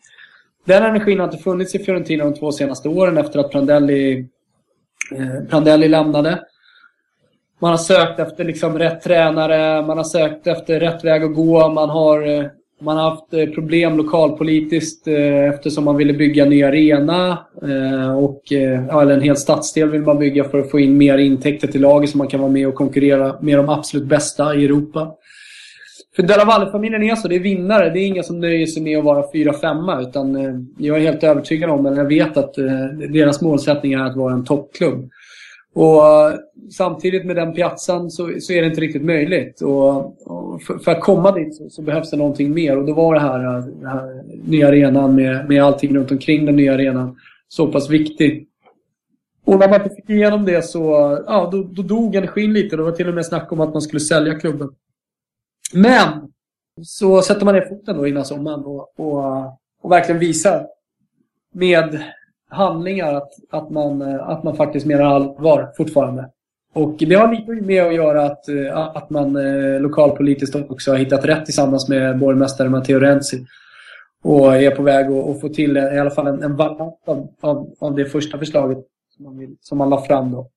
Den 0.64 0.82
energin 0.82 1.18
har 1.18 1.26
inte 1.26 1.42
funnits 1.42 1.74
i 1.74 1.78
Fiorentina 1.78 2.24
de 2.24 2.34
två 2.34 2.52
senaste 2.52 2.88
åren 2.88 3.18
efter 3.18 3.38
att 3.38 3.52
Prandelli, 3.52 4.26
eh, 5.16 5.48
Prandelli 5.50 5.88
lämnade. 5.88 6.38
Man 7.60 7.70
har 7.70 7.78
sökt 7.78 8.20
efter 8.20 8.44
liksom 8.44 8.78
rätt 8.78 9.02
tränare, 9.02 9.86
man 9.86 9.96
har 9.96 10.04
sökt 10.04 10.46
efter 10.46 10.80
rätt 10.80 11.04
väg 11.04 11.22
att 11.22 11.34
gå. 11.34 11.68
Man 11.68 11.88
har, 11.88 12.38
eh, 12.38 12.44
man 12.80 12.96
har 12.96 13.10
haft 13.10 13.34
eh, 13.34 13.46
problem 13.46 13.96
lokalpolitiskt 13.96 15.08
eh, 15.08 15.44
eftersom 15.44 15.84
man 15.84 15.96
ville 15.96 16.12
bygga 16.12 16.42
en 16.42 16.48
ny 16.50 16.62
arena. 16.62 17.38
eh, 17.62 18.18
Och, 18.18 18.52
eh, 18.52 18.96
eller 18.96 19.14
en 19.14 19.20
hel 19.20 19.36
stadsdel 19.36 19.90
vill 19.90 20.02
man 20.02 20.18
bygga 20.18 20.44
för 20.44 20.58
att 20.58 20.70
få 20.70 20.80
in 20.80 20.98
mer 20.98 21.18
intäkter 21.18 21.68
till 21.68 21.80
laget 21.80 22.10
så 22.10 22.18
man 22.18 22.28
kan 22.28 22.40
vara 22.40 22.52
med 22.52 22.68
och 22.68 22.74
konkurrera 22.74 23.36
med 23.40 23.58
de 23.58 23.68
absolut 23.68 24.06
bästa 24.06 24.54
i 24.54 24.64
Europa 24.64 25.14
för 26.16 26.22
Della 26.22 26.44
Valle-familjen 26.44 27.02
är 27.02 27.16
så, 27.16 27.28
det 27.28 27.36
är 27.36 27.40
vinnare. 27.40 27.90
Det 27.90 27.98
är 27.98 28.06
inga 28.06 28.22
som 28.22 28.40
nöjer 28.40 28.66
sig 28.66 28.82
med 28.82 28.98
att 28.98 29.04
vara 29.04 29.22
4-5 29.22 30.08
utan 30.08 30.36
eh, 30.36 30.54
jag 30.78 30.96
är 30.96 31.00
helt 31.00 31.24
övertygad 31.24 31.70
om, 31.70 31.86
eller 31.86 31.96
jag 31.96 32.08
vet 32.08 32.36
att 32.36 32.58
eh, 32.58 32.86
deras 33.12 33.40
målsättning 33.40 33.92
är 33.92 34.04
att 34.04 34.16
vara 34.16 34.34
en 34.34 34.44
toppklubb. 34.44 35.10
Och 35.74 36.04
eh, 36.04 36.34
samtidigt 36.70 37.26
med 37.26 37.36
den 37.36 37.54
piazzan 37.54 38.10
så, 38.10 38.30
så 38.40 38.52
är 38.52 38.62
det 38.62 38.68
inte 38.68 38.80
riktigt 38.80 39.04
möjligt. 39.04 39.60
Och, 39.60 39.96
och 40.30 40.62
för, 40.62 40.78
för 40.78 40.92
att 40.92 41.00
komma 41.00 41.32
dit 41.32 41.56
så, 41.56 41.70
så 41.70 41.82
behövs 41.82 42.10
det 42.10 42.16
någonting 42.16 42.54
mer 42.54 42.78
och 42.78 42.86
då 42.86 42.94
var 42.94 43.14
det 43.14 43.20
här, 43.20 43.38
den 43.60 43.86
här 43.86 44.22
nya 44.44 44.68
arenan 44.68 45.14
med, 45.14 45.48
med 45.48 45.64
allting 45.64 45.96
runt 45.96 46.10
omkring 46.10 46.46
den 46.46 46.56
nya 46.56 46.74
arenan 46.74 47.16
så 47.48 47.66
pass 47.66 47.90
viktigt. 47.90 48.48
Och 49.44 49.58
när 49.58 49.68
man 49.68 49.82
inte 49.82 49.94
fick 49.94 50.10
igenom 50.10 50.44
det 50.44 50.62
så 50.62 50.80
ja, 51.26 51.48
då, 51.52 51.62
då 51.62 51.82
dog 51.82 52.14
energin 52.14 52.52
lite. 52.52 52.76
Det 52.76 52.82
var 52.82 52.92
till 52.92 53.08
och 53.08 53.14
med 53.14 53.26
snack 53.26 53.52
om 53.52 53.60
att 53.60 53.72
man 53.72 53.82
skulle 53.82 54.00
sälja 54.00 54.34
klubben. 54.34 54.68
Men 55.72 56.32
så 56.82 57.22
sätter 57.22 57.44
man 57.44 57.54
ner 57.54 57.68
foten 57.68 57.96
då 57.96 58.06
innan 58.06 58.24
sommaren 58.24 58.64
och, 58.64 59.00
och, 59.00 59.44
och 59.82 59.92
verkligen 59.92 60.18
visar 60.18 60.66
med 61.52 62.02
handlingar 62.48 63.14
att, 63.14 63.32
att, 63.50 63.70
man, 63.70 64.02
att 64.02 64.42
man 64.42 64.56
faktiskt 64.56 64.86
menar 64.86 65.04
allvar 65.04 65.72
fortfarande. 65.76 66.30
Och 66.72 66.96
det 66.98 67.14
har 67.14 67.34
lite 67.34 67.66
med 67.66 67.86
att 67.86 67.94
göra 67.94 68.22
att, 68.24 68.44
att 68.72 69.10
man 69.10 69.36
eh, 69.36 69.80
lokalpolitiskt 69.80 70.56
också 70.56 70.90
har 70.90 70.98
hittat 70.98 71.24
rätt 71.24 71.44
tillsammans 71.44 71.88
med 71.88 72.18
borgmästare 72.18 72.68
Matteo 72.68 72.98
Renzi. 72.98 73.46
Och 74.22 74.56
är 74.56 74.70
på 74.70 74.82
väg 74.82 75.06
att, 75.06 75.28
att 75.28 75.40
få 75.40 75.48
till 75.48 75.76
i 75.76 75.98
alla 75.98 76.10
fall 76.10 76.26
en, 76.26 76.42
en 76.42 76.56
variant 76.56 76.94
av, 77.06 77.28
av, 77.40 77.74
av 77.80 77.94
det 77.94 78.04
första 78.04 78.38
förslaget 78.38 78.78
som 79.16 79.24
man, 79.24 79.38
vill, 79.38 79.56
som 79.60 79.78
man 79.78 79.90
la 79.90 80.04
fram 80.04 80.32
då. 80.32 80.50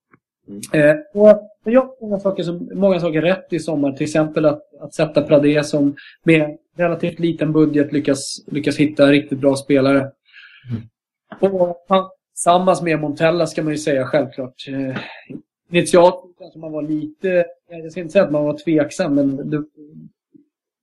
Eh, 0.73 0.95
och 1.13 1.49
jag 1.71 1.81
har 1.81 1.95
många 2.01 2.19
saker, 2.19 2.43
som, 2.43 2.69
många 2.73 2.99
saker 2.99 3.21
rätt 3.21 3.53
i 3.53 3.59
sommar. 3.59 3.91
Till 3.91 4.03
exempel 4.03 4.45
att, 4.45 4.61
att 4.81 4.93
sätta 4.93 5.21
Pradé 5.21 5.63
som 5.63 5.95
med 6.23 6.57
relativt 6.77 7.19
liten 7.19 7.53
budget 7.53 7.93
lyckas, 7.93 8.43
lyckas 8.47 8.77
hitta 8.77 9.11
riktigt 9.11 9.39
bra 9.39 9.55
spelare. 9.55 10.11
Och 11.39 11.85
han, 11.87 12.09
tillsammans 12.33 12.81
med 12.81 12.99
Montella 12.99 13.47
ska 13.47 13.63
man 13.63 13.73
ju 13.73 13.77
säga 13.77 14.05
självklart. 14.05 14.55
Eh, 14.67 14.97
initialt 15.69 16.23
kanske 16.39 16.59
man 16.59 16.71
var 16.71 16.81
lite, 16.81 17.45
jag 17.69 17.91
ska 17.91 18.01
inte 18.01 18.13
säga 18.13 18.25
att 18.25 18.31
man 18.31 18.45
var 18.45 18.57
tveksam, 18.57 19.15
men 19.15 19.49
det, 19.49 19.63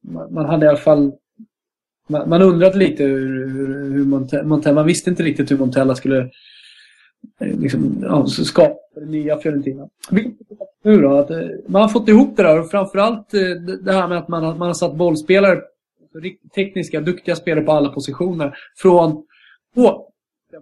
man, 0.01 0.35
man 0.35 0.47
hade 0.47 0.67
i 0.67 0.69
alla 0.69 0.79
fall 0.79 1.13
man, 2.11 2.29
man 2.29 2.43
undrade 2.43 2.79
lite 2.79 3.05
hur, 3.05 3.49
hur, 3.49 3.93
hur 3.93 4.05
Montella, 4.05 4.45
Montella, 4.45 4.75
man 4.75 4.87
visste 4.87 5.11
inte 5.11 5.23
riktigt 5.23 5.51
hur 5.51 5.59
Montella 5.59 5.95
skulle 5.95 6.19
eh, 7.41 7.61
liksom, 7.61 7.99
ja, 8.03 8.27
skapa 8.27 8.81
det 8.95 9.07
nya 9.07 9.39
Fiorentina. 9.39 9.89
Vilket 10.11 10.50
nu 10.83 11.01
då, 11.03 11.15
att, 11.17 11.31
eh, 11.31 11.39
man 11.67 11.83
har 11.83 11.89
fått 11.89 12.09
ihop 12.09 12.37
det 12.37 12.43
där 12.43 12.61
och 12.61 12.71
framförallt 12.71 13.35
eh, 13.35 13.41
det 13.85 13.93
här 13.93 14.09
med 14.09 14.19
att 14.19 14.29
man, 14.29 14.45
har- 14.45 14.55
man 14.55 14.67
har 14.69 14.75
satt 14.75 14.95
bollspelare, 14.95 15.53
alltså 15.53 16.31
tekniska, 16.55 17.01
duktiga 17.01 17.37
spelare 17.37 17.65
på 17.65 17.73
alla 17.73 17.89
positioner. 17.89 18.55
Från 18.77 19.25
på 19.75 20.07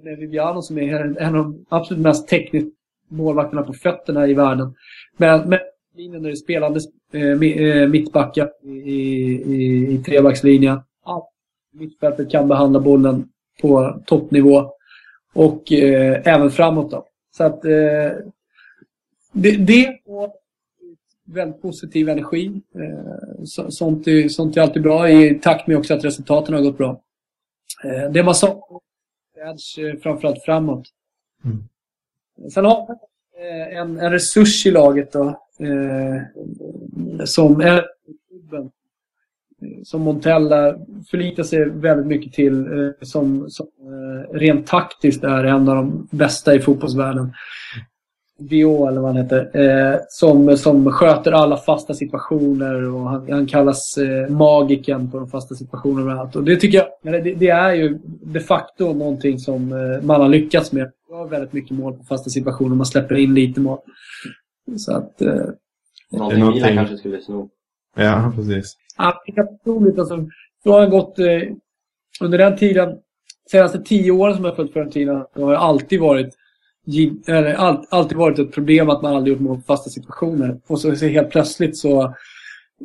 med 0.02 0.18
Viviano 0.18 0.62
som 0.62 0.78
är 0.78 1.00
en 1.00 1.16
en 1.18 1.35
av 1.37 1.44
de 1.44 1.64
absolut 1.68 2.02
mest 2.02 2.28
tekniskt 2.28 2.68
målvakterna 3.09 3.62
på 3.62 3.72
fötterna 3.72 4.26
i 4.26 4.35
världen. 4.35 4.74
Men, 5.16 5.48
men 5.48 5.59
linjen 5.96 6.26
är 6.26 6.35
spelande 6.35 6.81
eh, 7.12 7.42
eh, 7.42 7.88
mittbackar 7.88 8.50
i, 8.64 8.70
i, 8.70 9.92
i 9.94 9.98
trebackslinjen. 9.98 10.81
Allt 11.04 11.24
mittfältet 11.74 12.31
kan 12.31 12.48
behandla 12.48 12.81
bollen 12.81 13.28
på 13.62 14.00
toppnivå. 14.07 14.70
Och 15.35 15.72
eh, 15.72 16.22
även 16.24 16.50
framåt 16.50 16.90
då. 16.90 17.04
Så 17.37 17.44
att 17.44 17.64
eh, 17.64 18.11
det, 19.32 19.56
det 19.56 20.00
och 20.04 20.34
väldigt 21.32 21.62
positiv 21.62 22.08
energi. 22.08 22.60
Eh, 22.74 23.44
så, 23.44 23.70
sånt, 23.70 24.06
är, 24.06 24.28
sånt 24.28 24.56
är 24.56 24.60
alltid 24.60 24.82
bra 24.82 25.10
i 25.10 25.38
takt 25.38 25.66
med 25.66 25.76
också 25.76 25.94
att 25.94 26.04
resultaten 26.04 26.54
har 26.54 26.62
gått 26.62 26.78
bra. 26.78 27.00
Eh, 27.84 28.10
det 28.10 28.22
man 28.22 28.34
är 28.34 29.50
edge, 29.50 29.78
eh, 29.78 30.00
framförallt 30.00 30.44
framåt. 30.44 30.88
Mm. 31.44 31.64
Sen 32.50 32.64
har 32.64 32.86
man 32.88 32.96
en, 33.72 34.00
en 34.00 34.12
resurs 34.12 34.66
i 34.66 34.70
laget 34.70 35.12
då. 35.12 35.44
Som 37.24 37.60
är 37.60 37.86
Som 39.84 40.02
Montella 40.02 40.78
förlitar 41.10 41.42
sig 41.42 41.68
väldigt 41.68 42.06
mycket 42.06 42.32
till. 42.32 42.66
Som 43.02 43.50
som 43.50 43.66
rent 44.32 44.66
taktiskt 44.66 45.24
är 45.24 45.44
en 45.44 45.68
av 45.68 45.76
de 45.76 46.08
bästa 46.10 46.54
i 46.54 46.60
fotbollsvärlden. 46.60 47.32
Dio 48.38 48.87
eller 48.88 49.01
vad 49.01 49.14
han 49.14 49.22
heter. 49.22 49.51
Eh, 49.92 49.96
som, 50.09 50.57
som 50.57 50.92
sköter 50.92 51.33
alla 51.33 51.57
fasta 51.57 51.94
situationer 51.94 52.94
och 52.94 53.01
han, 53.11 53.33
han 53.33 53.46
kallas 53.46 53.96
eh, 53.98 54.29
magiken 54.31 55.11
på 55.11 55.18
de 55.18 55.29
fasta 55.29 55.55
situationerna 55.55 56.14
och 56.14 56.20
allt. 56.20 56.37
Och 56.37 56.44
det 56.44 56.57
tycker 56.57 56.79
jag, 56.79 57.22
det, 57.24 57.35
det 57.35 57.48
är 57.48 57.72
ju 57.74 57.98
de 58.22 58.40
facto 58.40 58.92
någonting 58.92 59.38
som 59.38 59.72
eh, 59.72 60.05
man 60.07 60.20
har 60.20 60.29
lyckats 60.29 60.72
med. 60.72 60.92
Det 61.09 61.14
har 61.14 61.29
väldigt 61.29 61.53
mycket 61.53 61.70
mål 61.70 61.92
på 61.92 62.05
fasta 62.05 62.31
situationer, 62.31 62.77
man 62.77 62.87
släpper 62.87 63.14
in 63.14 63.35
lite 63.35 63.61
mål. 63.61 63.79
Så 64.77 64.96
att... 64.96 65.22
Eh, 65.22 65.29
Någonting 66.12 66.38
någonting- 66.40 66.62
Milan 66.62 66.77
kanske 66.77 66.96
skulle 66.96 67.20
sno. 67.20 67.48
Ja, 67.96 68.33
precis. 68.37 68.77
Ja, 68.98 69.22
det 69.27 69.40
är 69.40 69.44
otroligt. 69.53 69.98
Alltså, 69.98 70.27
så 70.62 70.72
har 70.72 70.81
jag 70.81 70.90
gått 70.90 71.18
eh, 71.18 71.27
under 72.20 72.38
den 72.38 72.57
tiden, 72.57 72.96
senaste 73.51 73.81
tio 73.81 74.11
åren 74.12 74.35
som 74.35 74.44
jag 74.44 74.51
har 74.53 74.57
följt 74.57 74.72
Fiorentina, 74.72 75.27
har 75.35 75.51
det 75.53 75.59
alltid 75.59 76.01
varit, 76.01 76.35
eller, 77.27 77.55
all, 77.55 77.87
alltid 77.88 78.18
varit 78.18 78.38
ett 78.38 78.53
problem 78.53 78.90
att 78.90 79.03
man 79.03 79.16
aldrig 79.16 79.33
gjort 79.33 79.42
mål 79.42 79.57
på 79.57 79.62
fasta 79.62 79.90
situationer. 79.90 80.61
Och 80.66 80.81
så, 80.81 80.96
så 80.96 81.07
helt 81.07 81.31
plötsligt 81.31 81.77
så 81.77 82.14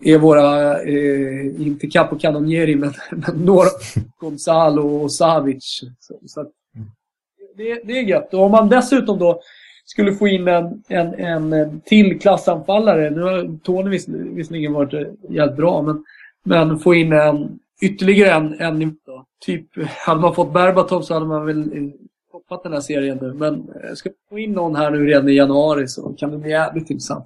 är 0.04 0.18
våra, 0.18 0.82
eh, 0.82 1.62
inte 1.62 1.88
Capo 1.88 2.20
Canonieri, 2.20 2.76
men, 2.76 2.94
men 3.12 3.36
några, 3.36 3.68
Gonzalo 4.20 4.88
och 4.88 5.14
Savic. 5.14 5.82
Så, 6.00 6.20
så 6.26 6.42
att, 6.42 6.52
det, 7.58 7.82
det 7.84 8.00
är 8.00 8.04
gött. 8.04 8.34
Och 8.34 8.44
om 8.44 8.52
man 8.52 8.70
dessutom 8.70 9.20
då 9.20 9.42
skulle 9.86 10.14
få 10.14 10.28
in 10.28 10.48
en, 10.48 10.84
en, 10.88 11.14
en, 11.14 11.82
till 11.86 12.20
klassanfallare. 12.20 13.10
Nu 13.10 13.22
har 13.22 13.58
Tony 13.64 13.90
viss, 13.90 14.08
visserligen 14.08 14.74
varit 14.74 14.94
eh, 14.94 15.02
jävligt 15.30 15.58
bra, 15.58 15.82
men, 15.82 16.04
men 16.44 16.80
få 16.80 16.94
in 16.94 17.14
en, 17.14 17.60
ytterligare 17.82 18.32
en, 18.32 18.60
en 18.60 18.98
då. 19.06 19.26
Typ, 19.46 19.68
hade 20.06 20.22
man 20.22 20.36
fått 20.36 20.54
Berbatov 20.54 21.02
så 21.02 21.14
hade 21.14 21.26
man 21.26 21.46
väl 21.46 21.78
eh, 21.78 21.90
toppat 22.34 22.64
den 22.64 22.74
här 22.74 22.80
serien 22.80 23.18
nu. 23.22 23.34
Men 23.34 23.54
eh, 23.54 23.94
ska 23.96 24.10
vi 24.10 24.16
få 24.30 24.40
in 24.40 24.52
någon 24.52 24.76
här 24.76 24.92
nu 24.92 25.06
redan 25.06 25.30
i 25.30 25.34
januari 25.34 25.88
så 25.88 26.16
kan 26.20 26.32
det 26.32 26.38
bli 26.38 26.50
jävligt 26.50 26.90
intressant. 26.90 27.26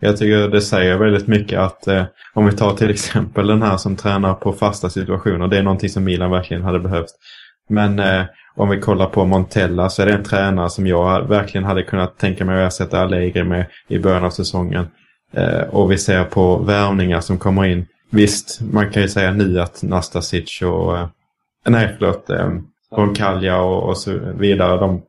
Jag 0.00 0.16
tycker 0.16 0.48
det 0.48 0.60
säger 0.60 0.98
väldigt 0.98 1.26
mycket 1.26 1.58
att 1.58 1.86
eh, 1.88 2.04
om 2.34 2.46
vi 2.46 2.52
tar 2.52 2.76
till 2.76 2.90
exempel 2.90 3.46
den 3.46 3.62
här 3.62 3.76
som 3.76 3.96
tränar 3.96 4.34
på 4.34 4.52
fasta 4.52 4.90
situationer. 4.90 5.48
Det 5.48 5.58
är 5.58 5.62
någonting 5.62 5.88
som 5.88 6.04
Milan 6.04 6.30
verkligen 6.30 6.62
hade 6.62 6.80
behövt. 6.80 7.10
Men 7.68 7.98
eh, 7.98 8.24
om 8.56 8.68
vi 8.68 8.80
kollar 8.80 9.06
på 9.06 9.24
Montella 9.24 9.90
så 9.90 10.02
är 10.02 10.06
det 10.06 10.12
en 10.12 10.24
tränare 10.24 10.70
som 10.70 10.86
jag 10.86 11.28
verkligen 11.28 11.64
hade 11.64 11.82
kunnat 11.82 12.18
tänka 12.18 12.44
mig 12.44 12.64
att 12.64 12.72
ersätta 12.72 13.00
Allegri 13.00 13.44
med 13.44 13.66
i 13.88 13.98
början 13.98 14.24
av 14.24 14.30
säsongen. 14.30 14.86
Eh, 15.32 15.60
och 15.60 15.92
vi 15.92 15.98
ser 15.98 16.24
på 16.24 16.56
värvningar 16.56 17.20
som 17.20 17.38
kommer 17.38 17.64
in. 17.64 17.86
Visst, 18.10 18.60
man 18.72 18.90
kan 18.90 19.02
ju 19.02 19.08
säga 19.08 19.32
nu 19.32 19.60
att 19.60 19.82
Nastasic 19.82 20.62
och... 20.62 20.98
Eh, 20.98 21.08
nej, 21.68 21.94
förlåt. 21.98 22.30
Eh, 22.30 22.50
Eh, 22.96 23.00
Roncaglia 23.00 23.60
och, 23.60 23.88
och 23.88 23.98
så 23.98 24.18
vidare. 24.38 24.78
De, 24.78 25.02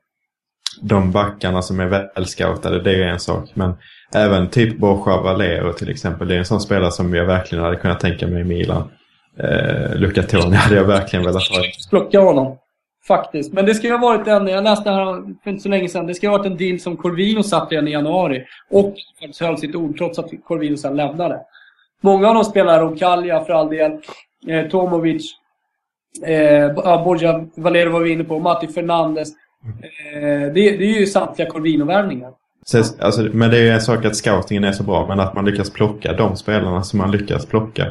de 0.81 1.11
backarna 1.11 1.61
som 1.61 1.79
är 1.79 1.85
välscoutade, 1.85 2.81
det 2.81 3.03
är 3.03 3.07
en 3.07 3.19
sak. 3.19 3.49
Men 3.53 3.73
även 4.15 4.49
typ 4.49 4.77
Borja 4.77 5.21
Valero 5.21 5.73
till 5.73 5.89
exempel. 5.89 6.27
Det 6.27 6.35
är 6.35 6.39
en 6.39 6.45
sån 6.45 6.61
spelare 6.61 6.91
som 6.91 7.13
jag 7.13 7.25
verkligen 7.25 7.63
hade 7.63 7.75
kunnat 7.75 7.99
tänka 7.99 8.27
mig 8.27 8.41
i 8.41 8.43
Milan. 8.43 8.91
Eh, 9.39 9.95
Luca 9.95 10.23
Toni 10.23 10.55
hade 10.55 10.75
jag 10.75 10.83
verkligen 10.83 11.25
velat 11.25 11.47
ha. 11.47 11.63
Plocka 11.89 12.19
honom. 12.19 12.57
Faktiskt. 13.07 13.53
Men 13.53 13.65
det 13.65 13.75
ska 13.75 13.87
ju 13.87 13.93
ha 13.93 13.99
varit 13.99 14.27
en, 14.27 14.47
jag 14.47 14.63
läste 14.63 14.91
här 14.91 15.05
för 15.43 15.49
inte 15.49 15.63
så 15.63 15.69
länge 15.69 15.89
sedan, 15.89 16.07
det 16.07 16.13
ska 16.13 16.29
ha 16.29 16.37
varit 16.37 16.45
en 16.45 16.57
deal 16.57 16.79
som 16.79 16.97
Corvino 16.97 17.43
satt 17.43 17.71
redan 17.71 17.87
i 17.87 17.91
januari. 17.91 18.45
Och 18.71 18.95
faktiskt 19.19 19.41
höll 19.41 19.57
sitt 19.57 19.75
ord 19.75 19.97
trots 19.97 20.19
att 20.19 20.29
Corvino 20.43 20.77
sen 20.77 20.95
lämnade. 20.95 21.39
Många 22.01 22.27
av 22.27 22.33
dem 22.35 22.43
spelar 22.43 22.81
Roncaglia 22.81 23.43
för 23.45 23.53
all 23.53 23.69
del. 23.69 23.91
Eh, 24.47 24.67
Tomovic. 24.67 25.35
Eh, 26.23 26.71
ja, 26.75 27.01
Borja 27.05 27.45
Valero 27.55 27.89
var 27.89 27.99
vi 27.99 28.11
inne 28.11 28.23
på. 28.23 28.39
Matti 28.39 28.67
Fernandes. 28.67 29.29
Eh, 30.15 30.21
det, 30.29 30.51
det 30.53 30.85
är 30.95 30.99
ju 30.99 31.05
samtliga 31.05 31.49
Corvino-värvningar. 31.49 32.31
Så, 32.65 32.77
alltså, 32.99 33.21
men 33.21 33.49
det 33.49 33.57
är 33.57 33.61
ju 33.61 33.69
en 33.69 33.81
sak 33.81 34.05
att 34.05 34.15
scoutingen 34.15 34.63
är 34.63 34.71
så 34.71 34.83
bra. 34.83 35.07
Men 35.07 35.19
att 35.19 35.33
man 35.35 35.45
lyckas 35.45 35.69
plocka 35.69 36.13
de 36.13 36.35
spelarna 36.37 36.83
som 36.83 36.99
man 36.99 37.11
lyckas 37.11 37.45
plocka. 37.45 37.85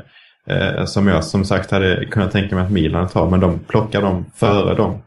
Eh, 0.46 0.84
som 0.84 1.06
jag 1.08 1.24
som 1.24 1.44
sagt 1.44 1.70
hade 1.70 2.04
kunnat 2.06 2.32
tänka 2.32 2.54
mig 2.56 2.64
att 2.64 2.70
Milan 2.72 3.08
tar. 3.08 3.30
Men 3.30 3.40
de 3.40 3.58
plockar 3.58 4.02
dem 4.02 4.24
före 4.34 4.74
dem. 4.74 5.02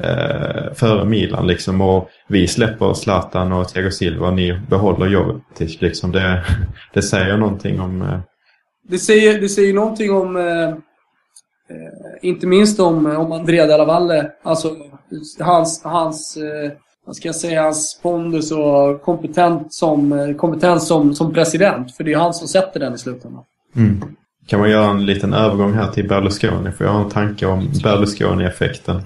Eh, 0.00 0.72
före 0.74 1.04
Milan 1.04 1.46
liksom. 1.46 1.80
Och 1.80 2.08
vi 2.28 2.46
släpper 2.46 2.94
Zlatan 2.94 3.52
och 3.52 3.68
Thiago 3.68 3.90
Silva. 3.90 4.26
Och 4.26 4.34
ni 4.34 4.60
behåller 4.68 5.06
Jovetic 5.06 5.80
liksom. 5.80 6.12
Det, 6.12 6.44
det 6.94 7.02
säger 7.02 7.36
någonting 7.36 7.80
om... 7.80 8.02
Eh, 8.02 8.18
Det 8.88 8.98
säger, 8.98 9.40
det 9.40 9.48
säger 9.48 9.74
någonting 9.74 10.10
om, 10.12 10.36
eh, 10.36 10.74
inte 12.22 12.46
minst 12.46 12.80
om, 12.80 13.06
om 13.06 13.32
Andrea 13.32 13.66
Della 13.66 13.84
Valle. 13.84 14.30
Alltså 14.42 14.76
hans, 15.40 15.82
hans 15.84 16.36
eh, 16.36 16.72
vad 17.06 17.16
ska 17.16 17.28
jag 17.28 17.34
säga, 17.34 17.62
hans 17.62 18.00
pondus 18.02 18.52
och 18.52 19.02
kompetent 19.02 19.74
som, 19.74 20.12
eh, 20.12 20.36
kompetens 20.36 20.88
som, 20.88 21.14
som 21.14 21.34
president. 21.34 21.96
För 21.96 22.04
det 22.04 22.12
är 22.12 22.18
han 22.18 22.34
som 22.34 22.48
sätter 22.48 22.80
den 22.80 22.94
i 22.94 22.98
slutändan. 22.98 23.42
mm. 23.76 24.02
kan 24.46 24.60
man 24.60 24.70
göra 24.70 24.90
en 24.90 25.06
liten 25.06 25.32
övergång 25.32 25.72
här 25.72 25.92
till 25.92 26.08
Berlusconi? 26.08 26.70
För 26.70 26.84
jag 26.84 26.92
har 26.92 27.04
en 27.04 27.10
tanke 27.10 27.46
om 27.46 27.70
Berlusconi-effekten. 27.82 29.02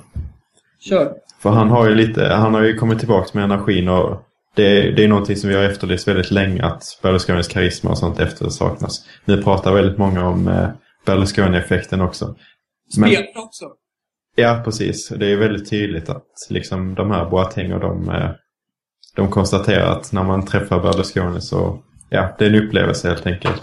Kör. 0.80 1.12
För 1.42 1.50
han 1.50 1.70
har 1.70 1.88
ju 1.88 1.94
lite, 1.94 2.24
han 2.24 2.54
har 2.54 2.62
ju 2.62 2.76
kommit 2.76 2.98
tillbaka 2.98 3.30
med 3.32 3.44
energin 3.44 3.88
och 3.88 4.22
det, 4.54 4.90
det 4.90 5.04
är 5.04 5.08
någonting 5.08 5.36
som 5.36 5.50
vi 5.50 5.56
har 5.56 5.62
efterlyst 5.62 6.08
väldigt 6.08 6.30
länge 6.30 6.64
att 6.64 6.82
Berlusconis 7.02 7.48
karisma 7.48 7.90
och 7.90 7.98
sånt 7.98 8.20
efter 8.20 8.48
saknas. 8.48 9.04
Nu 9.24 9.42
pratar 9.42 9.74
väldigt 9.74 9.98
många 9.98 10.28
om 10.28 10.48
eh, 10.48 10.68
Berlusconi-effekten 11.06 12.00
också. 12.00 12.26
Men- 12.96 13.10
Spelar 13.10 13.26
också. 13.44 13.64
Ja, 14.36 14.60
precis. 14.64 15.08
Det 15.08 15.26
är 15.32 15.36
väldigt 15.36 15.70
tydligt 15.70 16.08
att 16.08 16.26
liksom 16.50 16.94
de 16.94 17.10
här 17.10 17.30
Boateng 17.30 17.72
och 17.72 17.80
de, 17.80 18.08
eh, 18.10 18.30
de 19.16 19.30
konstaterar 19.30 19.86
att 19.92 20.12
när 20.12 20.22
man 20.24 20.46
träffar 20.46 20.80
Berlusconi 20.80 21.40
så, 21.40 21.82
ja, 22.10 22.34
det 22.38 22.44
är 22.44 22.48
en 22.50 22.66
upplevelse 22.66 23.08
helt 23.08 23.26
enkelt. 23.26 23.62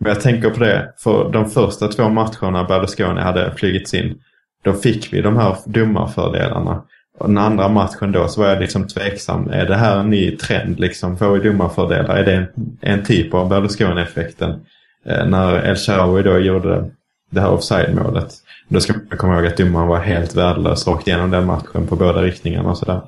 Men 0.00 0.08
jag 0.12 0.20
tänker 0.20 0.50
på 0.50 0.60
det, 0.60 0.94
för 0.98 1.32
de 1.32 1.50
första 1.50 1.88
två 1.88 2.08
matcherna 2.08 2.64
Berlusconi 2.64 3.20
hade 3.20 3.54
flygits 3.54 3.94
in, 3.94 4.18
då 4.64 4.72
fick 4.72 5.12
vi 5.12 5.20
de 5.20 5.36
här 5.36 5.56
dumma 5.66 6.08
fördelarna. 6.08 6.84
Och 7.18 7.28
den 7.28 7.38
andra 7.38 7.68
matchen 7.68 8.12
då 8.12 8.28
så 8.28 8.40
var 8.40 8.48
jag 8.48 8.60
liksom 8.60 8.88
tveksam. 8.88 9.50
Är 9.50 9.66
det 9.66 9.76
här 9.76 9.98
en 9.98 10.10
ny 10.10 10.36
trend 10.36 10.80
liksom? 10.80 11.16
Får 11.18 11.32
vi 11.32 11.48
dumma 11.48 11.68
fördelar? 11.68 12.16
Är 12.16 12.24
det 12.24 12.34
en, 12.34 12.46
en 12.80 13.04
typ 13.04 13.34
av 13.34 13.48
Berlusconi-effekten? 13.48 14.60
Eh, 15.06 15.26
när 15.26 15.70
El 15.70 15.76
Shaarawy 15.76 16.22
då 16.22 16.38
gjorde 16.38 16.90
det 17.30 17.40
här 17.40 17.50
offside-målet. 17.50 18.34
Då 18.68 18.80
ska 18.80 18.92
man 18.92 19.18
komma 19.18 19.34
ihåg 19.34 19.46
att 19.46 19.56
domaren 19.56 19.88
var 19.88 19.98
helt 19.98 20.36
värdelös 20.36 20.86
rakt 20.86 21.08
igenom 21.08 21.30
den 21.30 21.46
matchen 21.46 21.86
på 21.86 21.96
båda 21.96 22.22
riktningarna 22.22 22.70
och 22.70 22.78
sådär. 22.78 23.02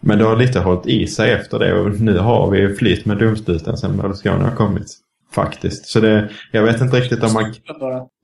Men 0.00 0.18
det 0.18 0.24
har 0.24 0.36
lite 0.36 0.60
hållit 0.60 0.86
i 0.86 1.06
sig 1.06 1.32
efter 1.32 1.58
det 1.58 1.80
och 1.80 2.00
nu 2.00 2.18
har 2.18 2.50
vi 2.50 2.74
flyt 2.74 3.04
med 3.04 3.18
domsluten 3.18 3.76
sen 3.76 3.96
Berlusconi 3.96 4.44
har 4.44 4.56
kommit. 4.56 4.86
Faktiskt. 5.32 5.86
Så 5.86 6.00
det, 6.00 6.28
jag 6.52 6.62
vet 6.62 6.80
inte 6.80 6.96
riktigt 6.96 7.22
om 7.22 7.32
man, 7.32 7.54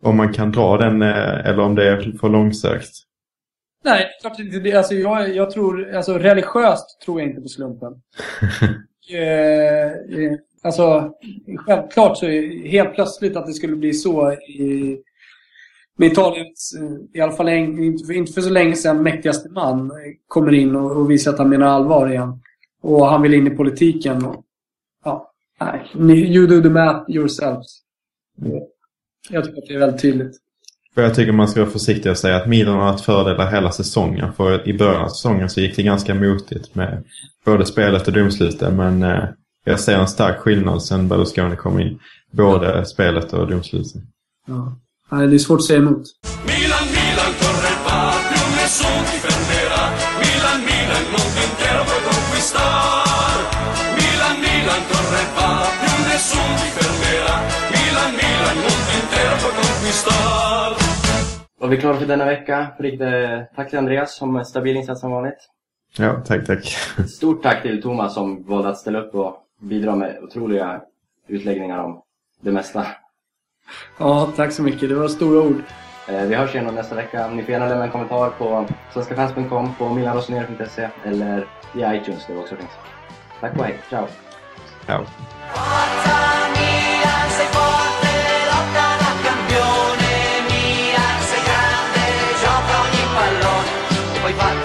om 0.02 0.16
man 0.16 0.32
kan 0.32 0.52
dra 0.52 0.76
den 0.76 1.02
eh, 1.02 1.46
eller 1.46 1.60
om 1.60 1.74
det 1.74 1.88
är 1.88 2.18
för 2.20 2.28
långsökt. 2.28 2.90
Nej, 3.84 4.10
klart 4.20 4.38
inte 4.38 4.58
det. 4.58 4.74
Alltså, 4.74 4.94
jag, 4.94 5.36
jag 5.36 5.50
tror, 5.50 5.94
alltså 5.94 6.18
religiöst 6.18 7.00
tror 7.04 7.20
jag 7.20 7.28
inte 7.28 7.40
på 7.40 7.48
slumpen. 7.48 7.92
eh, 9.12 9.86
eh, 10.22 10.32
alltså, 10.64 11.12
självklart 11.56 12.18
så 12.18 12.26
är 12.26 12.68
helt 12.68 12.94
plötsligt 12.94 13.36
att 13.36 13.46
det 13.46 13.52
skulle 13.52 13.76
bli 13.76 13.94
så 13.94 14.32
i, 14.32 14.98
med 15.96 16.12
Italiens, 16.12 16.76
eh, 16.80 17.18
i 17.18 17.20
alla 17.20 17.32
fall 17.32 17.48
inte, 17.48 18.06
för, 18.06 18.12
inte 18.12 18.32
för 18.32 18.40
så 18.40 18.50
länge 18.50 18.74
sedan, 18.74 19.02
mäktigaste 19.02 19.48
man 19.48 19.92
kommer 20.28 20.54
in 20.54 20.76
och, 20.76 20.96
och 20.96 21.10
visar 21.10 21.32
att 21.32 21.38
han 21.38 21.48
menar 21.48 21.66
allvar 21.66 22.10
igen. 22.10 22.40
Och 22.82 23.06
han 23.06 23.22
vill 23.22 23.34
in 23.34 23.46
i 23.46 23.50
politiken. 23.50 24.24
Och, 24.24 24.44
ja, 25.04 25.32
nej. 25.60 25.90
You 26.34 26.46
do 26.46 26.62
the 26.62 26.68
math 26.68 27.10
yourselves. 27.10 27.66
Jag 29.30 29.44
tycker 29.44 29.58
att 29.58 29.68
det 29.68 29.74
är 29.74 29.78
väldigt 29.78 30.02
tydligt. 30.02 30.36
För 30.94 31.02
jag 31.02 31.14
tycker 31.14 31.32
man 31.32 31.48
ska 31.48 31.60
vara 31.60 31.70
försiktig 31.70 32.10
och 32.10 32.18
säga 32.18 32.36
att 32.36 32.48
Milan 32.48 32.74
har 32.74 32.86
haft 32.86 33.04
fördelar 33.04 33.50
hela 33.50 33.72
säsongen. 33.72 34.32
För 34.32 34.68
i 34.68 34.78
början 34.78 35.04
av 35.04 35.08
säsongen 35.08 35.50
så 35.50 35.60
gick 35.60 35.76
det 35.76 35.82
ganska 35.82 36.14
motigt 36.14 36.74
med 36.74 37.04
både 37.44 37.66
spelet 37.66 38.08
och 38.08 38.12
domsluten. 38.12 38.76
Men 38.76 39.02
eh, 39.02 39.24
jag 39.64 39.80
ser 39.80 39.98
en 39.98 40.08
stark 40.08 40.38
skillnad 40.38 40.82
sen 40.82 41.08
Berlusconi 41.08 41.56
kom 41.56 41.80
in. 41.80 41.98
Både 42.30 42.84
spelet 42.86 43.32
och 43.32 43.50
domsluten. 43.50 44.02
Ja. 44.46 44.78
Nej, 45.10 45.26
det 45.28 45.36
är 45.36 45.38
svårt 45.38 45.58
att 45.58 45.64
säga 45.64 45.78
emot. 45.78 46.02
Milan, 46.50 46.84
Milan, 46.96 47.32
corre 47.40 47.72
va, 47.86 47.98
più 48.28 48.42
nessuno 48.58 49.00
ti 49.10 49.16
fermerà. 49.26 49.82
Milan, 50.22 50.58
Milan, 50.68 51.04
non 51.14 51.28
intero 51.46 51.82
puoi 51.88 52.02
conquistar. 52.08 53.36
Milan, 54.00 54.36
Milan, 54.46 54.80
corre 54.90 55.22
va, 55.36 55.50
più 55.80 55.94
nessuno 56.10 56.54
ti 56.60 56.68
fermerà. 56.78 57.36
Milan, 57.74 58.10
Milan, 58.20 58.56
non 58.64 58.80
intero 58.98 59.34
puoi 59.42 59.54
conquistar. 59.62 60.70
Och 61.60 61.72
vi 61.72 61.76
är 61.76 61.80
klara 61.80 61.96
för 61.96 62.06
denna 62.06 62.24
vecka. 62.24 62.66
Riktigt, 62.78 63.00
eh, 63.00 63.40
tack 63.56 63.70
till 63.70 63.78
Andreas 63.78 64.16
som 64.16 64.44
stabil 64.44 64.76
insats 64.76 65.00
som 65.00 65.10
vanligt. 65.10 65.40
Ja, 65.98 66.22
tack, 66.26 66.46
tack. 66.46 66.64
Stort 67.16 67.42
tack 67.42 67.62
till 67.62 67.82
Thomas 67.82 68.14
som 68.14 68.44
valde 68.48 68.68
att 68.68 68.78
ställa 68.78 68.98
upp 69.00 69.14
och 69.14 69.36
bidra 69.61 69.96
med 69.96 70.18
otroliga 70.22 70.80
utläggningar 71.26 71.78
om 71.78 72.02
det 72.40 72.52
mesta. 72.52 72.86
Ja, 73.98 74.32
tack 74.36 74.52
så 74.52 74.62
mycket. 74.62 74.88
Det 74.88 74.94
var 74.94 75.09
stora 75.09 75.40
ord. 75.46 75.62
Eh, 76.09 76.22
Vi 76.22 76.34
hörs 76.34 76.55
igen 76.55 76.74
nästa 76.74 76.94
vecka. 76.94 77.28
Ni 77.28 77.42
får 77.42 77.52
gärna 77.52 77.68
lämna 77.68 77.84
en 77.84 77.90
kommentar 77.90 78.30
på 78.30 78.66
svenskafans.com, 78.92 79.74
på 79.78 79.88
milanrosenero.se 79.88 80.88
eller 81.05 81.46
i 81.74 81.96
iTunes 81.96 82.26
där 82.26 82.34
det 82.34 82.40
också 82.40 82.57
finns. 82.57 82.70
Tack 83.40 83.57
och 83.59 83.64
hej. 83.64 83.78
Ciao! 83.90 84.07
Ja. 84.86 85.05
Forza 94.22 94.63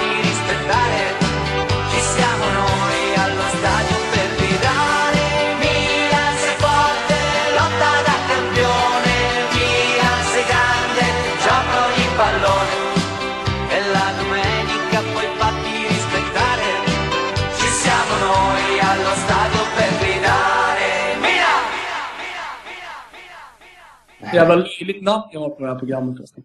Jävla 24.33 24.55
löjligt 24.55 25.03
namn 25.03 25.23
jag 25.31 25.39
har 25.39 25.49
på 25.49 25.63
det 25.63 25.67
här 25.67 25.79
programmet. 25.79 26.17
förresten. 26.17 26.43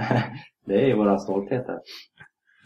det 0.66 0.82
är 0.82 0.86
ju 0.86 0.94
våran 0.94 1.20
stolthet 1.20 1.64
här. 1.68 1.78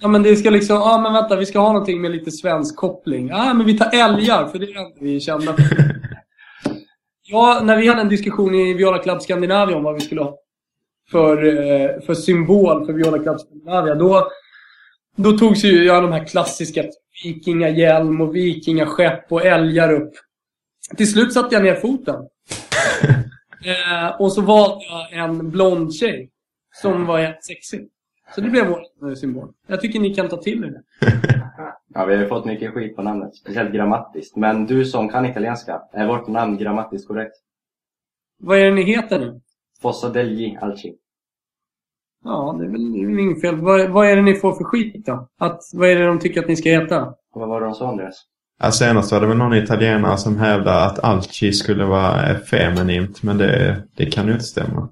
Ja, 0.01 0.09
men 0.09 0.22
det 0.22 0.37
ska 0.37 0.51
liksom... 0.51 0.77
Ja, 0.77 0.99
men 0.99 1.12
vänta. 1.12 1.37
Vi 1.37 1.47
ska 1.47 1.59
ha 1.59 1.72
någonting 1.72 2.01
med 2.01 2.11
lite 2.11 2.31
svensk 2.31 2.77
koppling. 2.77 3.29
Ja, 3.29 3.55
men 3.55 3.66
vi 3.66 3.79
tar 3.79 3.95
älgar, 3.95 4.47
för 4.47 4.59
det 4.59 4.66
är 4.66 4.77
enda 4.77 4.97
vi 5.01 5.20
kända 5.20 5.53
för. 5.53 5.97
Ja, 7.29 7.61
när 7.64 7.77
vi 7.77 7.89
hade 7.89 8.01
en 8.01 8.09
diskussion 8.09 8.55
i 8.55 8.74
Viola 8.74 8.99
Club 8.99 9.22
Scandinavia 9.22 9.77
om 9.77 9.83
vad 9.83 9.95
vi 9.95 10.01
skulle 10.01 10.20
ha 10.20 10.39
för, 11.11 11.45
eh, 11.45 12.01
för 12.07 12.14
symbol 12.14 12.87
för 12.87 12.93
Viola 12.93 13.18
Club 13.18 13.41
Scandinavia, 13.41 13.95
då, 13.95 14.29
då 15.16 15.39
togs 15.39 15.64
ju 15.64 15.85
ja, 15.85 16.01
de 16.01 16.12
här 16.12 16.24
klassiska 16.24 16.85
vikingahjälm 17.24 18.20
och 18.20 18.37
vikingaskepp 18.37 19.33
och 19.33 19.47
älgar 19.47 19.93
upp. 19.93 20.12
Till 20.97 21.12
slut 21.12 21.33
satte 21.33 21.55
jag 21.55 21.64
ner 21.64 21.74
foten. 21.74 22.16
eh, 23.67 24.21
och 24.21 24.33
så 24.33 24.43
valde 24.43 24.85
jag 24.85 25.25
en 25.25 25.51
blond 25.51 25.95
tjej 25.95 26.31
som 26.83 27.07
var 27.07 27.19
helt 27.19 27.45
sexig. 27.45 27.89
Så 28.35 28.41
det 28.41 28.51
blev 28.51 28.67
vår 29.01 29.14
symbol. 29.14 29.53
Jag 29.67 29.81
tycker 29.81 30.01
ni 30.01 30.14
kan 30.14 30.29
ta 30.29 30.37
till 30.37 30.64
er 30.64 30.69
det. 30.69 30.83
Ja, 31.95 32.05
vi 32.05 32.14
har 32.14 32.23
ju 32.23 32.29
fått 32.29 32.45
mycket 32.45 32.73
skit 32.75 32.97
på 32.97 33.03
namnet, 33.03 33.37
speciellt 33.37 33.73
grammatiskt. 33.73 34.37
Men 34.37 34.67
du 34.67 34.85
som 34.85 35.09
kan 35.09 35.27
italienska, 35.27 35.83
är 35.93 36.07
vårt 36.07 36.29
namn 36.29 36.59
grammatiskt 36.59 37.09
korrekt? 37.09 37.37
Vad 38.39 38.59
är 38.59 38.64
det 38.64 38.75
ni 38.75 38.83
heter 38.83 39.19
nu? 39.19 39.41
Fossa 39.83 40.09
degli 40.09 40.59
Alci. 40.61 40.97
Ja, 42.25 42.57
det 42.59 42.64
är 42.64 42.69
väl 42.69 43.19
inget 43.19 43.41
fel. 43.41 43.57
Vad, 43.57 43.91
vad 43.91 44.07
är 44.07 44.17
det 44.17 44.23
ni 44.23 44.35
får 44.35 44.55
för 44.55 44.64
skit 44.64 45.07
då? 45.07 45.29
Att, 45.39 45.61
vad 45.75 45.89
är 45.89 45.97
det 45.97 46.07
de 46.07 46.19
tycker 46.19 46.41
att 46.41 46.49
ni 46.49 46.57
ska 46.57 46.71
heta? 46.71 47.07
Och 47.07 47.41
vad 47.41 47.49
var 47.49 47.61
det 47.61 47.67
de 47.67 47.75
sa 47.75 47.89
Andreas? 47.89 48.27
Ja, 48.59 48.72
senast 48.72 49.12
var 49.12 49.20
det 49.20 49.26
väl 49.26 49.36
någon 49.36 49.54
italienare 49.54 50.18
som 50.18 50.38
hävdade 50.38 50.84
att 50.84 50.98
Alci 50.98 51.52
skulle 51.52 51.84
vara 51.84 52.38
feminint. 52.38 53.22
Men 53.22 53.38
det, 53.38 53.82
det 53.96 54.07
kan 54.07 54.26
ju 54.26 54.32
inte 54.32 54.44
stämma. 54.44 54.88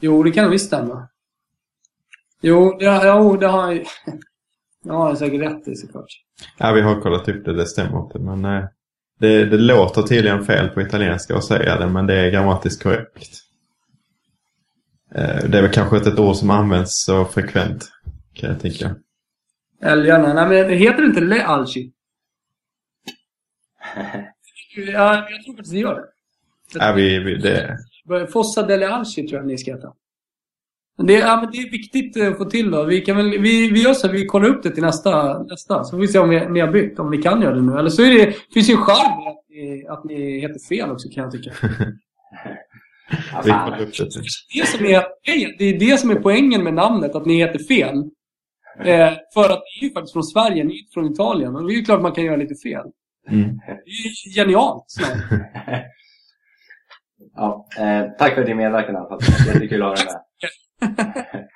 Jo, 0.00 0.22
det 0.22 0.30
kan 0.30 0.50
visst 0.50 0.66
stämma. 0.66 1.08
Jo, 2.40 2.76
det, 2.78 2.84
jo, 3.06 3.36
det 3.36 3.46
har 3.46 3.72
jag 3.72 3.86
Det 4.84 4.92
har 4.92 5.08
jag 5.08 5.18
säkert 5.18 5.40
rätt 5.40 5.68
i 5.68 5.74
såklart. 5.74 6.06
Ja, 6.58 6.72
vi 6.72 6.80
har 6.80 7.00
kollat 7.00 7.28
upp 7.28 7.44
det. 7.44 7.52
Det 7.56 7.66
stämmer 7.66 8.00
inte. 8.00 8.18
Men 8.18 8.44
eh, 8.44 8.64
det, 9.18 9.44
det 9.44 9.56
låter 9.56 10.02
tydligen 10.02 10.44
fel 10.44 10.68
på 10.68 10.80
italienska 10.80 11.36
att 11.36 11.44
säga 11.44 11.78
det. 11.78 11.86
Men 11.86 12.06
det 12.06 12.14
är 12.14 12.30
grammatiskt 12.30 12.82
korrekt. 12.82 13.40
Eh, 15.14 15.48
det 15.48 15.58
är 15.58 15.62
väl 15.62 15.72
kanske 15.72 15.96
inte 15.96 16.08
ett 16.08 16.18
ord 16.18 16.36
som 16.36 16.50
används 16.50 17.04
så 17.04 17.24
frekvent. 17.24 17.88
Kan 18.34 18.50
jag 18.50 18.60
tänka. 18.60 18.94
Älgarna. 19.82 20.34
Nej, 20.34 20.48
men 20.48 20.78
heter 20.78 21.02
det 21.02 21.08
inte 21.08 21.20
Le 21.20 21.42
Alci? 21.42 21.92
Ja, 24.76 25.26
jag 25.30 25.44
tror 25.44 25.54
faktiskt 25.56 25.74
det 25.74 25.80
gör 25.80 25.94
det. 25.94 26.06
Ja, 26.74 26.92
vi, 26.92 27.18
vi, 27.18 27.34
det, 27.34 27.78
Fossa 28.32 28.62
delle 28.62 28.88
Alci 28.88 29.28
tror 29.28 29.40
jag 29.40 29.46
ni 29.46 29.58
ska 29.58 29.74
heta. 29.74 29.92
Det, 31.02 31.12
ja, 31.12 31.40
men 31.40 31.50
det 31.52 31.58
är 31.58 31.70
viktigt 31.70 32.22
att 32.22 32.38
få 32.38 32.44
till 32.44 32.70
då. 32.70 32.84
Vi, 32.84 33.00
kan 33.00 33.16
väl, 33.16 33.30
vi, 33.30 33.70
vi 33.70 33.82
gör 33.82 33.94
så 33.94 34.08
vi 34.08 34.26
kollar 34.26 34.48
upp 34.48 34.62
det 34.62 34.70
till 34.70 34.82
nästa. 34.82 35.42
nästa 35.42 35.84
så 35.84 35.90
får 35.90 35.98
vi 35.98 36.08
se 36.08 36.18
om 36.18 36.28
vi, 36.28 36.48
ni 36.48 36.60
har 36.60 36.72
bytt. 36.72 36.98
Om 36.98 37.10
ni 37.10 37.22
kan 37.22 37.42
göra 37.42 37.54
det 37.54 37.62
nu. 37.62 37.78
Eller 37.78 37.90
så 37.90 38.02
är 38.02 38.14
det, 38.14 38.36
finns 38.54 38.70
ju 38.70 38.72
en 38.72 38.80
charm 38.80 39.26
att 39.26 39.44
ni, 39.48 39.86
att 39.88 40.04
ni 40.04 40.40
heter 40.40 40.68
fel 40.68 40.90
också 40.90 41.08
kan 41.08 41.24
jag 41.24 41.32
tycka. 41.32 41.50
Ja, 43.32 43.42
vi 43.44 43.50
fan. 43.50 43.70
kollar 43.70 43.82
upp 43.82 43.96
det. 43.96 44.04
Det, 44.54 44.66
som 44.66 44.86
är, 44.86 45.04
det 45.58 45.64
är 45.64 45.78
det 45.78 46.00
som 46.00 46.10
är 46.10 46.14
poängen 46.14 46.64
med 46.64 46.74
namnet, 46.74 47.14
att 47.14 47.26
ni 47.26 47.36
heter 47.36 47.58
fel. 47.58 47.96
Eh, 48.84 49.12
för 49.34 49.44
att 49.44 49.62
ni 49.62 49.80
är 49.80 49.88
ju 49.88 49.92
faktiskt 49.92 50.12
från 50.12 50.24
Sverige, 50.24 50.64
ni 50.64 50.74
är 50.74 50.78
inte 50.78 50.92
från 50.94 51.12
Italien. 51.12 51.56
Och 51.56 51.66
det 51.66 51.72
är 51.72 51.76
ju 51.76 51.84
klart 51.84 52.02
man 52.02 52.12
kan 52.12 52.24
göra 52.24 52.36
lite 52.36 52.54
fel. 52.54 52.86
Mm. 53.28 53.60
Genialt. 54.36 54.86
Ja, 57.34 57.66
eh, 57.78 58.04
tack 58.18 58.34
för 58.34 58.44
din 58.44 58.56
medverkan 58.56 58.94
i 58.94 58.98
alla 58.98 59.08
fall. 59.08 59.20
Jättekul 59.46 59.82
att 59.82 59.88
ha 59.88 59.94
dig 59.94 60.04
med. 60.04 61.48